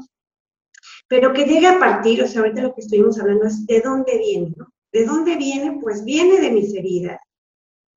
pero 1.09 1.33
que 1.33 1.43
llegue 1.43 1.67
a 1.67 1.77
partir, 1.77 2.23
o 2.23 2.27
sea, 2.27 2.41
ahorita 2.41 2.61
lo 2.61 2.73
que 2.73 2.81
estuvimos 2.81 3.19
hablando 3.19 3.45
es 3.45 3.65
de 3.65 3.81
dónde 3.81 4.17
viene, 4.17 4.53
¿no? 4.55 4.71
¿De 4.93 5.05
dónde 5.05 5.35
viene? 5.35 5.77
Pues 5.81 6.05
viene 6.05 6.39
de 6.39 6.51
mis 6.51 6.73
heridas, 6.73 7.19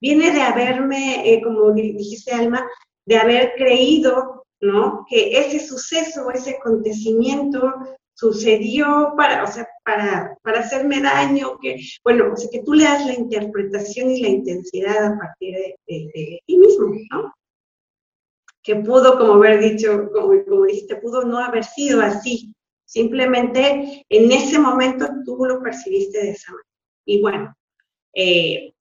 viene 0.00 0.32
de 0.32 0.42
haberme, 0.42 1.32
eh, 1.32 1.40
como 1.42 1.70
dijiste 1.72 2.32
Alma, 2.32 2.68
de 3.06 3.18
haber 3.18 3.52
creído, 3.56 4.44
¿no? 4.60 5.06
Que 5.08 5.38
ese 5.38 5.60
suceso, 5.60 6.28
ese 6.32 6.56
acontecimiento 6.56 7.72
sucedió 8.14 9.14
para, 9.16 9.44
o 9.44 9.46
sea, 9.46 9.68
para, 9.84 10.36
para 10.42 10.60
hacerme 10.60 11.00
daño, 11.00 11.58
que, 11.60 11.76
bueno, 12.02 12.32
o 12.32 12.36
sea, 12.36 12.48
que 12.50 12.62
tú 12.62 12.72
le 12.74 12.84
das 12.84 13.06
la 13.06 13.14
interpretación 13.14 14.10
y 14.10 14.20
la 14.20 14.28
intensidad 14.28 15.12
a 15.12 15.18
partir 15.18 15.54
de, 15.86 16.40
ti 16.46 16.56
mismo, 16.56 16.94
¿no? 17.10 17.34
Que 18.62 18.76
pudo, 18.76 19.18
como 19.18 19.34
haber 19.34 19.60
dicho, 19.60 20.08
como, 20.10 20.42
como 20.44 20.64
dijiste, 20.64 20.96
pudo 20.96 21.24
no 21.24 21.38
haber 21.38 21.64
sido 21.64 22.00
así. 22.00 22.54
Simplemente 22.86 24.04
en 24.08 24.32
ese 24.32 24.58
momento 24.58 25.06
tú 25.24 25.44
lo 25.44 25.62
percibiste 25.62 26.18
de 26.18 26.30
esa 26.30 26.52
manera. 26.52 26.68
Y 27.06 27.20
bueno, 27.20 27.54
eh, 28.14 28.72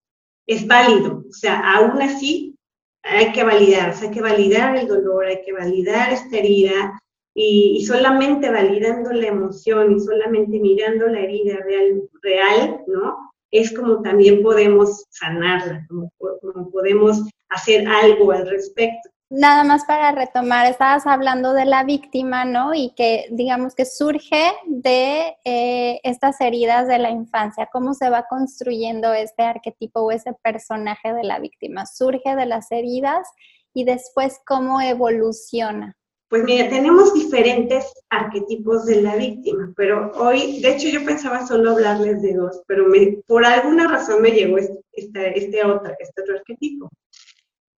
es 0.48 0.66
válido. 0.68 1.26
O 1.30 1.34
sea, 1.34 1.76
aún 1.76 2.02
así 2.02 2.56
hay 3.04 3.34
que 3.34 3.44
validar, 3.44 3.90
o 3.90 3.94
sea, 3.94 4.08
hay 4.08 4.14
que 4.14 4.22
validar 4.22 4.78
el 4.78 4.88
dolor, 4.88 5.26
hay 5.26 5.42
que 5.44 5.52
validar 5.52 6.14
esta 6.14 6.38
herida, 6.38 7.02
y, 7.36 7.84
solamente 7.86 8.50
validando 8.50 9.12
la 9.12 9.28
emoción 9.28 9.94
y 9.94 10.00
solamente 10.00 10.60
mirando 10.60 11.08
la 11.08 11.20
herida 11.20 11.58
real, 11.66 12.02
real 12.22 12.84
¿no? 12.88 13.32
Es 13.52 13.72
como 13.74 14.02
también 14.02 14.42
podemos 14.42 15.06
sanarla, 15.10 15.86
como, 15.88 16.12
como 16.18 16.72
podemos 16.72 17.22
hacer 17.50 17.88
algo 17.88 18.32
al 18.32 18.50
respecto. 18.50 19.10
Nada 19.36 19.64
más 19.64 19.84
para 19.86 20.12
retomar, 20.12 20.68
estabas 20.68 21.08
hablando 21.08 21.54
de 21.54 21.66
la 21.66 21.84
víctima, 21.84 22.46
¿no? 22.46 22.76
Y 22.76 22.94
que 22.96 23.26
digamos 23.32 23.74
que 23.74 23.86
surge 23.86 24.54
de 24.68 25.36
eh, 25.44 26.00
estas 26.04 26.40
heridas 26.40 26.88
de 26.88 27.00
la 27.00 27.10
infancia. 27.10 27.68
¿Cómo 27.72 27.96
se 27.96 28.12
va 28.12 28.28
construyendo 28.30 29.12
este 29.12 29.42
arquetipo 29.42 30.02
o 30.02 30.12
ese 30.12 30.34
personaje 30.44 31.14
de 31.14 31.24
la 31.24 31.40
víctima? 31.40 31.88
Surge 31.88 32.36
de 32.36 32.46
las 32.46 32.72
heridas 32.72 33.28
y 33.74 33.86
después 33.86 34.40
cómo 34.46 34.82
evoluciona. 34.82 35.96
Pues 36.34 36.46
mira, 36.46 36.68
tenemos 36.68 37.14
diferentes 37.14 37.94
arquetipos 38.10 38.88
de 38.88 39.04
la 39.04 39.16
víctima, 39.16 39.72
pero 39.78 40.12
hoy, 40.16 40.62
de 40.62 40.72
hecho 40.72 40.88
yo 40.90 41.06
pensaba 41.06 41.46
solo 41.46 41.74
hablarles 41.74 42.24
de 42.24 42.34
dos, 42.34 42.64
pero 42.66 42.88
por 43.28 43.46
alguna 43.46 43.88
razón 43.88 44.20
me 44.24 44.32
llegó 44.32 44.58
este, 44.58 45.38
este, 45.38 45.64
otro, 45.64 45.94
este 46.00 46.22
otro 46.24 46.38
arquetipo. 46.38 46.90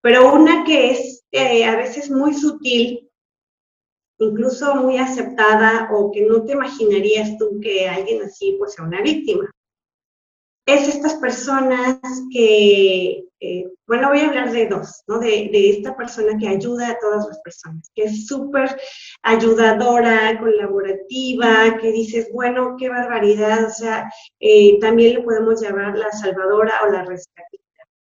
Pero 0.03 0.33
una 0.33 0.63
que 0.63 0.93
es 0.93 1.25
eh, 1.33 1.65
a 1.65 1.75
veces 1.75 2.09
muy 2.13 2.33
sutil, 2.33 3.11
incluso 4.19 4.77
muy 4.77 4.99
aceptada 4.99 5.89
o 5.91 6.13
que 6.13 6.25
no 6.25 6.45
te 6.45 6.53
imaginarías 6.53 7.37
tú 7.37 7.59
que 7.61 7.89
alguien 7.89 8.23
así 8.23 8.55
pues 8.57 8.75
sea 8.75 8.85
una 8.85 9.03
víctima 9.03 9.51
es 10.67 10.89
estas 10.89 11.15
personas 11.17 12.01
que, 12.31 13.25
eh, 13.41 13.69
bueno, 13.87 14.09
voy 14.09 14.21
a 14.21 14.29
hablar 14.29 14.51
de 14.51 14.67
dos, 14.67 15.03
¿no? 15.07 15.19
De, 15.19 15.51
esta 15.71 15.95
persona 15.97 16.39
que 16.39 16.49
ayuda 16.49 16.89
a 16.89 16.99
todas 16.99 17.27
las 17.27 17.39
personas, 17.41 17.91
que 17.95 18.05
es 18.05 18.27
súper 18.27 18.75
ayudadora, 19.23 20.39
colaborativa, 20.39 21.77
que 21.81 21.93
dices, 21.93 22.31
bueno, 22.33 22.77
qué 22.79 22.89
barbaridad, 22.89 23.67
o 23.67 23.71
sea, 23.71 24.11
eh, 24.41 24.79
también 24.81 25.15
le 25.15 25.23
podemos 25.23 25.61
llamar 25.61 25.99
la 25.99 26.11
salvadora 26.13 26.81
o 26.87 26.91
la 26.91 27.05
rescatista. 27.05 27.65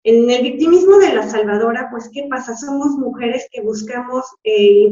En 0.03 0.29
el 0.29 0.41
victimismo 0.41 0.97
de 0.97 1.13
la 1.13 1.29
salvadora, 1.29 1.87
pues, 1.91 2.09
¿qué 2.11 2.27
pasa? 2.29 2.57
Somos 2.57 2.97
mujeres 2.97 3.47
que 3.51 3.61
buscamos 3.61 4.25
eh, 4.43 4.89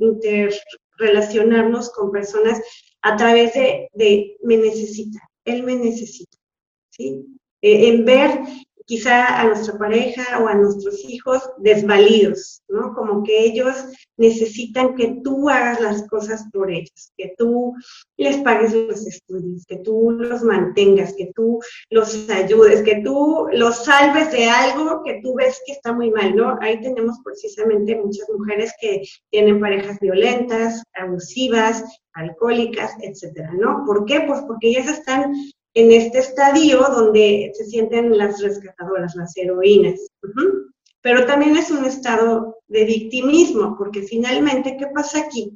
interrelacionarnos 0.00 1.90
con 1.90 2.10
personas 2.10 2.60
a 3.02 3.16
través 3.16 3.54
de, 3.54 3.88
de 3.92 4.36
me 4.42 4.56
necesita, 4.56 5.20
él 5.44 5.62
me 5.62 5.76
necesita. 5.76 6.36
Eh, 6.98 7.22
en 7.62 8.04
ver 8.04 8.40
quizá 8.86 9.40
a 9.40 9.44
nuestra 9.44 9.76
pareja 9.76 10.38
o 10.38 10.46
a 10.46 10.54
nuestros 10.54 11.04
hijos 11.04 11.42
desvalidos, 11.58 12.62
¿no? 12.68 12.94
Como 12.94 13.24
que 13.24 13.44
ellos 13.44 13.74
necesitan 14.16 14.94
que 14.94 15.18
tú 15.24 15.50
hagas 15.50 15.80
las 15.80 16.06
cosas 16.08 16.44
por 16.52 16.70
ellos, 16.70 17.12
que 17.16 17.34
tú 17.36 17.74
les 18.16 18.38
pagues 18.38 18.72
los 18.72 19.04
estudios, 19.06 19.66
que 19.66 19.78
tú 19.78 20.12
los 20.12 20.42
mantengas, 20.42 21.14
que 21.14 21.32
tú 21.34 21.58
los 21.90 22.30
ayudes, 22.30 22.82
que 22.82 23.02
tú 23.02 23.48
los 23.52 23.84
salves 23.84 24.30
de 24.30 24.44
algo 24.44 25.02
que 25.04 25.20
tú 25.20 25.34
ves 25.34 25.60
que 25.66 25.72
está 25.72 25.92
muy 25.92 26.12
mal, 26.12 26.36
¿no? 26.36 26.56
Ahí 26.60 26.80
tenemos 26.80 27.16
precisamente 27.24 27.96
muchas 27.96 28.28
mujeres 28.30 28.72
que 28.80 29.02
tienen 29.30 29.60
parejas 29.60 29.98
violentas, 30.00 30.82
abusivas, 30.94 31.82
alcohólicas, 32.14 32.92
etcétera, 33.02 33.52
¿no? 33.58 33.82
¿Por 33.84 34.04
qué? 34.06 34.20
Pues 34.20 34.40
porque 34.46 34.68
ellas 34.68 34.88
están 34.88 35.34
en 35.76 35.92
este 35.92 36.18
estadio 36.20 36.78
donde 36.78 37.52
se 37.52 37.66
sienten 37.66 38.16
las 38.16 38.40
rescatadoras, 38.40 39.14
las 39.14 39.36
heroínas. 39.36 40.00
Pero 41.02 41.26
también 41.26 41.54
es 41.54 41.70
un 41.70 41.84
estado 41.84 42.60
de 42.66 42.86
victimismo, 42.86 43.76
porque 43.76 44.02
finalmente, 44.02 44.78
¿qué 44.78 44.86
pasa 44.86 45.20
aquí? 45.20 45.54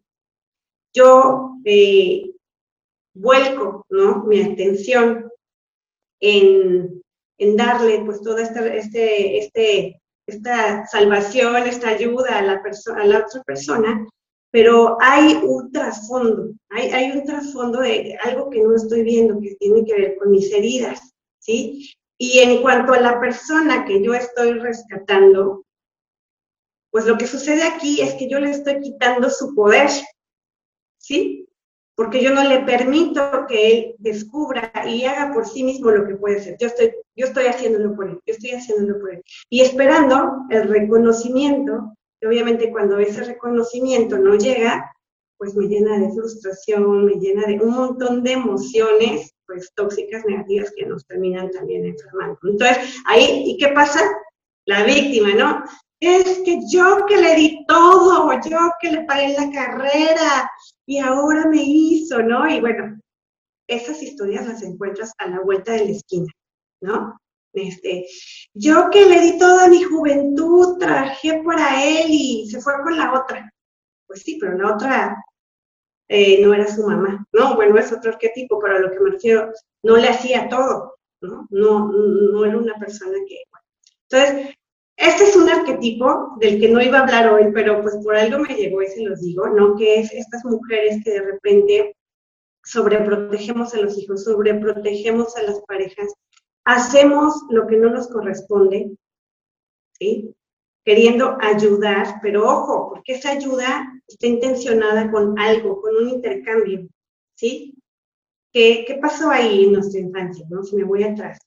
Yo 0.92 1.52
eh, 1.64 2.34
vuelco 3.14 3.86
¿no? 3.88 4.24
mi 4.24 4.42
atención 4.42 5.30
en, 6.20 7.02
darle 7.56 8.02
pues 8.04 8.20
toda 8.20 8.42
esta, 8.42 8.66
este, 8.74 9.38
este, 9.38 10.02
esta 10.26 10.84
salvación, 10.86 11.56
esta 11.56 11.88
ayuda 11.88 12.38
a 12.38 12.42
la, 12.42 12.62
a 12.96 13.04
la 13.06 13.18
otra 13.20 13.42
persona, 13.44 14.06
pero 14.50 14.96
hay 15.00 15.40
un 15.44 15.70
trasfondo, 15.70 16.52
hay, 16.70 16.88
hay 16.90 17.12
un 17.12 17.24
trasfondo 17.24 17.80
de 17.80 18.16
algo 18.22 18.50
que 18.50 18.62
no 18.62 18.74
estoy 18.74 19.02
viendo 19.04 19.40
que 19.40 19.54
tiene 19.56 19.84
que 19.84 19.94
ver 19.94 20.16
con 20.16 20.30
mis 20.30 20.52
heridas, 20.52 21.14
¿sí? 21.38 21.92
Y 22.18 22.40
en 22.40 22.60
cuanto 22.60 22.92
a 22.92 23.00
la 23.00 23.20
persona 23.20 23.84
que 23.84 24.02
yo 24.02 24.12
estoy 24.12 24.54
rescatando, 24.54 25.64
pues 26.90 27.06
lo 27.06 27.16
que 27.16 27.26
sucede 27.26 27.62
aquí 27.62 28.00
es 28.00 28.14
que 28.14 28.28
yo 28.28 28.40
le 28.40 28.50
estoy 28.50 28.80
quitando 28.80 29.30
su 29.30 29.54
poder, 29.54 29.88
¿sí? 30.98 31.48
Porque 31.94 32.22
yo 32.22 32.34
no 32.34 32.42
le 32.42 32.60
permito 32.60 33.46
que 33.46 33.70
él 33.70 33.94
descubra 33.98 34.72
y 34.86 35.04
haga 35.04 35.32
por 35.32 35.46
sí 35.46 35.62
mismo 35.62 35.90
lo 35.90 36.06
que 36.06 36.16
puede 36.16 36.38
hacer. 36.38 36.56
Yo 36.58 36.66
estoy, 36.66 36.92
yo 37.14 37.26
estoy 37.26 37.46
haciéndolo 37.46 37.94
por 37.94 38.08
él, 38.08 38.20
yo 38.26 38.34
estoy 38.34 38.50
haciéndolo 38.50 39.00
por 39.00 39.14
él. 39.14 39.22
Y 39.48 39.60
esperando 39.60 40.46
el 40.50 40.68
reconocimiento 40.68 41.94
obviamente 42.26 42.70
cuando 42.70 42.98
ese 42.98 43.24
reconocimiento 43.24 44.18
no 44.18 44.34
llega, 44.34 44.92
pues 45.38 45.54
me 45.54 45.66
llena 45.66 45.98
de 45.98 46.12
frustración, 46.12 47.06
me 47.06 47.14
llena 47.14 47.46
de 47.46 47.58
un 47.60 47.70
montón 47.70 48.22
de 48.22 48.32
emociones, 48.32 49.32
pues 49.46 49.72
tóxicas, 49.74 50.24
negativas, 50.26 50.72
que 50.76 50.86
nos 50.86 51.06
terminan 51.06 51.50
también 51.50 51.86
enfermando. 51.86 52.38
Entonces, 52.44 52.94
ahí, 53.06 53.44
¿y 53.46 53.56
qué 53.56 53.68
pasa? 53.68 54.00
La 54.66 54.84
víctima, 54.84 55.34
¿no? 55.34 55.64
Es 55.98 56.40
que 56.44 56.60
yo 56.70 57.06
que 57.06 57.16
le 57.16 57.34
di 57.36 57.64
todo, 57.66 58.30
yo 58.48 58.58
que 58.80 58.92
le 58.92 59.04
pagué 59.04 59.34
la 59.34 59.50
carrera 59.50 60.50
y 60.86 60.98
ahora 60.98 61.46
me 61.46 61.62
hizo, 61.62 62.22
¿no? 62.22 62.48
Y 62.48 62.60
bueno, 62.60 63.00
esas 63.66 64.02
historias 64.02 64.46
las 64.46 64.62
encuentras 64.62 65.12
a 65.18 65.26
la 65.26 65.40
vuelta 65.40 65.72
de 65.72 65.86
la 65.86 65.90
esquina, 65.92 66.32
¿no? 66.82 67.18
Este, 67.52 68.06
yo 68.54 68.90
que 68.90 69.06
le 69.06 69.20
di 69.20 69.38
toda 69.38 69.68
mi 69.68 69.82
juventud, 69.82 70.78
trabajé 70.78 71.42
para 71.44 71.84
él 71.84 72.06
y 72.08 72.48
se 72.48 72.60
fue 72.60 72.74
con 72.82 72.96
la 72.96 73.12
otra. 73.12 73.52
Pues 74.06 74.22
sí, 74.22 74.38
pero 74.40 74.56
la 74.56 74.74
otra 74.74 75.24
eh, 76.08 76.44
no 76.44 76.54
era 76.54 76.66
su 76.66 76.86
mamá. 76.86 77.24
No, 77.32 77.54
bueno, 77.54 77.78
es 77.78 77.92
otro 77.92 78.12
arquetipo, 78.12 78.58
pero 78.60 78.76
a 78.76 78.80
lo 78.80 78.90
que 78.90 79.00
me 79.00 79.10
refiero, 79.10 79.52
no 79.82 79.96
le 79.96 80.08
hacía 80.08 80.48
todo, 80.48 80.96
¿no? 81.20 81.46
No, 81.50 81.88
no 81.88 82.44
era 82.44 82.58
una 82.58 82.74
persona 82.78 83.16
que... 83.28 83.42
Entonces, 84.08 84.54
este 84.96 85.24
es 85.24 85.36
un 85.36 85.48
arquetipo 85.48 86.36
del 86.40 86.60
que 86.60 86.68
no 86.68 86.82
iba 86.82 86.98
a 86.98 87.02
hablar 87.02 87.32
hoy, 87.32 87.50
pero 87.54 87.80
pues 87.80 87.96
por 88.04 88.16
algo 88.16 88.40
me 88.40 88.54
llegó 88.54 88.82
y 88.82 88.88
se 88.88 89.02
los 89.02 89.20
digo, 89.20 89.48
¿no? 89.48 89.74
Que 89.76 90.00
es 90.00 90.12
estas 90.12 90.44
mujeres 90.44 91.02
que 91.02 91.12
de 91.12 91.22
repente 91.22 91.96
sobreprotegemos 92.64 93.72
a 93.74 93.80
los 93.80 93.96
hijos, 93.96 94.24
sobreprotegemos 94.24 95.36
a 95.36 95.42
las 95.42 95.60
parejas, 95.62 96.12
hacemos 96.64 97.42
lo 97.50 97.66
que 97.66 97.76
no 97.76 97.90
nos 97.90 98.08
corresponde, 98.08 98.96
¿sí? 99.98 100.34
Queriendo 100.84 101.36
ayudar, 101.40 102.20
pero 102.22 102.48
ojo, 102.48 102.90
porque 102.90 103.14
esa 103.14 103.32
ayuda 103.32 103.92
está 104.08 104.26
intencionada 104.26 105.10
con 105.10 105.38
algo, 105.38 105.80
con 105.80 105.96
un 105.96 106.08
intercambio, 106.08 106.88
¿sí? 107.36 107.74
¿Qué, 108.52 108.84
qué 108.86 108.94
pasó 108.96 109.30
ahí 109.30 109.64
en 109.64 109.74
nuestra 109.74 110.00
infancia, 110.00 110.46
no? 110.50 110.62
Si 110.62 110.76
me 110.76 110.84
voy 110.84 111.04
atrás. 111.04 111.38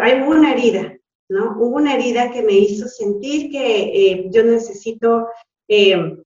Hay 0.00 0.20
una 0.20 0.52
herida, 0.52 0.96
¿no? 1.28 1.56
Hubo 1.58 1.76
una 1.76 1.94
herida 1.94 2.30
que 2.30 2.42
me 2.42 2.52
hizo 2.52 2.88
sentir 2.88 3.50
que 3.50 4.12
eh, 4.12 4.28
yo 4.30 4.42
necesito 4.44 5.28
eh, 5.68 6.16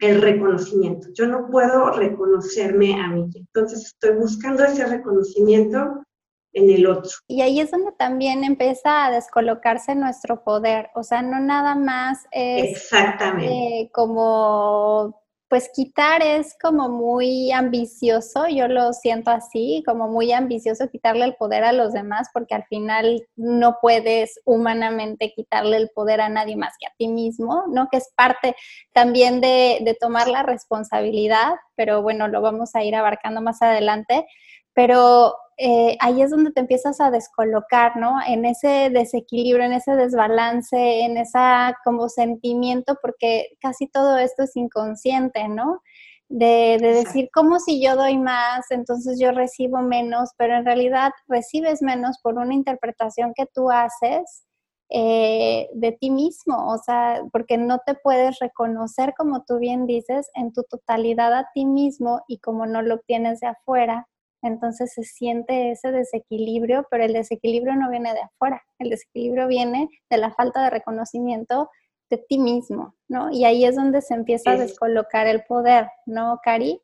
el 0.00 0.20
reconocimiento. 0.20 1.08
Yo 1.12 1.26
no 1.26 1.48
puedo 1.50 1.90
reconocerme 1.92 3.00
a 3.00 3.08
mí. 3.08 3.28
Entonces 3.34 3.86
estoy 3.86 4.16
buscando 4.16 4.64
ese 4.64 4.86
reconocimiento 4.86 6.02
en 6.52 6.70
el 6.70 6.86
otro. 6.86 7.10
Y 7.28 7.42
ahí 7.42 7.60
es 7.60 7.70
donde 7.70 7.92
también 7.92 8.44
empieza 8.44 9.06
a 9.06 9.10
descolocarse 9.10 9.94
nuestro 9.94 10.42
poder, 10.42 10.90
o 10.94 11.02
sea, 11.02 11.22
no 11.22 11.40
nada 11.40 11.74
más 11.74 12.26
es 12.30 12.76
Exactamente. 12.76 13.52
Eh, 13.52 13.90
como 13.92 15.20
pues 15.50 15.68
quitar 15.74 16.22
es 16.22 16.56
como 16.62 16.88
muy 16.88 17.50
ambicioso, 17.50 18.46
yo 18.46 18.68
lo 18.68 18.92
siento 18.92 19.32
así, 19.32 19.82
como 19.84 20.06
muy 20.06 20.30
ambicioso 20.30 20.88
quitarle 20.88 21.24
el 21.24 21.34
poder 21.34 21.64
a 21.64 21.72
los 21.72 21.92
demás, 21.92 22.28
porque 22.32 22.54
al 22.54 22.62
final 22.66 23.26
no 23.34 23.78
puedes 23.82 24.40
humanamente 24.44 25.32
quitarle 25.34 25.76
el 25.78 25.90
poder 25.92 26.20
a 26.20 26.28
nadie 26.28 26.54
más 26.56 26.74
que 26.78 26.86
a 26.86 26.94
ti 26.96 27.08
mismo, 27.08 27.64
¿no? 27.66 27.88
Que 27.90 27.96
es 27.96 28.12
parte 28.14 28.54
también 28.92 29.40
de, 29.40 29.78
de 29.80 29.94
tomar 29.94 30.28
la 30.28 30.44
responsabilidad, 30.44 31.54
pero 31.74 32.00
bueno, 32.00 32.28
lo 32.28 32.42
vamos 32.42 32.76
a 32.76 32.84
ir 32.84 32.94
abarcando 32.94 33.40
más 33.40 33.60
adelante, 33.60 34.28
pero 34.72 35.34
eh, 35.62 35.98
ahí 36.00 36.22
es 36.22 36.30
donde 36.30 36.52
te 36.52 36.60
empiezas 36.60 37.02
a 37.02 37.10
descolocar, 37.10 37.94
¿no? 37.98 38.16
En 38.26 38.46
ese 38.46 38.88
desequilibrio, 38.88 39.66
en 39.66 39.74
ese 39.74 39.94
desbalance, 39.94 41.02
en 41.02 41.18
esa 41.18 41.76
como 41.84 42.08
sentimiento, 42.08 42.96
porque 43.02 43.48
casi 43.60 43.86
todo 43.86 44.16
esto 44.16 44.44
es 44.44 44.56
inconsciente, 44.56 45.48
¿no? 45.48 45.82
De, 46.30 46.78
decir, 46.80 47.28
como 47.34 47.58
si 47.60 47.82
yo 47.82 47.94
doy 47.94 48.16
más, 48.16 48.70
entonces 48.70 49.18
yo 49.20 49.32
recibo 49.32 49.82
menos, 49.82 50.30
pero 50.38 50.54
en 50.56 50.64
realidad 50.64 51.12
recibes 51.28 51.82
menos 51.82 52.18
por 52.22 52.38
una 52.38 52.54
interpretación 52.54 53.34
que 53.36 53.44
tú 53.52 53.70
haces 53.70 54.46
eh, 54.88 55.68
de 55.74 55.92
ti 55.92 56.10
mismo, 56.10 56.72
o 56.72 56.78
sea, 56.78 57.22
porque 57.32 57.58
no 57.58 57.80
te 57.84 57.94
puedes 57.96 58.38
reconocer, 58.38 59.12
como 59.14 59.44
tú 59.44 59.58
bien 59.58 59.86
dices, 59.86 60.30
en 60.34 60.54
tu 60.54 60.62
totalidad 60.62 61.34
a 61.34 61.50
ti 61.52 61.66
mismo 61.66 62.22
y 62.28 62.38
como 62.38 62.64
no 62.64 62.80
lo 62.80 62.94
obtienes 62.94 63.40
de 63.40 63.48
afuera, 63.48 64.06
entonces 64.42 64.92
se 64.94 65.02
siente 65.02 65.70
ese 65.70 65.92
desequilibrio, 65.92 66.86
pero 66.90 67.04
el 67.04 67.12
desequilibrio 67.12 67.74
no 67.76 67.90
viene 67.90 68.12
de 68.12 68.22
afuera, 68.22 68.62
el 68.78 68.90
desequilibrio 68.90 69.46
viene 69.48 69.88
de 70.08 70.16
la 70.16 70.32
falta 70.32 70.64
de 70.64 70.70
reconocimiento 70.70 71.70
de 72.08 72.18
ti 72.28 72.38
mismo, 72.38 72.96
¿no? 73.08 73.30
Y 73.30 73.44
ahí 73.44 73.64
es 73.64 73.76
donde 73.76 74.02
se 74.02 74.14
empieza 74.14 74.52
a 74.52 74.56
descolocar 74.56 75.26
el 75.26 75.44
poder, 75.44 75.88
¿no, 76.06 76.40
Cari? 76.42 76.80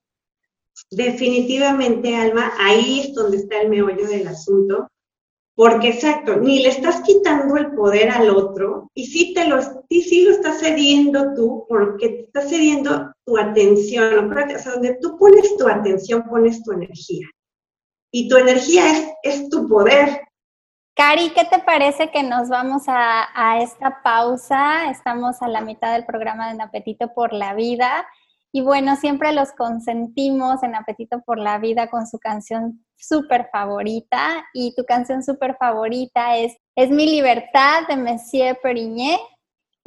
Definitivamente, 0.91 2.15
Alma, 2.15 2.53
ahí 2.61 3.01
es 3.01 3.15
donde 3.15 3.39
está 3.39 3.61
el 3.63 3.71
meollo 3.71 4.07
del 4.07 4.29
asunto, 4.29 4.89
porque 5.57 5.89
exacto, 5.89 6.37
ni 6.37 6.63
le 6.63 6.69
estás 6.69 7.01
quitando 7.01 7.57
el 7.57 7.73
poder 7.75 8.11
al 8.11 8.29
otro, 8.29 8.91
y 8.95 9.07
sí, 9.07 9.33
te 9.33 9.49
lo, 9.49 9.59
y 9.89 10.03
sí 10.03 10.25
lo 10.25 10.33
estás 10.33 10.61
cediendo 10.61 11.33
tú, 11.35 11.65
porque 11.67 12.09
te 12.09 12.21
estás 12.25 12.51
cediendo 12.51 13.11
tu 13.25 13.39
atención, 13.39 14.31
o 14.31 14.59
sea, 14.59 14.73
donde 14.73 14.99
tú 15.01 15.17
pones 15.19 15.57
tu 15.57 15.67
atención, 15.67 16.25
pones 16.29 16.63
tu 16.63 16.73
energía 16.73 17.27
y 18.17 18.29
tu 18.29 18.39
energía 18.39 18.83
es, 19.23 19.51
tu 19.51 19.69
poder. 19.69 20.23
Cari, 20.95 21.29
¿qué 21.35 21.45
te 21.45 21.59
parece 21.59 22.11
que 22.11 22.23
nos 22.23 22.49
vamos 22.49 22.85
a, 22.87 23.59
esta 23.61 24.01
pausa? 24.03 24.89
Estamos 24.91 25.43
a 25.43 25.49
la 25.49 25.61
mitad 25.61 25.93
del 25.93 26.07
programa 26.07 26.47
de 26.47 26.55
En 26.55 26.63
Apetito 26.63 27.13
por 27.13 27.35
la 27.35 27.53
Vida. 27.53 28.07
Y 28.53 28.63
bueno, 28.63 28.97
siempre 28.97 29.35
los 29.35 29.53
consentimos 29.53 30.63
en 30.63 30.77
Apetito 30.77 31.21
por 31.27 31.39
la 31.39 31.59
Vida 31.59 31.91
con 31.91 32.07
su 32.07 32.19
canción 32.19 32.87
súper 32.97 33.51
favorita. 33.53 34.47
Y 34.55 34.75
tu 34.75 34.87
canción 34.87 35.23
súper 35.23 35.55
favorita 35.59 36.39
es 36.39 36.57
Es 36.75 36.89
mi 36.89 37.05
libertad 37.05 37.87
de 37.87 37.99
Monsieur 37.99 38.59
Perigné. 38.63 39.19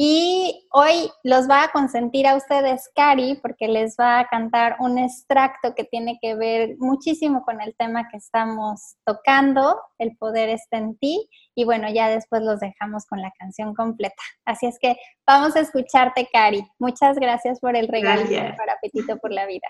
Y 0.01 0.65
hoy 0.71 1.11
los 1.23 1.49
va 1.49 1.63
a 1.63 1.71
consentir 1.73 2.25
a 2.25 2.37
ustedes 2.37 2.89
Cari 2.95 3.37
porque 3.41 3.67
les 3.67 3.97
va 3.99 4.21
a 4.21 4.27
cantar 4.29 4.77
un 4.79 4.97
extracto 4.97 5.75
que 5.75 5.83
tiene 5.83 6.17
que 6.21 6.35
ver 6.35 6.77
muchísimo 6.77 7.43
con 7.43 7.59
el 7.59 7.75
tema 7.75 8.07
que 8.09 8.15
estamos 8.15 8.95
tocando, 9.05 9.77
El 9.97 10.15
poder 10.15 10.47
está 10.47 10.77
en 10.77 10.97
ti. 10.97 11.27
Y 11.53 11.65
bueno, 11.65 11.91
ya 11.91 12.07
después 12.07 12.41
los 12.43 12.61
dejamos 12.61 13.07
con 13.07 13.21
la 13.21 13.33
canción 13.37 13.75
completa. 13.75 14.23
Así 14.45 14.67
es 14.67 14.79
que 14.79 14.95
vamos 15.27 15.57
a 15.57 15.59
escucharte, 15.59 16.29
Cari. 16.31 16.63
Muchas 16.79 17.17
gracias 17.17 17.59
por 17.59 17.75
el 17.75 17.89
regalo 17.89 18.23
para 18.55 18.75
Apetito 18.75 19.17
por 19.17 19.33
la 19.33 19.47
Vida. 19.47 19.67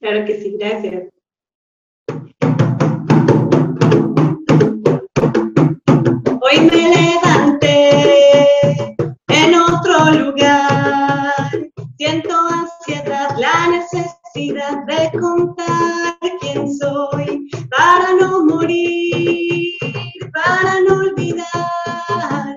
Claro 0.00 0.26
que 0.26 0.38
sí, 0.38 0.54
gracias. 0.58 1.04
Hoy 6.42 6.60
me 6.60 7.13
Siento 12.04 12.36
ansiedad, 12.36 13.34
la 13.38 13.68
necesidad 13.68 14.84
de 14.84 15.18
contar 15.18 16.18
quién 16.38 16.70
soy 16.76 17.48
para 17.70 18.12
no 18.20 18.44
morir, 18.44 19.72
para 20.34 20.82
no 20.86 20.96
olvidar 20.96 22.56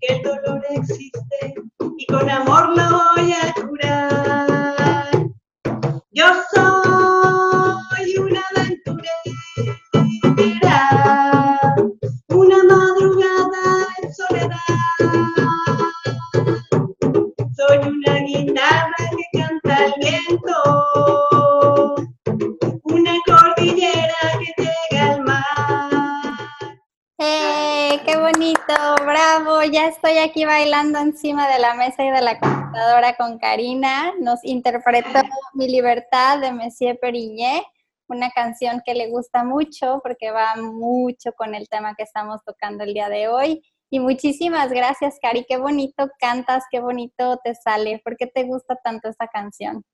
que 0.00 0.14
el 0.14 0.22
dolor 0.22 0.64
existe 0.70 1.54
y 1.98 2.06
con 2.06 2.30
amor 2.30 2.70
lo 2.78 2.87
aquí 30.20 30.44
bailando 30.44 30.98
encima 30.98 31.48
de 31.48 31.58
la 31.58 31.74
mesa 31.74 32.04
y 32.04 32.10
de 32.10 32.20
la 32.20 32.38
computadora 32.38 33.16
con 33.16 33.38
Karina. 33.38 34.12
Nos 34.20 34.44
interpretó 34.44 35.20
Mi 35.54 35.68
Libertad 35.68 36.40
de 36.40 36.52
Messier 36.52 36.98
Perigné, 36.98 37.64
una 38.08 38.30
canción 38.30 38.82
que 38.84 38.94
le 38.94 39.08
gusta 39.10 39.44
mucho 39.44 40.00
porque 40.02 40.30
va 40.30 40.56
mucho 40.56 41.32
con 41.32 41.54
el 41.54 41.68
tema 41.68 41.94
que 41.94 42.02
estamos 42.02 42.42
tocando 42.44 42.84
el 42.84 42.94
día 42.94 43.08
de 43.08 43.28
hoy. 43.28 43.62
Y 43.90 44.00
muchísimas 44.00 44.70
gracias, 44.70 45.18
Cari. 45.22 45.44
Qué 45.48 45.56
bonito 45.56 46.08
cantas, 46.18 46.64
qué 46.70 46.80
bonito 46.80 47.38
te 47.42 47.54
sale. 47.54 48.00
¿Por 48.04 48.16
qué 48.16 48.26
te 48.26 48.44
gusta 48.44 48.76
tanto 48.82 49.08
esta 49.08 49.28
canción? 49.28 49.84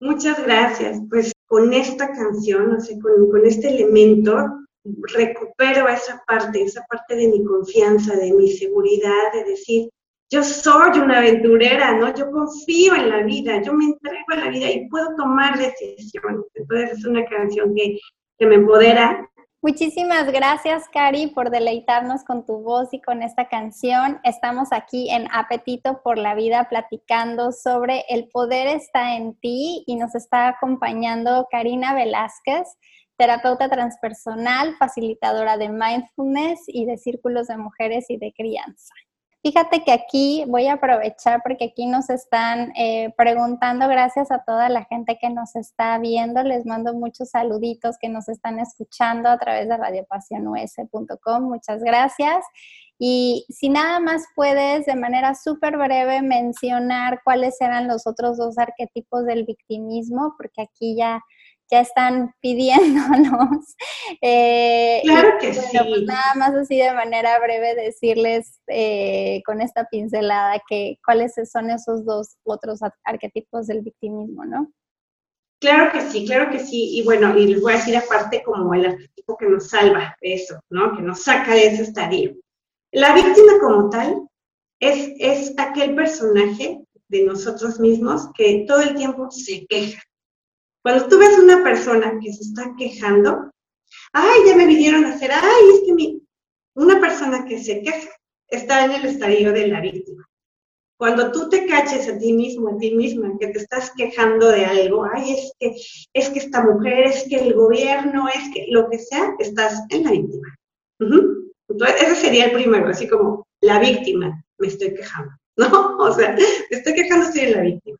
Muchas 0.00 0.42
gracias. 0.44 1.00
Pues 1.08 1.32
con 1.46 1.72
esta 1.72 2.08
canción, 2.08 2.74
o 2.74 2.80
sea, 2.80 2.96
con, 3.00 3.30
con 3.30 3.46
este 3.46 3.68
elemento, 3.68 4.65
recupero 5.14 5.88
esa 5.88 6.22
parte, 6.26 6.62
esa 6.62 6.84
parte 6.88 7.16
de 7.16 7.28
mi 7.28 7.44
confianza, 7.44 8.16
de 8.16 8.32
mi 8.32 8.50
seguridad, 8.50 9.32
de 9.32 9.44
decir, 9.44 9.88
yo 10.30 10.42
soy 10.42 10.98
una 10.98 11.18
aventurera, 11.18 11.92
¿no? 11.96 12.12
Yo 12.14 12.30
confío 12.30 12.94
en 12.94 13.08
la 13.08 13.22
vida, 13.22 13.62
yo 13.62 13.72
me 13.72 13.84
entrego 13.84 14.24
a 14.28 14.36
la 14.36 14.50
vida 14.50 14.70
y 14.70 14.88
puedo 14.88 15.14
tomar 15.16 15.56
decisiones. 15.56 16.44
Entonces 16.54 16.98
es 16.98 17.06
una 17.06 17.24
canción 17.26 17.74
que, 17.74 17.98
que 18.38 18.46
me 18.46 18.56
empodera. 18.56 19.28
Muchísimas 19.62 20.30
gracias, 20.30 20.88
Cari, 20.92 21.28
por 21.28 21.50
deleitarnos 21.50 22.24
con 22.24 22.44
tu 22.44 22.60
voz 22.60 22.92
y 22.92 23.00
con 23.00 23.22
esta 23.22 23.48
canción. 23.48 24.20
Estamos 24.22 24.68
aquí 24.70 25.10
en 25.10 25.28
Apetito 25.32 26.02
por 26.02 26.18
la 26.18 26.34
Vida 26.34 26.68
platicando 26.68 27.52
sobre 27.52 28.04
el 28.08 28.28
poder 28.28 28.68
está 28.68 29.16
en 29.16 29.34
ti 29.40 29.82
y 29.86 29.96
nos 29.96 30.14
está 30.14 30.48
acompañando 30.48 31.48
Karina 31.50 31.94
Velázquez 31.94 32.68
terapeuta 33.16 33.68
transpersonal, 33.68 34.76
facilitadora 34.76 35.56
de 35.56 35.68
mindfulness 35.68 36.60
y 36.66 36.84
de 36.84 36.98
círculos 36.98 37.48
de 37.48 37.56
mujeres 37.56 38.06
y 38.08 38.18
de 38.18 38.32
crianza. 38.32 38.94
Fíjate 39.46 39.84
que 39.84 39.92
aquí 39.92 40.44
voy 40.48 40.66
a 40.66 40.72
aprovechar 40.72 41.40
porque 41.44 41.66
aquí 41.66 41.86
nos 41.86 42.10
están 42.10 42.72
eh, 42.76 43.14
preguntando, 43.16 43.86
gracias 43.86 44.32
a 44.32 44.42
toda 44.44 44.68
la 44.68 44.84
gente 44.86 45.18
que 45.20 45.30
nos 45.30 45.54
está 45.54 45.98
viendo, 45.98 46.42
les 46.42 46.66
mando 46.66 46.94
muchos 46.94 47.30
saluditos 47.30 47.96
que 48.00 48.08
nos 48.08 48.28
están 48.28 48.58
escuchando 48.58 49.28
a 49.28 49.38
través 49.38 49.68
de 49.68 49.76
radiopasionus.com, 49.76 51.44
muchas 51.44 51.80
gracias. 51.84 52.44
Y 52.98 53.46
si 53.48 53.68
nada 53.68 54.00
más 54.00 54.24
puedes 54.34 54.84
de 54.86 54.96
manera 54.96 55.36
súper 55.36 55.76
breve 55.76 56.22
mencionar 56.22 57.20
cuáles 57.22 57.60
eran 57.60 57.86
los 57.86 58.08
otros 58.08 58.38
dos 58.38 58.58
arquetipos 58.58 59.26
del 59.26 59.44
victimismo, 59.44 60.34
porque 60.36 60.62
aquí 60.62 60.96
ya 60.96 61.22
ya 61.70 61.80
están 61.80 62.34
pidiéndonos. 62.40 63.74
Eh, 64.22 65.00
claro 65.02 65.36
que 65.40 65.48
bueno, 65.48 65.62
sí. 65.62 65.78
Pues 65.88 66.02
nada 66.04 66.34
más 66.36 66.54
así 66.54 66.78
de 66.78 66.92
manera 66.92 67.38
breve 67.40 67.74
decirles 67.74 68.60
eh, 68.68 69.42
con 69.44 69.60
esta 69.60 69.86
pincelada 69.90 70.62
que 70.68 70.96
cuáles 71.04 71.34
son 71.50 71.70
esos 71.70 72.04
dos 72.04 72.36
otros 72.44 72.80
arquetipos 73.04 73.66
del 73.66 73.82
victimismo, 73.82 74.44
¿no? 74.44 74.72
Claro 75.60 75.90
que 75.92 76.02
sí, 76.02 76.24
claro 76.26 76.50
que 76.50 76.60
sí. 76.60 76.98
Y 76.98 77.02
bueno, 77.02 77.36
y 77.36 77.46
les 77.46 77.60
voy 77.60 77.72
a 77.72 77.76
decir 77.76 77.96
aparte 77.96 78.42
como 78.42 78.72
el 78.74 78.86
arquetipo 78.86 79.36
que 79.36 79.46
nos 79.46 79.68
salva 79.68 80.16
de 80.20 80.34
eso, 80.34 80.60
¿no? 80.70 80.96
Que 80.96 81.02
nos 81.02 81.24
saca 81.24 81.54
de 81.54 81.66
ese 81.66 81.82
estadio. 81.82 82.36
La 82.92 83.14
víctima 83.14 83.58
como 83.60 83.90
tal 83.90 84.28
es, 84.80 85.12
es 85.18 85.54
aquel 85.58 85.94
personaje 85.94 86.80
de 87.08 87.24
nosotros 87.24 87.80
mismos 87.80 88.28
que 88.36 88.64
todo 88.66 88.80
el 88.80 88.94
tiempo 88.94 89.30
se 89.30 89.66
queja, 89.66 90.02
cuando 90.86 91.08
tú 91.08 91.18
ves 91.18 91.36
una 91.36 91.64
persona 91.64 92.16
que 92.22 92.32
se 92.32 92.42
está 92.44 92.72
quejando, 92.78 93.50
ay, 94.12 94.40
ya 94.46 94.54
me 94.54 94.66
vinieron 94.66 95.04
a 95.04 95.14
hacer, 95.14 95.32
ay, 95.32 95.64
es 95.74 95.80
que 95.84 95.92
mi... 95.92 96.22
una 96.76 97.00
persona 97.00 97.44
que 97.44 97.58
se 97.58 97.82
queja 97.82 98.08
está 98.46 98.84
en 98.84 98.92
el 98.92 99.04
estadio 99.06 99.52
de 99.52 99.66
la 99.66 99.80
víctima. 99.80 100.24
Cuando 100.96 101.32
tú 101.32 101.48
te 101.48 101.66
caches 101.66 102.08
a 102.08 102.16
ti 102.16 102.32
mismo, 102.32 102.68
a 102.68 102.78
ti 102.78 102.94
misma, 102.94 103.36
que 103.40 103.48
te 103.48 103.58
estás 103.58 103.90
quejando 103.96 104.46
de 104.46 104.64
algo, 104.64 105.04
ay, 105.12 105.32
es 105.32 105.52
que, 105.58 105.74
es 106.12 106.28
que 106.28 106.38
esta 106.38 106.62
mujer, 106.62 107.06
es 107.06 107.26
que 107.28 107.34
el 107.34 107.54
gobierno, 107.54 108.28
es 108.28 108.48
que 108.54 108.66
lo 108.70 108.88
que 108.88 109.00
sea, 109.00 109.34
estás 109.40 109.82
en 109.88 110.04
la 110.04 110.12
víctima. 110.12 110.54
Entonces, 111.00 111.96
ese 112.00 112.14
sería 112.14 112.44
el 112.44 112.52
primero, 112.52 112.90
así 112.90 113.08
como 113.08 113.44
la 113.60 113.80
víctima, 113.80 114.40
me 114.58 114.68
estoy 114.68 114.94
quejando, 114.94 115.32
¿no? 115.56 115.96
O 115.98 116.12
sea, 116.12 116.36
me 116.36 116.76
estoy 116.76 116.94
quejando, 116.94 117.26
estoy 117.26 117.40
en 117.40 117.52
la 117.54 117.62
víctima. 117.62 117.98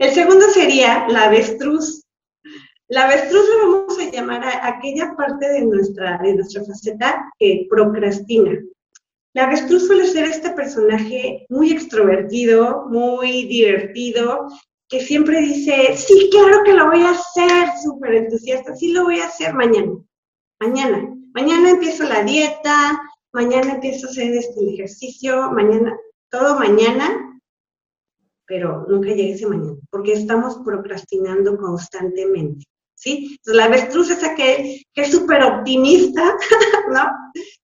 El 0.00 0.14
segundo 0.14 0.46
sería 0.48 1.06
la 1.08 1.24
avestruz. 1.24 2.06
La 2.88 3.04
avestruz 3.04 3.44
lo 3.50 3.70
vamos 3.70 3.98
a 3.98 4.10
llamar 4.10 4.42
a 4.42 4.66
aquella 4.66 5.14
parte 5.14 5.46
de 5.46 5.60
nuestra, 5.60 6.18
de 6.22 6.36
nuestra 6.36 6.64
faceta 6.64 7.30
que 7.38 7.66
procrastina. 7.68 8.58
La 9.34 9.44
avestruz 9.44 9.86
suele 9.86 10.06
ser 10.06 10.24
este 10.24 10.50
personaje 10.52 11.44
muy 11.50 11.72
extrovertido, 11.72 12.86
muy 12.88 13.44
divertido, 13.44 14.46
que 14.88 15.00
siempre 15.00 15.42
dice, 15.42 15.94
sí, 15.94 16.30
claro 16.32 16.64
que 16.64 16.72
lo 16.72 16.86
voy 16.86 17.02
a 17.02 17.10
hacer, 17.10 17.68
súper 17.84 18.14
entusiasta, 18.14 18.74
sí 18.74 18.92
lo 18.92 19.04
voy 19.04 19.20
a 19.20 19.26
hacer 19.26 19.52
mañana, 19.52 19.92
mañana. 20.58 21.14
Mañana 21.34 21.70
empiezo 21.70 22.04
la 22.04 22.24
dieta, 22.24 22.98
mañana 23.34 23.74
empiezo 23.74 24.06
a 24.06 24.10
hacer 24.10 24.34
este, 24.34 24.66
ejercicio, 24.72 25.50
mañana, 25.52 25.94
todo 26.30 26.58
mañana, 26.58 27.29
pero 28.50 28.84
nunca 28.88 29.10
llega 29.10 29.32
ese 29.32 29.46
mañana, 29.46 29.76
porque 29.90 30.12
estamos 30.12 30.58
procrastinando 30.64 31.56
constantemente, 31.56 32.66
¿sí? 32.96 33.28
Entonces, 33.30 33.54
la 33.54 33.64
avestruz 33.66 34.10
es 34.10 34.24
aquel 34.24 34.82
que 34.92 35.02
es 35.02 35.12
súper 35.12 35.44
optimista, 35.44 36.20
¿no? 36.90 37.04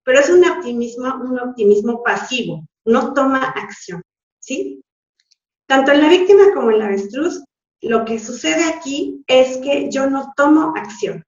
Pero 0.05 0.21
es 0.21 0.31
un 0.31 0.49
optimismo, 0.49 1.13
un 1.17 1.41
optimismo 1.41 2.05
pasivo, 2.05 2.65
no 2.85 3.13
toma 3.15 3.47
acción, 3.47 4.01
¿sí? 4.39 4.81
Tanto 5.67 5.91
en 5.91 6.03
la 6.03 6.09
víctima 6.09 6.55
como 6.55 6.71
en 6.71 6.79
la 6.79 6.87
avestruz, 6.87 7.43
lo 7.81 8.05
que 8.05 8.21
sucede 8.21 8.63
aquí 8.63 9.25
es 9.27 9.57
que 9.57 9.91
yo 9.91 10.09
no 10.09 10.33
tomo 10.37 10.73
acción, 10.77 11.25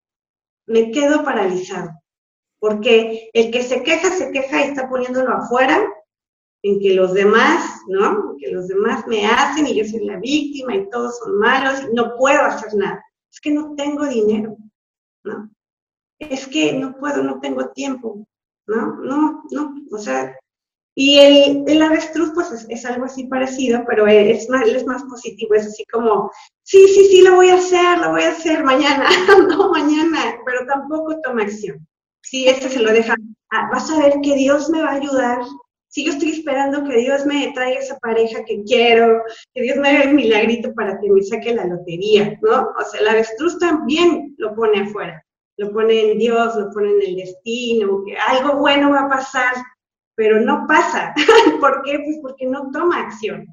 me 0.68 0.92
quedo 0.92 1.24
paralizado, 1.24 1.90
porque 2.60 3.28
el 3.32 3.50
que 3.50 3.64
se 3.64 3.82
queja, 3.82 4.08
se 4.10 4.30
queja 4.30 4.60
y 4.60 4.68
está 4.68 4.88
poniéndolo 4.88 5.32
afuera, 5.32 5.84
en 6.62 6.80
que 6.80 6.94
los 6.94 7.14
demás, 7.14 7.82
¿no? 7.88 8.36
Que 8.38 8.50
los 8.50 8.68
demás 8.68 9.06
me 9.06 9.26
hacen 9.26 9.66
y 9.66 9.74
yo 9.74 9.84
soy 9.84 10.04
la 10.04 10.18
víctima 10.18 10.74
y 10.74 10.90
todos 10.90 11.18
son 11.18 11.38
malos 11.38 11.82
y 11.82 11.94
no 11.94 12.16
puedo 12.16 12.40
hacer 12.40 12.74
nada. 12.74 13.04
Es 13.30 13.40
que 13.40 13.50
no 13.50 13.74
tengo 13.76 14.06
dinero, 14.06 14.56
¿no? 15.24 15.50
Es 16.18 16.46
que 16.48 16.72
no 16.72 16.96
puedo, 16.98 17.22
no 17.22 17.40
tengo 17.40 17.70
tiempo, 17.70 18.26
¿no? 18.66 18.96
No, 18.96 19.44
no, 19.50 19.74
o 19.92 19.98
sea, 19.98 20.36
y 21.00 21.20
el, 21.20 21.64
el 21.68 21.80
avestruz, 21.80 22.32
pues 22.34 22.66
es, 22.68 22.84
algo 22.84 23.04
así 23.04 23.28
parecido, 23.28 23.84
pero 23.86 24.08
es 24.08 24.48
más, 24.50 24.66
es 24.66 24.84
más 24.84 25.04
positivo, 25.04 25.54
es 25.54 25.68
así 25.68 25.84
como, 25.84 26.28
sí, 26.64 26.88
sí, 26.88 27.04
sí, 27.04 27.22
lo 27.22 27.36
voy 27.36 27.50
a 27.50 27.54
hacer, 27.54 27.98
lo 27.98 28.10
voy 28.10 28.22
a 28.22 28.32
hacer 28.32 28.64
mañana, 28.64 29.08
no 29.48 29.70
mañana, 29.70 30.40
pero 30.44 30.66
tampoco 30.66 31.20
toma 31.20 31.42
acción. 31.42 31.86
Sí, 32.20 32.48
este 32.48 32.68
se 32.68 32.80
lo 32.80 32.92
deja, 32.92 33.14
ah, 33.52 33.68
vas 33.72 33.88
a 33.92 33.98
ver 34.00 34.14
que 34.24 34.34
Dios 34.34 34.70
me 34.70 34.82
va 34.82 34.88
a 34.88 34.94
ayudar, 34.96 35.38
si 35.88 36.04
yo 36.04 36.12
estoy 36.12 36.30
esperando 36.30 36.84
que 36.84 36.98
Dios 36.98 37.24
me 37.24 37.50
traiga 37.52 37.80
esa 37.80 37.98
pareja 37.98 38.44
que 38.44 38.62
quiero, 38.64 39.22
que 39.54 39.62
Dios 39.62 39.76
me 39.78 39.88
haga 39.88 40.04
el 40.04 40.14
milagrito 40.14 40.72
para 40.74 40.98
que 41.00 41.10
me 41.10 41.22
saque 41.22 41.54
la 41.54 41.64
lotería, 41.64 42.38
¿no? 42.42 42.68
O 42.78 42.84
sea, 42.84 43.00
el 43.00 43.08
avestruz 43.08 43.58
también 43.58 44.34
lo 44.36 44.54
pone 44.54 44.82
afuera, 44.82 45.24
lo 45.56 45.72
pone 45.72 46.12
en 46.12 46.18
Dios, 46.18 46.54
lo 46.56 46.70
pone 46.70 46.90
en 46.90 47.02
el 47.02 47.16
destino, 47.16 48.04
que 48.04 48.16
algo 48.16 48.58
bueno 48.58 48.90
va 48.90 49.06
a 49.06 49.08
pasar, 49.08 49.54
pero 50.14 50.40
no 50.40 50.66
pasa. 50.68 51.14
¿Por 51.60 51.82
qué? 51.82 51.98
Pues 52.04 52.18
porque 52.20 52.46
no 52.46 52.70
toma 52.70 53.00
acción. 53.00 53.46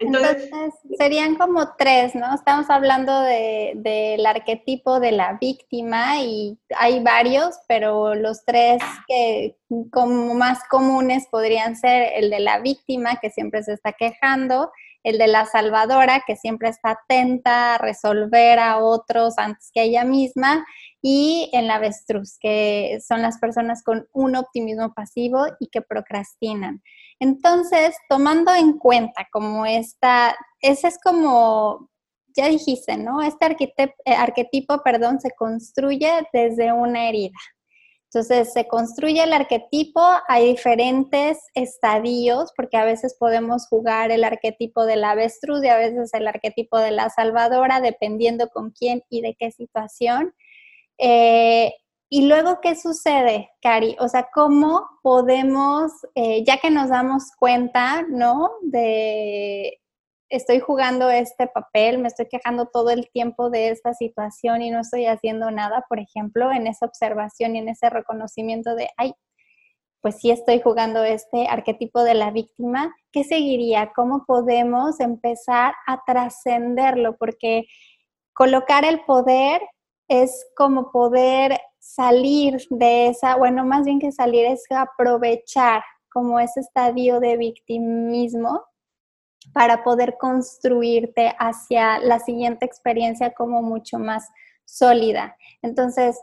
Entonces, 0.00 0.48
serían 0.96 1.34
como 1.34 1.74
tres, 1.76 2.14
¿no? 2.14 2.32
Estamos 2.32 2.70
hablando 2.70 3.20
del 3.20 3.82
de, 3.82 4.16
de 4.16 4.26
arquetipo 4.28 5.00
de 5.00 5.10
la 5.10 5.36
víctima 5.40 6.22
y 6.22 6.56
hay 6.76 7.02
varios, 7.02 7.56
pero 7.66 8.14
los 8.14 8.44
tres 8.44 8.80
que 9.08 9.56
como 9.90 10.34
más 10.34 10.60
comunes 10.70 11.26
podrían 11.30 11.74
ser 11.74 12.12
el 12.14 12.30
de 12.30 12.38
la 12.38 12.60
víctima, 12.60 13.16
que 13.20 13.30
siempre 13.30 13.64
se 13.64 13.72
está 13.72 13.92
quejando, 13.92 14.70
el 15.08 15.18
de 15.18 15.26
la 15.26 15.46
salvadora, 15.46 16.22
que 16.26 16.36
siempre 16.36 16.68
está 16.68 16.90
atenta 16.90 17.74
a 17.74 17.78
resolver 17.78 18.58
a 18.58 18.78
otros 18.78 19.38
antes 19.38 19.70
que 19.72 19.82
ella 19.82 20.04
misma, 20.04 20.66
y 21.00 21.50
en 21.52 21.66
la 21.66 21.76
avestruz, 21.76 22.38
que 22.40 22.98
son 23.06 23.22
las 23.22 23.38
personas 23.38 23.82
con 23.82 24.06
un 24.12 24.36
optimismo 24.36 24.92
pasivo 24.92 25.46
y 25.60 25.68
que 25.68 25.80
procrastinan. 25.80 26.82
Entonces, 27.20 27.96
tomando 28.08 28.54
en 28.54 28.78
cuenta 28.78 29.26
como 29.32 29.64
esta, 29.64 30.36
ese 30.60 30.88
es 30.88 30.98
como, 31.02 31.88
ya 32.36 32.48
dijiste, 32.48 32.96
¿no? 32.96 33.22
Este 33.22 33.56
eh, 33.76 34.14
arquetipo, 34.14 34.82
perdón, 34.82 35.20
se 35.20 35.30
construye 35.30 36.10
desde 36.32 36.72
una 36.72 37.08
herida. 37.08 37.38
Entonces, 38.12 38.52
se 38.54 38.66
construye 38.66 39.22
el 39.22 39.34
arquetipo, 39.34 40.00
hay 40.28 40.48
diferentes 40.48 41.38
estadios, 41.54 42.52
porque 42.56 42.78
a 42.78 42.84
veces 42.84 43.14
podemos 43.18 43.68
jugar 43.68 44.10
el 44.10 44.24
arquetipo 44.24 44.86
de 44.86 44.96
la 44.96 45.10
avestruz 45.10 45.62
y 45.62 45.68
a 45.68 45.76
veces 45.76 46.14
el 46.14 46.26
arquetipo 46.26 46.78
de 46.78 46.90
la 46.90 47.10
salvadora, 47.10 47.80
dependiendo 47.82 48.48
con 48.48 48.70
quién 48.70 49.02
y 49.10 49.20
de 49.20 49.36
qué 49.38 49.50
situación. 49.50 50.34
Eh, 50.96 51.74
y 52.08 52.26
luego, 52.26 52.60
¿qué 52.62 52.74
sucede, 52.76 53.50
Cari? 53.60 53.94
O 54.00 54.08
sea, 54.08 54.28
¿cómo 54.32 54.88
podemos, 55.02 55.92
eh, 56.14 56.42
ya 56.46 56.56
que 56.56 56.70
nos 56.70 56.88
damos 56.88 57.24
cuenta, 57.38 58.02
¿no? 58.08 58.52
De 58.62 59.82
estoy 60.28 60.60
jugando 60.60 61.10
este 61.10 61.46
papel, 61.46 61.98
me 61.98 62.08
estoy 62.08 62.26
quejando 62.26 62.66
todo 62.66 62.90
el 62.90 63.10
tiempo 63.10 63.50
de 63.50 63.70
esta 63.70 63.94
situación 63.94 64.62
y 64.62 64.70
no 64.70 64.80
estoy 64.80 65.06
haciendo 65.06 65.50
nada, 65.50 65.84
por 65.88 65.98
ejemplo, 65.98 66.52
en 66.52 66.66
esa 66.66 66.86
observación 66.86 67.56
y 67.56 67.60
en 67.60 67.68
ese 67.68 67.90
reconocimiento 67.90 68.74
de, 68.74 68.88
ay, 68.96 69.14
pues 70.00 70.20
sí 70.20 70.30
estoy 70.30 70.60
jugando 70.60 71.02
este 71.02 71.48
arquetipo 71.48 72.02
de 72.02 72.14
la 72.14 72.30
víctima, 72.30 72.94
¿qué 73.10 73.24
seguiría? 73.24 73.92
¿Cómo 73.94 74.24
podemos 74.26 75.00
empezar 75.00 75.74
a 75.86 76.02
trascenderlo? 76.06 77.16
Porque 77.16 77.64
colocar 78.32 78.84
el 78.84 79.00
poder 79.00 79.60
es 80.08 80.46
como 80.56 80.92
poder 80.92 81.58
salir 81.78 82.58
de 82.70 83.08
esa, 83.08 83.36
bueno, 83.36 83.64
más 83.64 83.84
bien 83.84 83.98
que 83.98 84.12
salir 84.12 84.46
es 84.46 84.62
aprovechar 84.70 85.82
como 86.10 86.38
ese 86.38 86.60
estadio 86.60 87.18
de 87.20 87.36
victimismo 87.36 88.67
para 89.52 89.82
poder 89.84 90.16
construirte 90.18 91.34
hacia 91.38 91.98
la 91.98 92.18
siguiente 92.18 92.64
experiencia 92.64 93.32
como 93.32 93.62
mucho 93.62 93.98
más 93.98 94.28
sólida. 94.64 95.36
Entonces, 95.62 96.18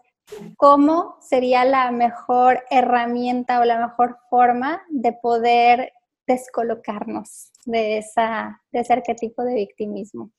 ¿cómo 0.58 1.18
sería 1.22 1.66
la 1.66 1.92
mejor 1.92 2.64
herramienta 2.70 3.60
o 3.60 3.66
la 3.66 3.88
mejor 3.88 4.18
forma 4.30 4.82
de 4.90 5.14
poder 5.14 5.92
descolocarnos 6.28 7.52
de, 7.66 7.98
esa, 7.98 8.62
de 8.72 8.80
ese 8.80 8.94
arquetipo 8.94 9.44
de 9.44 9.56
victimismo? 9.56 10.32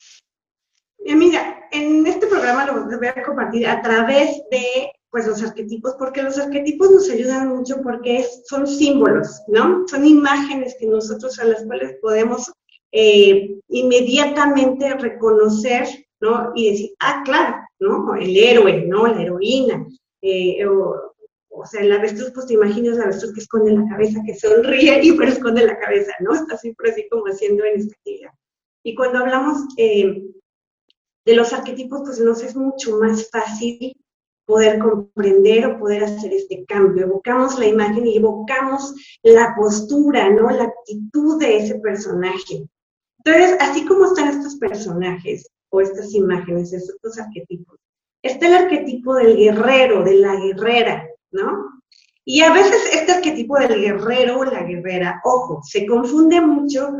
Mira, 0.99 1.69
en 1.71 2.05
este 2.07 2.27
programa 2.27 2.67
lo 2.67 2.99
voy 2.99 3.07
a 3.07 3.23
compartir 3.23 3.69
a 3.69 3.81
través 3.81 4.43
de 4.51 4.91
pues, 5.11 5.27
los 5.27 5.43
arquetipos, 5.43 5.95
porque 5.99 6.23
los 6.23 6.39
arquetipos 6.39 6.91
nos 6.91 7.09
ayudan 7.09 7.49
mucho 7.49 7.81
porque 7.83 8.27
son 8.45 8.67
símbolos, 8.67 9.43
¿no? 9.49 9.87
Son 9.87 10.05
imágenes 10.05 10.77
que 10.79 10.87
nosotros 10.87 11.39
a 11.39 11.45
las 11.45 11.65
cuales 11.65 11.97
podemos 12.03 12.53
eh, 12.99 13.61
inmediatamente 13.69 14.95
reconocer, 14.95 15.87
¿no? 16.19 16.53
Y 16.55 16.71
decir, 16.71 16.91
ah, 17.01 17.23
claro, 17.27 17.57
¿no? 17.79 18.15
El 18.15 18.35
héroe, 18.35 18.87
¿no? 18.87 19.07
La 19.07 19.21
heroína. 19.21 19.87
Eh, 20.23 20.67
o, 20.67 21.67
sea, 21.67 21.83
el 21.83 21.93
avestruz, 21.93 22.33
pues 22.33 22.47
te 22.47 22.55
imaginas 22.55 22.97
la 22.97 23.05
avestruz 23.05 23.35
que 23.35 23.41
esconde 23.41 23.73
la 23.73 23.87
cabeza, 23.87 24.23
que 24.25 24.35
sonríe 24.35 25.01
y 25.03 25.13
pero 25.13 25.31
esconde 25.31 25.67
la 25.67 25.79
cabeza, 25.79 26.11
¿no? 26.21 26.33
Está 26.33 26.57
siempre 26.57 26.91
así 26.91 27.07
como 27.11 27.25
haciendo 27.25 27.65
en 27.65 27.81
esta 27.81 27.95
actividad. 27.97 28.31
Y 28.83 28.95
cuando 28.95 29.19
hablamos 29.19 29.59
eh, 29.77 30.23
de 31.27 31.35
los 31.35 31.53
arquetipos, 31.53 32.01
pues 32.03 32.19
nos 32.21 32.43
es 32.43 32.57
mucho 32.57 32.97
más 32.97 33.29
fácil 33.31 33.95
poder 34.47 34.79
comprender 34.79 35.67
o 35.67 35.79
poder 35.79 36.05
hacer 36.05 36.33
este 36.33 36.65
cambio. 36.65 37.05
Evocamos 37.05 37.59
la 37.59 37.67
imagen 37.67 38.07
y 38.07 38.17
evocamos 38.17 38.95
la 39.23 39.55
postura, 39.55 40.31
¿no? 40.31 40.49
La 40.49 40.65
actitud 40.65 41.39
de 41.39 41.59
ese 41.59 41.75
personaje. 41.81 42.67
Entonces, 43.27 43.57
así 43.59 43.85
como 43.85 44.05
están 44.05 44.29
estos 44.29 44.55
personajes 44.55 45.51
o 45.71 45.81
estas 45.81 46.15
imágenes, 46.15 46.73
estos 46.73 47.19
arquetipos, 47.19 47.77
está 48.23 48.47
el 48.47 48.55
arquetipo 48.55 49.17
del 49.17 49.37
guerrero, 49.37 50.05
de 50.05 50.15
la 50.15 50.37
guerrera, 50.37 51.09
¿no? 51.33 51.83
Y 52.25 52.43
a 52.43 52.53
veces 52.53 52.89
este 52.93 53.11
arquetipo 53.11 53.59
del 53.59 53.81
guerrero 53.81 54.39
o 54.39 54.45
la 54.45 54.63
guerrera, 54.63 55.21
ojo, 55.25 55.61
se 55.65 55.87
confunde 55.87 56.41
mucho, 56.41 56.93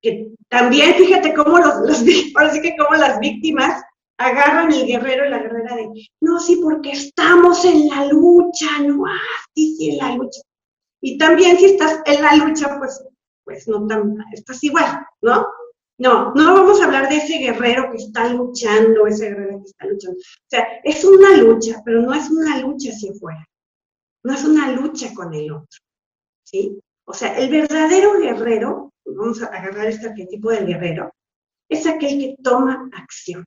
que 0.00 0.30
también 0.48 0.94
fíjate 0.94 1.34
cómo 1.34 1.58
los, 1.58 1.80
los 1.80 2.02
que 2.62 2.76
como 2.78 2.96
las 2.96 3.20
víctimas 3.20 3.82
agarran 4.16 4.72
el 4.72 4.86
guerrero 4.86 5.26
y 5.26 5.28
la 5.28 5.40
guerrera 5.40 5.76
de, 5.76 5.90
no, 6.22 6.40
sí, 6.40 6.58
porque 6.62 6.92
estamos 6.92 7.66
en 7.66 7.88
la 7.88 8.06
lucha, 8.06 8.80
no, 8.82 9.04
ah, 9.04 9.44
sí, 9.54 9.76
sí, 9.76 9.90
en 9.90 9.98
la 9.98 10.14
lucha. 10.14 10.40
Y 11.02 11.18
también 11.18 11.58
si 11.58 11.66
estás 11.66 12.00
en 12.06 12.22
la 12.22 12.34
lucha, 12.36 12.78
pues, 12.78 13.04
pues 13.44 13.68
no 13.68 13.86
tan, 13.86 14.16
estás 14.32 14.64
igual, 14.64 15.06
¿no? 15.20 15.46
No, 15.98 16.34
no 16.34 16.54
vamos 16.54 16.80
a 16.80 16.84
hablar 16.84 17.08
de 17.08 17.16
ese 17.16 17.38
guerrero 17.38 17.90
que 17.90 17.96
está 17.96 18.28
luchando, 18.28 19.06
ese 19.06 19.30
guerrero 19.30 19.60
que 19.62 19.70
está 19.70 19.86
luchando. 19.86 20.18
O 20.18 20.48
sea, 20.48 20.66
es 20.84 21.04
una 21.04 21.36
lucha, 21.38 21.80
pero 21.84 22.02
no 22.02 22.12
es 22.12 22.30
una 22.30 22.58
lucha 22.58 22.90
hacia 22.90 23.12
afuera. 23.12 23.46
No 24.22 24.34
es 24.34 24.44
una 24.44 24.72
lucha 24.72 25.14
con 25.14 25.32
el 25.32 25.52
otro. 25.52 25.80
¿Sí? 26.44 26.78
O 27.06 27.14
sea, 27.14 27.38
el 27.38 27.50
verdadero 27.50 28.18
guerrero, 28.18 28.92
vamos 29.06 29.42
a 29.42 29.46
agarrar 29.46 29.86
este 29.86 30.08
arquetipo 30.08 30.50
del 30.50 30.66
guerrero, 30.66 31.12
es 31.68 31.86
aquel 31.86 32.18
que 32.18 32.36
toma 32.42 32.90
acción. 32.92 33.44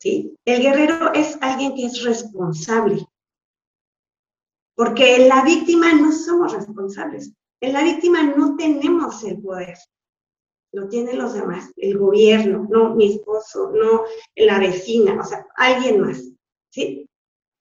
¿Sí? 0.00 0.36
El 0.44 0.62
guerrero 0.62 1.12
es 1.14 1.38
alguien 1.40 1.74
que 1.74 1.86
es 1.86 2.02
responsable. 2.02 3.06
Porque 4.76 5.16
en 5.16 5.28
la 5.28 5.42
víctima 5.42 5.92
no 5.94 6.12
somos 6.12 6.52
responsables. 6.52 7.32
En 7.60 7.72
la 7.72 7.82
víctima 7.82 8.22
no 8.22 8.54
tenemos 8.56 9.24
el 9.24 9.40
poder 9.40 9.76
lo 10.72 10.88
tienen 10.88 11.18
los 11.18 11.34
demás, 11.34 11.72
el 11.76 11.96
gobierno, 11.98 12.66
no 12.70 12.94
mi 12.94 13.14
esposo, 13.14 13.72
no 13.72 14.04
la 14.36 14.58
vecina, 14.58 15.18
o 15.20 15.24
sea, 15.24 15.46
alguien 15.56 16.00
más, 16.00 16.22
¿sí? 16.70 17.08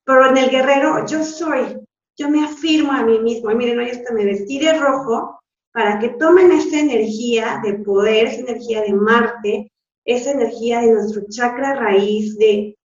Pero 0.05 0.29
en 0.29 0.37
el 0.37 0.49
guerrero 0.49 1.05
yo 1.05 1.23
soy, 1.23 1.79
yo 2.17 2.29
me 2.29 2.43
afirmo 2.43 2.91
a 2.91 3.03
mí 3.03 3.19
mismo, 3.19 3.51
y 3.51 3.55
miren, 3.55 3.79
hoy 3.79 3.89
hasta 3.89 4.13
me 4.13 4.25
vestí 4.25 4.59
de 4.59 4.73
rojo 4.73 5.39
para 5.71 5.99
que 5.99 6.09
tomen 6.09 6.51
esa 6.51 6.79
energía 6.79 7.61
de 7.63 7.75
poder, 7.75 8.27
esa 8.27 8.41
energía 8.41 8.81
de 8.81 8.93
Marte, 8.93 9.71
esa 10.05 10.31
energía 10.31 10.81
de 10.81 10.91
nuestro 10.93 11.23
chakra 11.29 11.75
raíz, 11.75 12.37
de, 12.37 12.77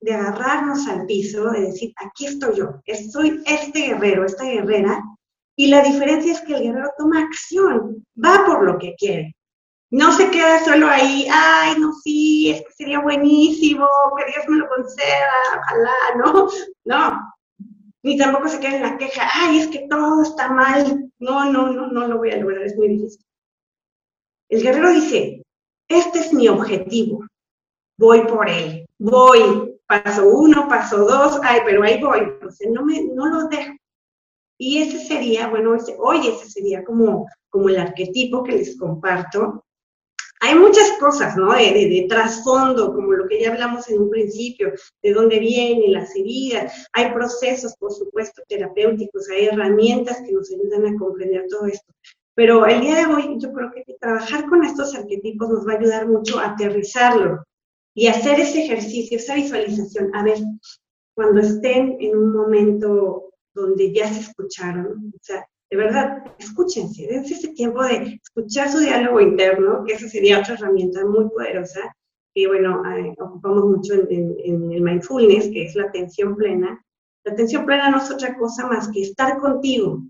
de 0.00 0.12
agarrarnos 0.12 0.86
al 0.88 1.06
piso, 1.06 1.50
de 1.50 1.60
decir, 1.60 1.92
aquí 1.96 2.26
estoy 2.26 2.56
yo, 2.56 2.82
soy 3.10 3.42
este 3.46 3.88
guerrero, 3.88 4.24
esta 4.24 4.44
guerrera, 4.44 5.02
y 5.56 5.68
la 5.68 5.82
diferencia 5.82 6.32
es 6.32 6.40
que 6.40 6.54
el 6.54 6.62
guerrero 6.62 6.90
toma 6.96 7.22
acción, 7.22 8.04
va 8.16 8.44
por 8.46 8.64
lo 8.64 8.78
que 8.78 8.94
quiere. 8.96 9.36
No 9.92 10.10
se 10.10 10.30
queda 10.30 10.64
solo 10.64 10.88
ahí, 10.88 11.26
ay, 11.30 11.74
no, 11.78 11.92
sí, 11.92 12.50
es 12.50 12.62
que 12.62 12.72
sería 12.72 13.00
buenísimo, 13.00 13.86
que 14.16 14.32
Dios 14.32 14.48
me 14.48 14.56
lo 14.56 14.66
conceda, 14.66 15.28
ojalá, 15.58 15.92
¿no? 16.16 16.48
No, 16.86 17.20
ni 18.02 18.16
tampoco 18.16 18.48
se 18.48 18.58
queda 18.58 18.76
en 18.76 18.82
la 18.84 18.96
queja, 18.96 19.28
ay, 19.34 19.58
es 19.58 19.66
que 19.68 19.86
todo 19.90 20.22
está 20.22 20.48
mal, 20.48 21.10
no, 21.18 21.44
no, 21.52 21.70
no, 21.70 21.88
no 21.88 22.06
lo 22.08 22.16
voy 22.16 22.30
a 22.30 22.38
lograr, 22.38 22.62
es 22.62 22.74
muy 22.74 22.88
difícil. 22.88 23.22
El 24.48 24.62
guerrero 24.62 24.92
dice, 24.92 25.42
este 25.88 26.20
es 26.20 26.32
mi 26.32 26.48
objetivo, 26.48 27.26
voy 27.98 28.22
por 28.22 28.48
él, 28.48 28.86
voy, 28.98 29.78
paso 29.86 30.26
uno, 30.26 30.68
paso 30.68 31.04
dos, 31.04 31.38
ay, 31.42 31.60
pero 31.66 31.82
ahí 31.82 32.00
voy, 32.00 32.32
sea, 32.48 32.70
no, 32.70 32.82
me, 32.82 33.04
no 33.04 33.26
lo 33.26 33.46
dejo. 33.48 33.74
Y 34.56 34.80
ese 34.80 35.04
sería, 35.04 35.48
bueno, 35.48 35.74
ese, 35.74 35.94
hoy 35.98 36.28
ese 36.28 36.48
sería 36.48 36.82
como, 36.82 37.28
como 37.50 37.68
el 37.68 37.78
arquetipo 37.78 38.42
que 38.42 38.52
les 38.52 38.78
comparto 38.78 39.66
hay 40.44 40.56
muchas 40.56 40.98
cosas, 40.98 41.36
¿no? 41.36 41.52
De, 41.54 42.06
trasfondo, 42.08 42.92
como 42.92 43.12
lo 43.12 43.28
que 43.28 43.40
ya 43.40 43.52
hablamos 43.52 43.88
en 43.88 44.02
un 44.02 44.10
principio, 44.10 44.72
de 45.00 45.12
dónde 45.12 45.38
vienen 45.38 45.92
las 45.92 46.16
heridas. 46.16 46.84
Hay 46.94 47.12
procesos, 47.12 47.76
por 47.76 47.92
supuesto, 47.92 48.42
terapéuticos, 48.48 49.30
hay 49.30 49.46
herramientas 49.46 50.20
que 50.26 50.32
nos 50.32 50.50
ayudan 50.50 50.92
a 50.92 50.98
comprender 50.98 51.46
todo 51.48 51.66
esto. 51.66 51.92
Pero 52.34 52.66
el 52.66 52.80
día 52.80 52.96
de 52.96 53.06
hoy 53.06 53.36
yo 53.38 53.52
creo 53.52 53.70
que 53.72 53.84
trabajar 54.00 54.48
con 54.48 54.64
estos 54.64 54.96
arquetipos 54.96 55.48
nos 55.48 55.64
va 55.64 55.74
a 55.74 55.78
ayudar 55.78 56.08
mucho 56.08 56.40
a 56.40 56.48
aterrizarlo 56.48 57.44
y 57.94 58.08
hacer 58.08 58.40
ese 58.40 58.64
ejercicio, 58.64 59.18
esa 59.18 59.36
visualización. 59.36 60.10
A 60.12 60.24
ver, 60.24 60.38
cuando 61.14 61.40
estén 61.40 61.98
en 62.00 62.16
un 62.16 62.32
momento 62.32 63.30
donde 63.54 63.92
ya 63.92 64.12
se 64.12 64.22
escucharon, 64.22 65.12
o 65.14 65.18
sea, 65.22 65.46
de 65.72 65.78
verdad, 65.78 66.22
escúchense, 66.38 67.06
dense 67.06 67.32
ese 67.32 67.48
tiempo 67.54 67.82
de 67.82 68.20
escuchar 68.22 68.70
su 68.70 68.80
diálogo 68.80 69.22
interno, 69.22 69.84
que 69.86 69.94
esa 69.94 70.06
sería 70.06 70.40
otra 70.40 70.52
herramienta 70.52 71.02
muy 71.06 71.30
poderosa, 71.30 71.80
que 72.34 72.46
bueno, 72.46 72.82
eh, 72.94 73.14
ocupamos 73.18 73.64
mucho 73.64 73.94
en, 73.94 74.36
el 74.70 74.82
mindfulness, 74.82 75.48
que 75.48 75.64
es 75.64 75.74
la 75.74 75.84
atención 75.84 76.36
plena. 76.36 76.84
La 77.24 77.32
atención 77.32 77.64
plena 77.64 77.88
no 77.88 77.96
es 77.96 78.10
otra 78.10 78.36
cosa 78.36 78.66
más 78.66 78.88
que 78.88 79.00
estar 79.00 79.38
contigo, 79.38 80.02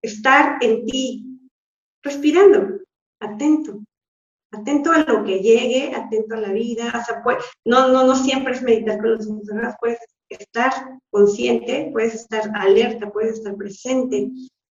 estar 0.00 0.56
en 0.62 0.86
ti, 0.86 1.38
respirando, 2.02 2.78
atento, 3.20 3.80
atento 4.52 4.90
a 4.90 5.00
lo 5.00 5.22
que 5.22 5.40
llegue, 5.40 5.94
atento 5.94 6.34
a 6.34 6.40
la 6.40 6.52
vida, 6.52 6.86
o 6.86 7.04
sea, 7.04 7.22
pues, 7.22 7.44
no, 7.66 7.88
no, 7.88 8.06
no 8.06 8.16
siempre 8.16 8.54
es 8.54 8.62
meditar 8.62 8.96
con 9.02 9.10
los 9.10 9.26
ojos 9.26 9.74
puedes 9.78 9.98
estar 10.30 10.72
consciente, 11.10 11.90
puedes 11.92 12.14
estar 12.14 12.50
alerta, 12.54 13.10
puedes 13.10 13.34
estar 13.34 13.54
presente 13.56 14.30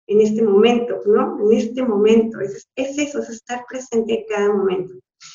en 0.07 0.21
este 0.21 0.43
momento, 0.43 1.01
¿no? 1.07 1.39
En 1.41 1.59
este 1.59 1.83
momento, 1.83 2.41
es, 2.41 2.69
es 2.77 2.99
eso, 2.99 3.21
es 3.21 3.31
estar 3.31 3.65
presente 3.69 4.21
en 4.21 4.25
cada 4.29 4.53
momento. 4.53 4.95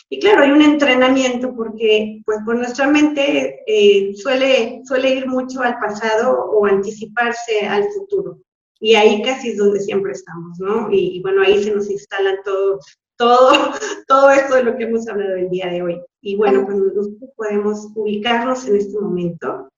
Y 0.10 0.20
claro, 0.20 0.44
hay 0.44 0.52
un 0.52 0.62
entrenamiento 0.62 1.54
porque 1.56 2.22
pues 2.26 2.40
por 2.46 2.56
nuestra 2.56 2.88
mente 2.88 3.62
eh, 3.66 4.14
suele, 4.16 4.82
suele 4.86 5.16
ir 5.16 5.28
mucho 5.28 5.62
al 5.62 5.80
pasado 5.80 6.52
o 6.52 6.66
anticiparse 6.66 7.66
al 7.68 7.86
futuro. 7.92 8.40
Y 8.80 8.96
ahí 8.96 9.22
casi 9.22 9.50
es 9.50 9.58
donde 9.58 9.80
siempre 9.80 10.12
estamos, 10.12 10.60
¿no? 10.60 10.92
Y, 10.92 11.22
bueno, 11.22 11.44
ahí 11.44 11.64
se 11.64 11.74
nos 11.74 11.90
instala 11.90 12.42
todo, 12.44 12.80
todo, 13.16 13.52
todo 14.08 14.32
esto 14.32 14.56
de 14.56 14.64
lo 14.64 14.76
que 14.76 14.86
hemos 14.86 15.08
hablado 15.08 15.36
el 15.36 15.50
día 15.50 15.68
de 15.68 15.84
hoy. 15.84 16.02
Y 16.22 16.36
bueno, 16.36 16.66
cuando 16.66 16.86
nosotros 16.86 17.30
podemos 17.36 17.88
ubicarnos 17.96 18.68
en 18.68 18.78
este 18.78 19.00
momento, 19.00 19.70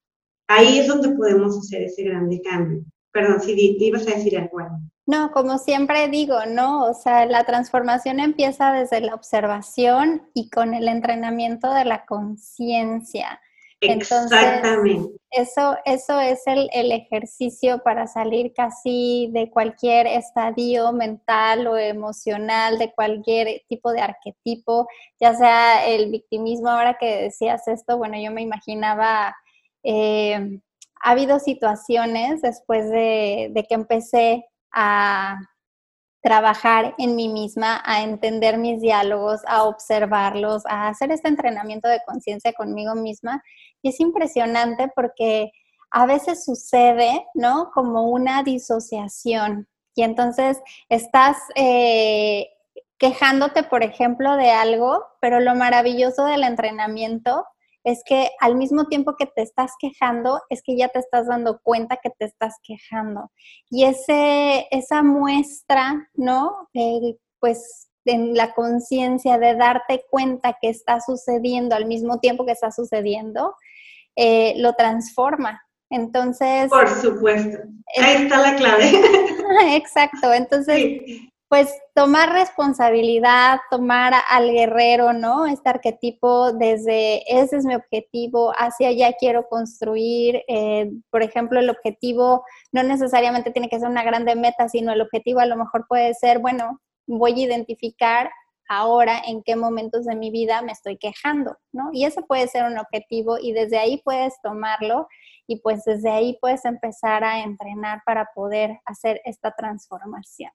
ahí 0.47 0.79
es 0.79 0.87
donde 0.87 1.09
podemos 1.09 1.57
hacer 1.57 1.83
ese 1.83 2.03
grande 2.03 2.41
cambio. 2.41 2.83
Perdón, 3.13 3.39
si 3.41 3.55
te 3.55 3.85
ibas 3.85 4.07
a 4.07 4.15
decir 4.15 4.37
algo. 4.37 4.59
No, 5.05 5.31
como 5.31 5.57
siempre 5.59 6.07
digo, 6.07 6.45
¿no? 6.47 6.85
O 6.85 6.93
sea, 6.93 7.25
la 7.25 7.43
transformación 7.43 8.19
empieza 8.19 8.73
desde 8.73 9.01
la 9.01 9.13
observación 9.13 10.29
y 10.33 10.49
con 10.49 10.73
el 10.73 10.87
entrenamiento 10.87 11.73
de 11.73 11.85
la 11.85 12.05
conciencia. 12.05 13.39
Exactamente. 13.81 15.11
eso, 15.31 15.75
eso 15.83 16.19
es 16.19 16.41
el, 16.45 16.69
el, 16.73 16.91
ejercicio 16.91 17.83
para 17.83 18.07
salir 18.07 18.53
casi 18.53 19.29
de 19.33 19.49
cualquier 19.49 20.07
estadio 20.07 20.93
mental 20.93 21.67
o 21.67 21.77
emocional, 21.77 22.77
de 22.77 22.93
cualquier 22.93 23.63
tipo 23.67 23.91
de 23.91 24.01
arquetipo, 24.01 24.87
ya 25.19 25.35
sea 25.35 25.85
el 25.85 26.11
victimismo. 26.11 26.69
Ahora 26.69 26.97
que 26.97 27.23
decías 27.23 27.67
esto, 27.67 27.97
bueno, 27.97 28.17
yo 28.17 28.31
me 28.31 28.41
imaginaba, 28.41 29.35
eh, 29.83 30.59
ha 31.03 31.11
habido 31.11 31.39
situaciones 31.39 32.41
después 32.41 32.89
de, 32.89 33.65
que 33.67 33.75
empecé 33.75 34.45
a 34.71 35.37
trabajar 36.21 36.95
en 36.97 37.17
mí 37.17 37.27
misma, 37.27 37.83
a 37.85 38.03
entender 38.03 38.57
mis 38.57 38.79
diálogos, 38.79 39.41
a 39.45 39.65
observarlos, 39.65 40.65
a 40.65 40.87
hacer 40.87 41.11
este 41.11 41.27
entrenamiento 41.27 41.89
de 41.89 41.99
conciencia 42.07 42.53
conmigo 42.53 42.95
misma. 42.95 43.43
Y 43.81 43.89
es 43.89 43.99
impresionante 43.99 44.89
porque 44.95 45.51
a 45.91 46.05
veces 46.05 46.45
sucede, 46.45 47.27
¿no? 47.33 47.71
Como 47.73 48.09
una 48.09 48.41
disociación. 48.41 49.67
Y 49.95 50.03
entonces 50.03 50.61
estás 50.87 51.35
eh, 51.55 52.47
quejándote, 52.97 53.63
por 53.63 53.83
ejemplo, 53.83 54.37
de 54.37 54.51
algo, 54.51 55.05
pero 55.19 55.41
lo 55.41 55.53
maravilloso 55.53 56.23
del 56.25 56.45
entrenamiento 56.45 57.45
es 57.83 58.01
que 58.05 58.29
al 58.39 58.55
mismo 58.55 58.85
tiempo 58.85 59.15
que 59.17 59.25
te 59.25 59.41
estás 59.41 59.71
quejando, 59.79 60.41
es 60.49 60.61
que 60.63 60.77
ya 60.77 60.87
te 60.89 60.99
estás 60.99 61.27
dando 61.27 61.59
cuenta 61.61 61.97
que 62.01 62.09
te 62.17 62.25
estás 62.25 62.55
quejando. 62.63 63.31
Y 63.69 63.85
ese, 63.85 64.67
esa 64.71 65.03
muestra, 65.03 66.09
¿no? 66.13 66.69
Eh, 66.73 67.17
pues 67.39 67.89
en 68.05 68.35
la 68.35 68.53
conciencia 68.53 69.37
de 69.37 69.55
darte 69.55 70.03
cuenta 70.09 70.57
que 70.61 70.69
está 70.69 70.99
sucediendo 70.99 71.75
al 71.75 71.85
mismo 71.85 72.19
tiempo 72.19 72.45
que 72.45 72.51
está 72.51 72.71
sucediendo, 72.71 73.55
eh, 74.15 74.53
lo 74.57 74.73
transforma. 74.73 75.61
Entonces... 75.89 76.69
Por 76.69 76.89
supuesto. 76.89 77.59
Ahí 78.01 78.23
está 78.23 78.39
la 78.39 78.55
clave. 78.55 78.91
Exacto. 79.75 80.33
Entonces, 80.33 81.01
pues 81.53 81.71
tomar 81.93 82.33
responsabilidad, 82.33 83.59
tomar 83.69 84.11
al 84.27 84.51
guerrero, 84.51 85.13
¿no? 85.13 85.45
Este 85.45 85.69
arquetipo 85.69 86.51
desde 86.51 87.21
ese 87.31 87.57
es 87.57 87.63
mi 87.63 87.75
objetivo, 87.75 88.51
hacia 88.57 88.87
allá 88.87 89.13
quiero 89.19 89.47
construir. 89.47 90.41
Eh, 90.47 90.89
por 91.11 91.21
ejemplo, 91.21 91.59
el 91.59 91.69
objetivo 91.69 92.43
no 92.71 92.81
necesariamente 92.81 93.51
tiene 93.51 93.69
que 93.69 93.79
ser 93.79 93.87
una 93.87 94.01
grande 94.03 94.35
meta, 94.35 94.67
sino 94.67 94.93
el 94.93 95.01
objetivo 95.01 95.41
a 95.41 95.45
lo 95.45 95.55
mejor 95.55 95.85
puede 95.87 96.15
ser, 96.15 96.39
bueno, 96.39 96.81
voy 97.05 97.33
a 97.33 97.45
identificar 97.45 98.31
ahora 98.67 99.21
en 99.23 99.43
qué 99.43 99.55
momentos 99.55 100.05
de 100.05 100.15
mi 100.15 100.31
vida 100.31 100.63
me 100.63 100.71
estoy 100.71 100.97
quejando, 100.97 101.55
¿no? 101.71 101.91
Y 101.93 102.05
ese 102.05 102.23
puede 102.23 102.47
ser 102.47 102.63
un 102.63 102.79
objetivo 102.79 103.37
y 103.39 103.51
desde 103.51 103.77
ahí 103.77 104.01
puedes 104.03 104.33
tomarlo 104.41 105.07
y 105.45 105.57
pues 105.61 105.83
desde 105.83 106.09
ahí 106.09 106.35
puedes 106.41 106.65
empezar 106.65 107.23
a 107.23 107.43
entrenar 107.43 108.01
para 108.07 108.31
poder 108.33 108.79
hacer 108.87 109.21
esta 109.23 109.51
transformación. 109.51 110.49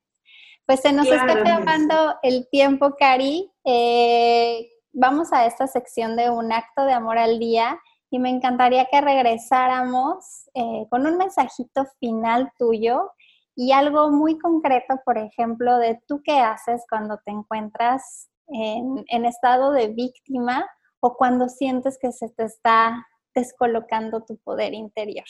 Pues 0.68 0.80
se 0.80 0.92
nos 0.92 1.06
está 1.06 1.32
acabando 1.32 2.16
el 2.22 2.46
tiempo, 2.50 2.94
Cari. 2.94 3.50
Eh, 3.64 4.68
vamos 4.92 5.32
a 5.32 5.46
esta 5.46 5.66
sección 5.66 6.14
de 6.14 6.28
un 6.28 6.52
acto 6.52 6.84
de 6.84 6.92
amor 6.92 7.16
al 7.16 7.38
día 7.38 7.80
y 8.10 8.18
me 8.18 8.28
encantaría 8.28 8.84
que 8.84 9.00
regresáramos 9.00 10.50
eh, 10.52 10.86
con 10.90 11.06
un 11.06 11.16
mensajito 11.16 11.86
final 11.98 12.52
tuyo 12.58 13.12
y 13.56 13.72
algo 13.72 14.10
muy 14.10 14.38
concreto, 14.38 15.00
por 15.06 15.16
ejemplo, 15.16 15.78
de 15.78 16.02
tú 16.06 16.20
qué 16.22 16.38
haces 16.38 16.84
cuando 16.86 17.16
te 17.24 17.30
encuentras 17.30 18.28
en, 18.48 19.06
en 19.08 19.24
estado 19.24 19.72
de 19.72 19.88
víctima 19.88 20.68
o 21.00 21.16
cuando 21.16 21.48
sientes 21.48 21.96
que 21.98 22.12
se 22.12 22.28
te 22.28 22.44
está 22.44 23.06
descolocando 23.34 24.22
tu 24.22 24.36
poder 24.36 24.74
interior. 24.74 25.24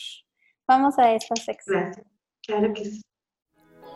Vamos 0.67 0.99
a 0.99 1.13
esta 1.13 1.37
sección. 1.37 1.93
Claro, 1.93 2.09
claro 2.45 2.75
que 2.75 2.85
sí. 2.87 3.03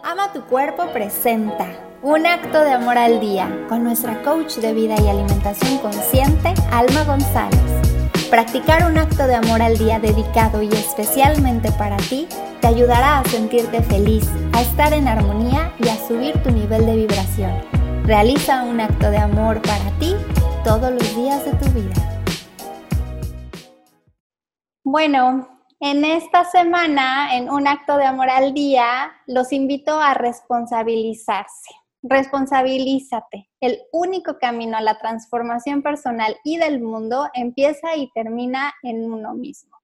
Ama 0.05 0.33
tu 0.33 0.43
cuerpo 0.47 0.87
presenta 0.93 1.69
un 2.03 2.27
acto 2.27 2.65
de 2.65 2.73
amor 2.73 2.99
al 2.99 3.21
día 3.21 3.49
con 3.69 3.85
nuestra 3.85 4.21
coach 4.25 4.57
de 4.57 4.75
vida 4.75 4.97
y 5.01 5.09
alimentación 5.09 5.79
consciente, 5.79 6.53
Alma 6.73 7.05
González. 7.05 7.61
Practicar 8.29 8.91
un 8.91 8.99
acto 8.99 9.29
de 9.29 9.37
amor 9.37 9.63
al 9.63 9.79
día 9.79 10.01
dedicado 10.01 10.61
y 10.61 10.69
especialmente 10.71 11.71
para 11.71 11.99
ti 11.99 12.27
te 12.61 12.67
ayudará 12.67 13.21
a 13.21 13.25
sentirte 13.27 13.81
feliz, 13.81 14.29
a 14.53 14.63
estar 14.63 14.93
en 14.93 15.07
armonía 15.07 15.73
y 15.79 15.89
a 15.89 15.97
subir 16.09 16.37
tu 16.43 16.51
nivel 16.51 16.85
de 16.85 16.97
vibración. 16.97 17.53
Realiza 18.05 18.65
un 18.65 18.81
acto 18.81 19.09
de 19.09 19.19
amor 19.19 19.63
para 19.63 19.89
ti 20.01 20.17
todos 20.65 20.91
los 20.91 21.15
días 21.15 21.45
de 21.45 21.53
tu 21.53 21.71
vida. 21.71 21.95
Bueno, 24.83 25.52
en 25.85 26.05
esta 26.05 26.45
semana, 26.45 27.37
en 27.37 27.51
un 27.51 27.67
acto 27.67 27.97
de 27.97 28.05
amor 28.05 28.31
al 28.31 28.55
día, 28.55 29.11
los 29.27 29.53
invito 29.53 29.99
a 29.99 30.15
responsabilizarse. 30.15 31.75
Responsabilízate. 32.05 33.51
El 33.61 33.81
único 33.91 34.39
camino 34.39 34.77
a 34.77 34.81
la 34.81 34.99
transformación 34.99 35.83
personal 35.83 36.37
y 36.45 36.59
del 36.59 36.81
mundo 36.81 37.29
empieza 37.35 37.97
y 37.97 38.13
termina 38.13 38.73
en 38.85 39.13
uno 39.13 39.35
mismo. 39.35 39.77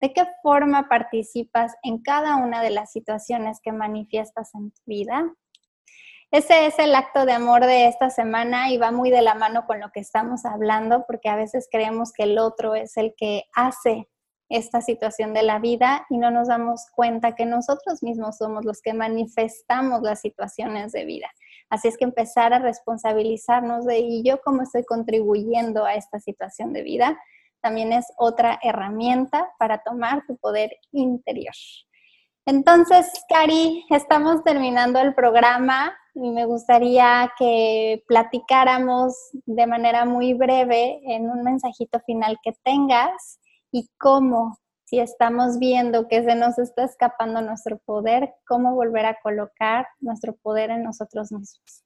¿De 0.00 0.14
qué 0.14 0.26
forma 0.42 0.88
participas 0.88 1.74
en 1.82 2.02
cada 2.02 2.36
una 2.36 2.62
de 2.62 2.70
las 2.70 2.90
situaciones 2.90 3.60
que 3.62 3.72
manifiestas 3.72 4.54
en 4.54 4.70
tu 4.70 4.80
vida? 4.86 5.34
Ese 6.30 6.64
es 6.64 6.78
el 6.78 6.94
acto 6.94 7.26
de 7.26 7.32
amor 7.32 7.66
de 7.66 7.88
esta 7.88 8.08
semana 8.08 8.70
y 8.70 8.78
va 8.78 8.90
muy 8.90 9.10
de 9.10 9.20
la 9.20 9.34
mano 9.34 9.66
con 9.66 9.80
lo 9.80 9.90
que 9.92 10.00
estamos 10.00 10.46
hablando, 10.46 11.04
porque 11.06 11.28
a 11.28 11.36
veces 11.36 11.68
creemos 11.70 12.10
que 12.10 12.22
el 12.22 12.38
otro 12.38 12.74
es 12.74 12.96
el 12.96 13.14
que 13.14 13.44
hace 13.52 14.08
esta 14.48 14.80
situación 14.80 15.32
de 15.34 15.42
la 15.42 15.58
vida 15.58 16.06
y 16.10 16.18
no 16.18 16.30
nos 16.30 16.48
damos 16.48 16.86
cuenta 16.94 17.34
que 17.34 17.46
nosotros 17.46 18.02
mismos 18.02 18.36
somos 18.36 18.64
los 18.64 18.82
que 18.82 18.94
manifestamos 18.94 20.02
las 20.02 20.20
situaciones 20.20 20.92
de 20.92 21.04
vida. 21.04 21.30
Así 21.70 21.88
es 21.88 21.96
que 21.96 22.04
empezar 22.04 22.52
a 22.52 22.58
responsabilizarnos 22.58 23.86
de 23.86 23.98
y 24.00 24.22
yo 24.22 24.40
cómo 24.42 24.62
estoy 24.62 24.84
contribuyendo 24.84 25.84
a 25.84 25.94
esta 25.94 26.20
situación 26.20 26.72
de 26.72 26.82
vida 26.82 27.18
también 27.62 27.92
es 27.92 28.06
otra 28.18 28.58
herramienta 28.62 29.48
para 29.58 29.78
tomar 29.78 30.24
tu 30.26 30.36
poder 30.36 30.70
interior. 30.90 31.54
Entonces, 32.44 33.08
Cari, 33.28 33.84
estamos 33.88 34.42
terminando 34.42 34.98
el 34.98 35.14
programa 35.14 35.96
y 36.14 36.30
me 36.30 36.44
gustaría 36.44 37.32
que 37.38 38.02
platicáramos 38.08 39.14
de 39.46 39.66
manera 39.66 40.04
muy 40.04 40.34
breve 40.34 41.00
en 41.06 41.30
un 41.30 41.44
mensajito 41.44 42.00
final 42.00 42.36
que 42.42 42.52
tengas 42.64 43.38
y 43.72 43.88
cómo, 43.98 44.58
si 44.84 45.00
estamos 45.00 45.58
viendo 45.58 46.06
que 46.06 46.22
se 46.22 46.34
nos 46.34 46.58
está 46.58 46.84
escapando 46.84 47.40
nuestro 47.40 47.78
poder, 47.78 48.34
cómo 48.46 48.74
volver 48.74 49.06
a 49.06 49.18
colocar 49.22 49.86
nuestro 50.00 50.36
poder 50.36 50.70
en 50.70 50.84
nosotros 50.84 51.32
mismos. 51.32 51.82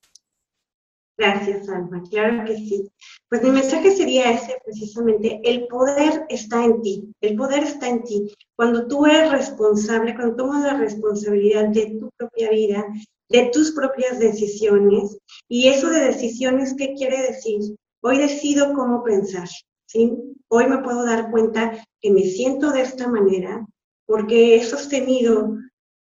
Gracias, 1.19 1.67
Alma. 1.71 2.03
Claro 2.11 2.45
que 2.45 2.57
sí. 2.57 2.91
Pues 3.31 3.43
mi 3.43 3.51
mensaje 3.51 3.91
sería 3.91 4.33
ese, 4.33 4.59
precisamente, 4.63 5.41
el 5.45 5.67
poder 5.67 6.27
está 6.29 6.63
en 6.63 6.83
ti, 6.83 7.11
el 7.23 7.37
poder 7.37 7.63
está 7.63 7.89
en 7.89 8.03
ti. 8.03 8.35
Cuando 8.55 8.87
tú 8.87 9.07
eres 9.07 9.33
responsable, 9.33 10.15
cuando 10.15 10.37
tomas 10.37 10.65
la 10.65 10.75
responsabilidad 10.75 11.69
de 11.69 11.99
tu 11.99 12.11
propia 12.19 12.51
vida, 12.51 12.85
de 13.31 13.51
tus 13.51 13.73
propias 13.73 14.19
decisiones, 14.19 15.17
y 15.49 15.69
eso 15.69 15.89
de 15.89 16.01
decisiones, 16.01 16.75
¿qué 16.77 16.93
quiere 16.93 17.23
decir? 17.23 17.61
Hoy 18.03 18.19
decido 18.19 18.75
cómo 18.75 19.03
pensar, 19.03 19.49
Hoy 19.95 20.67
me 20.67 20.79
puedo 20.79 21.05
dar 21.05 21.31
cuenta 21.31 21.85
que 22.01 22.11
me 22.11 22.23
siento 22.23 22.73
de 22.73 22.83
esta 22.83 23.09
manera 23.09 23.67
porque 24.07 24.57
he 24.57 24.65
sostenido 24.65 25.57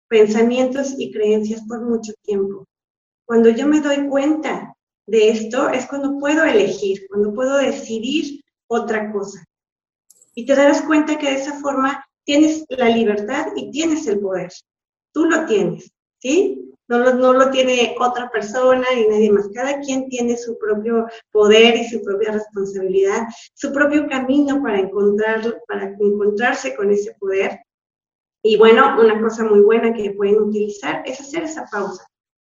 pensamientos 0.07 0.95
y 0.97 1.11
creencias 1.11 1.61
por 1.67 1.81
mucho 1.81 2.13
tiempo. 2.23 2.67
Cuando 3.25 3.49
yo 3.49 3.67
me 3.67 3.79
doy 3.79 4.07
cuenta 4.07 4.75
de 5.07 5.29
esto 5.29 5.69
es 5.69 5.87
cuando 5.87 6.19
puedo 6.19 6.43
elegir, 6.43 7.07
cuando 7.09 7.33
puedo 7.33 7.57
decidir 7.57 8.41
otra 8.67 9.11
cosa. 9.11 9.43
Y 10.35 10.45
te 10.45 10.55
darás 10.55 10.81
cuenta 10.81 11.17
que 11.17 11.27
de 11.27 11.35
esa 11.35 11.59
forma 11.59 12.03
tienes 12.23 12.65
la 12.69 12.89
libertad 12.89 13.47
y 13.55 13.71
tienes 13.71 14.07
el 14.07 14.19
poder. 14.19 14.51
Tú 15.13 15.25
lo 15.25 15.45
tienes, 15.45 15.91
¿sí? 16.19 16.70
No 16.91 17.31
lo, 17.31 17.49
tiene 17.51 17.95
otra 17.97 18.29
persona 18.29 18.85
ni 18.93 19.07
nadie 19.07 19.31
más. 19.31 19.47
Cada 19.53 19.79
quien 19.79 20.09
tiene 20.09 20.35
su 20.35 20.57
propio 20.57 21.07
poder 21.31 21.77
y 21.77 21.85
su 21.85 22.03
propia 22.03 22.33
responsabilidad, 22.33 23.27
su 23.53 23.71
propio 23.71 24.07
camino 24.09 24.61
para, 24.61 24.79
encontrar, 24.79 25.61
para 25.69 25.85
encontrarse 25.85 26.75
con 26.75 26.91
ese 26.91 27.15
poder. 27.17 27.61
Y 28.43 28.57
bueno, 28.57 28.99
una 28.99 29.21
cosa 29.21 29.45
muy 29.45 29.61
buena 29.61 29.93
que 29.93 30.11
pueden 30.11 30.41
utilizar 30.41 31.01
es 31.05 31.21
hacer 31.21 31.43
esa 31.43 31.65
pausa. 31.71 32.05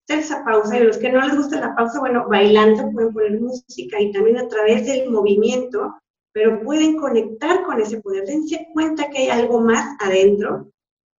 Hacer 0.09 0.21
esa 0.21 0.43
pausa. 0.43 0.79
Y 0.79 0.85
los 0.85 0.97
que 0.97 1.13
no 1.13 1.21
les 1.21 1.37
gusta 1.37 1.61
la 1.61 1.77
pausa, 1.77 2.01
bueno, 2.01 2.27
bailando 2.27 2.91
pueden 2.91 3.13
poner 3.13 3.39
música 3.39 4.01
y 4.01 4.13
también 4.13 4.39
a 4.39 4.49
través 4.49 4.87
del 4.87 5.11
movimiento, 5.11 5.95
pero 6.33 6.63
pueden 6.63 6.97
conectar 6.97 7.65
con 7.65 7.83
ese 7.83 8.01
poder. 8.01 8.25
Dense 8.25 8.67
cuenta 8.73 9.11
que 9.11 9.19
hay 9.19 9.29
algo 9.29 9.61
más 9.61 9.95
adentro 10.01 10.73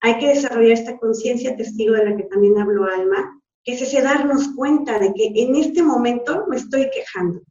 hay 0.03 0.19
que 0.19 0.27
desarrollar 0.27 0.73
esta 0.73 0.97
conciencia 0.97 1.55
testigo 1.55 1.93
de 1.93 2.03
la 2.03 2.17
que 2.17 2.23
también 2.23 2.57
habló 2.59 2.83
Alma, 2.83 3.41
que 3.63 3.71
es 3.71 3.81
ese 3.81 4.01
darnos 4.01 4.49
cuenta 4.49 4.99
de 4.99 5.13
que 5.13 5.31
en 5.33 5.55
este 5.55 5.81
momento 5.81 6.45
me 6.49 6.57
estoy 6.57 6.89
quejando. 6.91 7.41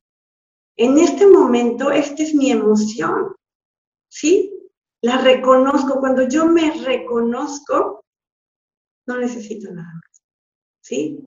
En 0.76 0.98
este 0.98 1.26
momento, 1.26 1.90
esta 1.90 2.22
es 2.22 2.34
mi 2.34 2.50
emoción. 2.50 3.34
¿Sí? 4.10 4.52
La 5.00 5.22
reconozco. 5.22 5.98
Cuando 5.98 6.28
yo 6.28 6.46
me 6.46 6.72
reconozco, 6.84 8.04
no 9.06 9.16
necesito 9.16 9.72
nada 9.72 9.88
más. 9.94 10.22
¿Sí? 10.82 11.24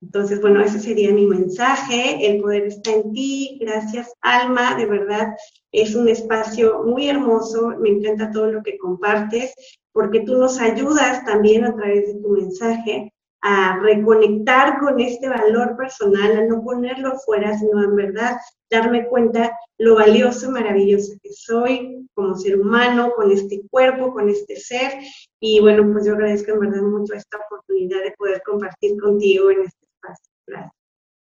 Entonces, 0.00 0.40
bueno, 0.40 0.60
ese 0.60 0.80
sería 0.80 1.12
mi 1.12 1.28
mensaje. 1.28 2.26
El 2.26 2.42
poder 2.42 2.64
está 2.64 2.90
en 2.90 3.12
ti. 3.12 3.58
Gracias, 3.60 4.12
Alma. 4.20 4.74
De 4.74 4.86
verdad, 4.86 5.36
es 5.70 5.94
un 5.94 6.08
espacio 6.08 6.82
muy 6.82 7.08
hermoso. 7.08 7.68
Me 7.78 7.90
encanta 7.90 8.32
todo 8.32 8.50
lo 8.50 8.60
que 8.64 8.76
compartes 8.76 9.54
porque 9.92 10.20
tú 10.20 10.38
nos 10.38 10.60
ayudas 10.60 11.24
también 11.24 11.64
a 11.64 11.74
través 11.74 12.06
de 12.06 12.20
tu 12.20 12.28
mensaje 12.30 13.12
a 13.42 13.78
reconectar 13.80 14.78
con 14.78 15.00
este 15.00 15.28
valor 15.28 15.76
personal, 15.76 16.36
a 16.36 16.44
no 16.44 16.62
ponerlo 16.62 17.18
fuera, 17.24 17.58
sino 17.58 17.82
en 17.82 17.96
verdad 17.96 18.36
darme 18.70 19.06
cuenta 19.06 19.58
lo 19.78 19.96
valioso 19.96 20.46
y 20.46 20.52
maravilloso 20.52 21.12
que 21.20 21.32
soy 21.32 22.08
como 22.14 22.36
ser 22.36 22.60
humano, 22.60 23.12
con 23.16 23.32
este 23.32 23.62
cuerpo, 23.68 24.12
con 24.12 24.28
este 24.28 24.56
ser. 24.56 24.92
Y 25.40 25.60
bueno, 25.60 25.92
pues 25.92 26.06
yo 26.06 26.12
agradezco 26.12 26.52
en 26.52 26.60
verdad 26.60 26.82
mucho 26.82 27.14
esta 27.14 27.38
oportunidad 27.38 28.02
de 28.04 28.14
poder 28.16 28.42
compartir 28.46 28.98
contigo 29.00 29.50
en 29.50 29.62
este 29.62 29.86
espacio. 29.86 30.32
Gracias. 30.46 30.81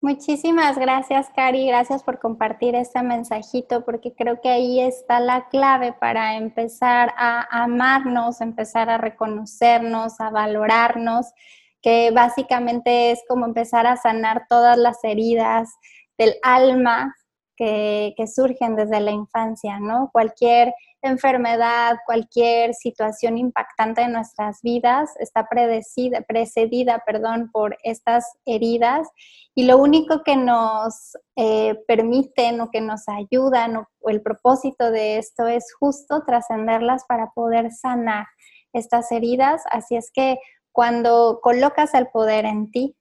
Muchísimas 0.05 0.77
gracias, 0.77 1.31
Cari. 1.35 1.67
Gracias 1.67 2.03
por 2.03 2.19
compartir 2.19 2.75
este 2.75 3.03
mensajito, 3.03 3.87
porque 3.87 4.13
creo 4.15 4.39
que 4.43 4.51
ahí 4.51 4.79
está 4.79 5.19
la 5.19 5.49
clave 5.49 5.95
para 5.95 6.37
empezar 6.37 7.15
a 7.17 7.63
amarnos, 7.63 8.43
empezar 8.43 8.91
a 8.91 8.99
reconocernos, 8.99 10.21
a 10.21 10.29
valorarnos, 10.29 11.33
que 11.81 12.11
básicamente 12.11 13.13
es 13.13 13.23
como 13.27 13.47
empezar 13.47 13.87
a 13.87 13.97
sanar 13.97 14.45
todas 14.47 14.77
las 14.77 15.03
heridas 15.05 15.71
del 16.19 16.35
alma 16.43 17.15
que, 17.57 18.15
surgen 18.27 18.77
desde 18.77 19.01
la 19.01 19.13
infancia, 19.13 19.81
¿no? 19.81 20.11
Cualquier 20.13 20.75
enfermedad, 21.05 21.97
cualquier 22.07 22.75
situación 22.75 23.39
impactante 23.39 24.03
en 24.03 24.13
nuestras 24.13 24.61
vidas 24.63 25.11
está 25.19 25.47
predecida, 25.49 26.23
precedida 26.23 27.03
perdón, 27.07 27.51
por 27.53 27.77
estas 27.83 28.25
heridas 28.47 29.09
y 29.55 29.67
lo 29.67 29.79
único 29.79 30.23
que 30.25 30.37
nos 30.37 31.17
eh, 31.37 31.75
permiten 31.87 32.61
o 32.61 32.71
que 32.71 32.81
nos 32.81 33.03
ayudan 33.09 33.77
o, 33.77 33.87
el 34.07 34.23
propósito 34.23 34.91
de 34.91 35.19
esto 35.19 35.47
es 35.47 35.73
justo 35.79 36.25
trascenderlas 36.27 37.05
para 37.07 37.31
poder 37.31 37.71
sanar 37.71 38.27
estas 38.73 39.11
heridas. 39.13 39.63
Así 39.71 39.97
es 39.97 40.11
que 40.13 40.39
cuando 40.73 41.41
colocas 41.43 41.95
el 41.95 42.09
poder 42.09 42.45
en 42.45 42.71
ti, 42.71 42.97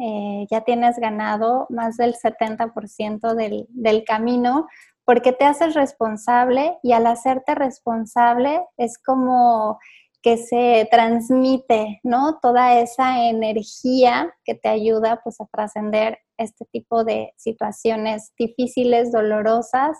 eh, 0.00 0.46
ya 0.50 0.60
tienes 0.60 0.98
ganado 0.98 1.66
más 1.70 1.96
del 1.96 2.14
70% 2.14 3.34
del, 3.34 3.66
del 3.70 4.04
camino 4.04 4.66
porque 5.06 5.32
te 5.32 5.44
haces 5.44 5.74
responsable 5.74 6.78
y 6.82 6.92
al 6.92 7.06
hacerte 7.06 7.54
responsable 7.54 8.60
es 8.76 8.98
como 8.98 9.78
que 10.20 10.36
se 10.36 10.88
transmite, 10.90 12.00
¿no? 12.02 12.40
Toda 12.42 12.80
esa 12.80 13.22
energía 13.28 14.34
que 14.44 14.56
te 14.56 14.68
ayuda 14.68 15.20
pues 15.22 15.40
a 15.40 15.46
trascender 15.46 16.18
este 16.36 16.64
tipo 16.64 17.04
de 17.04 17.32
situaciones 17.36 18.32
difíciles, 18.36 19.12
dolorosas, 19.12 19.96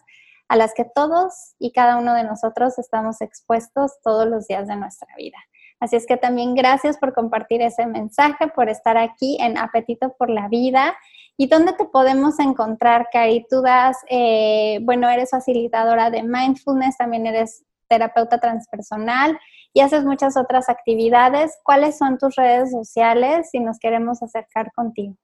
a 0.49 0.57
las 0.57 0.75
que 0.75 0.85
todos 0.85 1.55
y 1.61 1.73
cada 1.73 1.97
uno 1.97 2.13
de 2.15 2.25
nosotros 2.25 2.77
estamos 2.79 3.21
expuestos 3.21 3.93
todos 4.03 4.27
los 4.27 4.49
días 4.49 4.67
de 4.67 4.75
nuestra 4.75 5.15
vida. 5.17 5.39
Así 5.79 5.95
es 5.95 6.07
que 6.07 6.17
también 6.17 6.55
gracias 6.55 6.99
por 6.99 7.15
compartir 7.15 7.63
ese 7.63 7.87
mensaje, 7.87 8.49
por 8.49 8.69
estar 8.69 8.97
aquí 8.97 9.37
en 9.41 9.59
Apetito 9.59 10.17
por 10.19 10.31
la 10.31 10.49
Vida. 10.49 10.97
¿Y 11.39 11.49
dónde 11.49 11.75
te 11.75 11.85
podemos 11.85 12.39
encontrar, 12.39 13.09
Cari? 13.13 13.47
Tú 13.49 13.61
das, 13.61 13.99
eh, 14.09 14.79
bueno, 14.83 15.09
eres 15.09 15.31
facilitadora 15.31 16.11
de 16.11 16.23
mindfulness, 16.23 16.97
también 16.97 17.27
eres 17.27 17.63
terapeuta 17.89 18.39
transpersonal 18.39 19.39
y 19.75 19.81
haces 19.81 20.05
muchas 20.05 20.37
otras 20.39 20.71
actividades. 20.71 21.59
¿Cuáles 21.63 21.99
son 21.99 22.17
tus 22.17 22.35
redes 22.37 22.71
sociales 22.71 23.51
si 23.51 23.61
nos 23.61 23.79
queremos 23.79 24.23
acercar 24.23 24.73
contigo? 24.73 25.15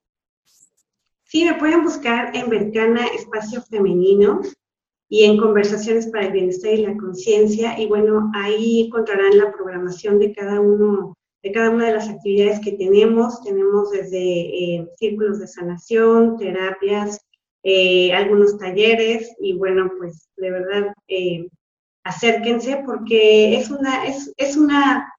Sí, 1.25 1.47
me 1.47 1.55
pueden 1.55 1.83
buscar 1.83 2.37
en 2.37 2.51
Vercana 2.51 3.07
Espacio 3.07 3.63
Femenino 3.63 4.43
y 5.09 5.25
en 5.25 5.39
Conversaciones 5.39 6.09
para 6.09 6.27
el 6.27 6.33
Bienestar 6.33 6.75
y 6.75 6.83
la 6.83 6.97
Conciencia. 6.99 7.81
Y 7.81 7.87
bueno, 7.87 8.31
ahí 8.35 8.85
encontrarán 8.87 9.39
la 9.39 9.51
programación 9.51 10.19
de 10.19 10.35
cada 10.35 10.61
uno 10.61 11.17
de 11.43 11.53
cada 11.53 11.71
una 11.71 11.87
de 11.87 11.95
las 11.95 12.09
actividades 12.09 12.61
que 12.61 12.73
tenemos. 12.73 13.43
Tenemos 13.43 13.91
desde 13.91 14.19
eh, 14.19 14.89
círculos 14.97 15.39
de 15.39 15.49
sanación, 15.49 16.37
terapias, 16.39 17.19
eh, 17.65 18.13
algunos 18.13 18.59
talleres 18.59 19.35
y 19.41 19.55
bueno, 19.55 19.91
pues 19.99 20.29
de 20.37 20.51
verdad 20.51 20.93
eh, 21.09 21.49
acérquense 22.05 22.83
porque 22.85 23.57
es 23.57 23.71
una, 23.71 24.07
es, 24.07 24.33
es 24.37 24.57
una 24.57 25.13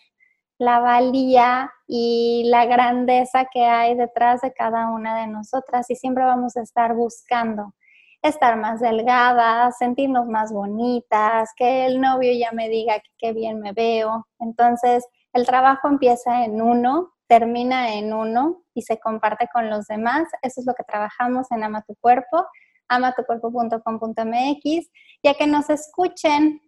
la 0.58 0.80
valía 0.80 1.70
y 1.86 2.44
la 2.46 2.66
grandeza 2.66 3.46
que 3.52 3.64
hay 3.64 3.94
detrás 3.94 4.40
de 4.40 4.52
cada 4.52 4.90
una 4.90 5.20
de 5.20 5.28
nosotras 5.28 5.88
y 5.90 5.96
siempre 5.96 6.24
vamos 6.24 6.56
a 6.56 6.62
estar 6.62 6.94
buscando 6.94 7.74
estar 8.22 8.56
más 8.56 8.80
delgadas, 8.80 9.78
sentirnos 9.78 10.26
más 10.26 10.52
bonitas, 10.52 11.50
que 11.56 11.86
el 11.86 12.00
novio 12.00 12.32
ya 12.32 12.50
me 12.52 12.68
diga 12.68 13.00
qué 13.16 13.32
bien 13.32 13.60
me 13.60 13.72
veo. 13.72 14.26
Entonces, 14.38 15.06
el 15.32 15.46
trabajo 15.46 15.88
empieza 15.88 16.44
en 16.44 16.60
uno, 16.60 17.14
termina 17.26 17.94
en 17.94 18.12
uno 18.12 18.62
y 18.74 18.82
se 18.82 18.98
comparte 18.98 19.48
con 19.52 19.70
los 19.70 19.86
demás. 19.86 20.28
Eso 20.42 20.60
es 20.60 20.66
lo 20.66 20.74
que 20.74 20.84
trabajamos 20.84 21.50
en 21.52 21.62
Ama 21.62 21.82
tu 21.82 21.94
Cuerpo, 22.00 22.44
amatucuerpo.com.mx, 22.88 24.90
ya 25.22 25.34
que 25.34 25.46
nos 25.46 25.70
escuchen 25.70 26.60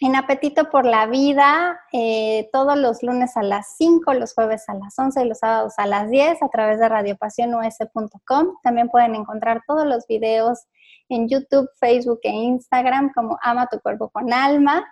en 0.00 0.16
Apetito 0.16 0.70
por 0.70 0.84
la 0.84 1.06
Vida, 1.06 1.80
eh, 1.92 2.48
todos 2.52 2.76
los 2.76 3.02
lunes 3.02 3.36
a 3.36 3.42
las 3.42 3.76
5, 3.76 4.12
los 4.14 4.34
jueves 4.34 4.64
a 4.68 4.74
las 4.74 4.98
11 4.98 5.24
y 5.24 5.28
los 5.28 5.38
sábados 5.38 5.74
a 5.76 5.86
las 5.86 6.10
10 6.10 6.42
a 6.42 6.48
través 6.48 6.80
de 6.80 6.88
radiopasionus.com. 6.88 8.56
También 8.62 8.88
pueden 8.88 9.14
encontrar 9.14 9.62
todos 9.66 9.86
los 9.86 10.06
videos 10.08 10.66
en 11.08 11.28
YouTube, 11.28 11.68
Facebook 11.78 12.20
e 12.22 12.30
Instagram 12.30 13.12
como 13.14 13.38
Ama 13.42 13.68
tu 13.68 13.78
cuerpo 13.80 14.10
con 14.10 14.32
alma. 14.32 14.84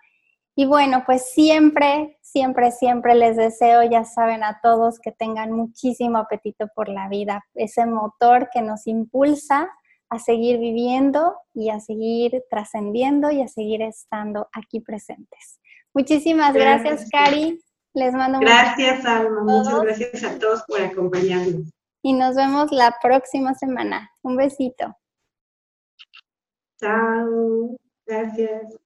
Y 0.54 0.66
bueno, 0.66 1.02
pues 1.04 1.32
siempre, 1.32 2.18
siempre, 2.20 2.70
siempre 2.70 3.14
les 3.14 3.36
deseo, 3.36 3.82
ya 3.82 4.04
saben 4.04 4.44
a 4.44 4.60
todos, 4.62 5.00
que 5.00 5.10
tengan 5.10 5.50
muchísimo 5.50 6.18
apetito 6.18 6.68
por 6.74 6.88
la 6.88 7.08
vida, 7.08 7.42
ese 7.54 7.86
motor 7.86 8.50
que 8.52 8.60
nos 8.60 8.86
impulsa 8.86 9.70
a 10.12 10.18
seguir 10.18 10.58
viviendo 10.58 11.34
y 11.54 11.70
a 11.70 11.80
seguir 11.80 12.44
trascendiendo 12.50 13.30
y 13.30 13.40
a 13.40 13.48
seguir 13.48 13.80
estando 13.80 14.46
aquí 14.52 14.80
presentes. 14.80 15.58
Muchísimas 15.94 16.52
gracias, 16.52 17.08
gracias 17.08 17.10
Cari. 17.10 17.64
Les 17.94 18.12
mando 18.12 18.38
Gracias, 18.38 19.06
Alma. 19.06 19.42
Muchas 19.42 19.80
gracias 19.80 20.22
a 20.24 20.38
todos 20.38 20.64
por 20.68 20.82
acompañarnos. 20.82 21.70
Y 22.02 22.12
nos 22.12 22.36
vemos 22.36 22.70
la 22.72 22.94
próxima 23.00 23.54
semana. 23.54 24.10
Un 24.20 24.36
besito. 24.36 24.94
Chao. 26.78 27.74
Gracias. 28.06 28.76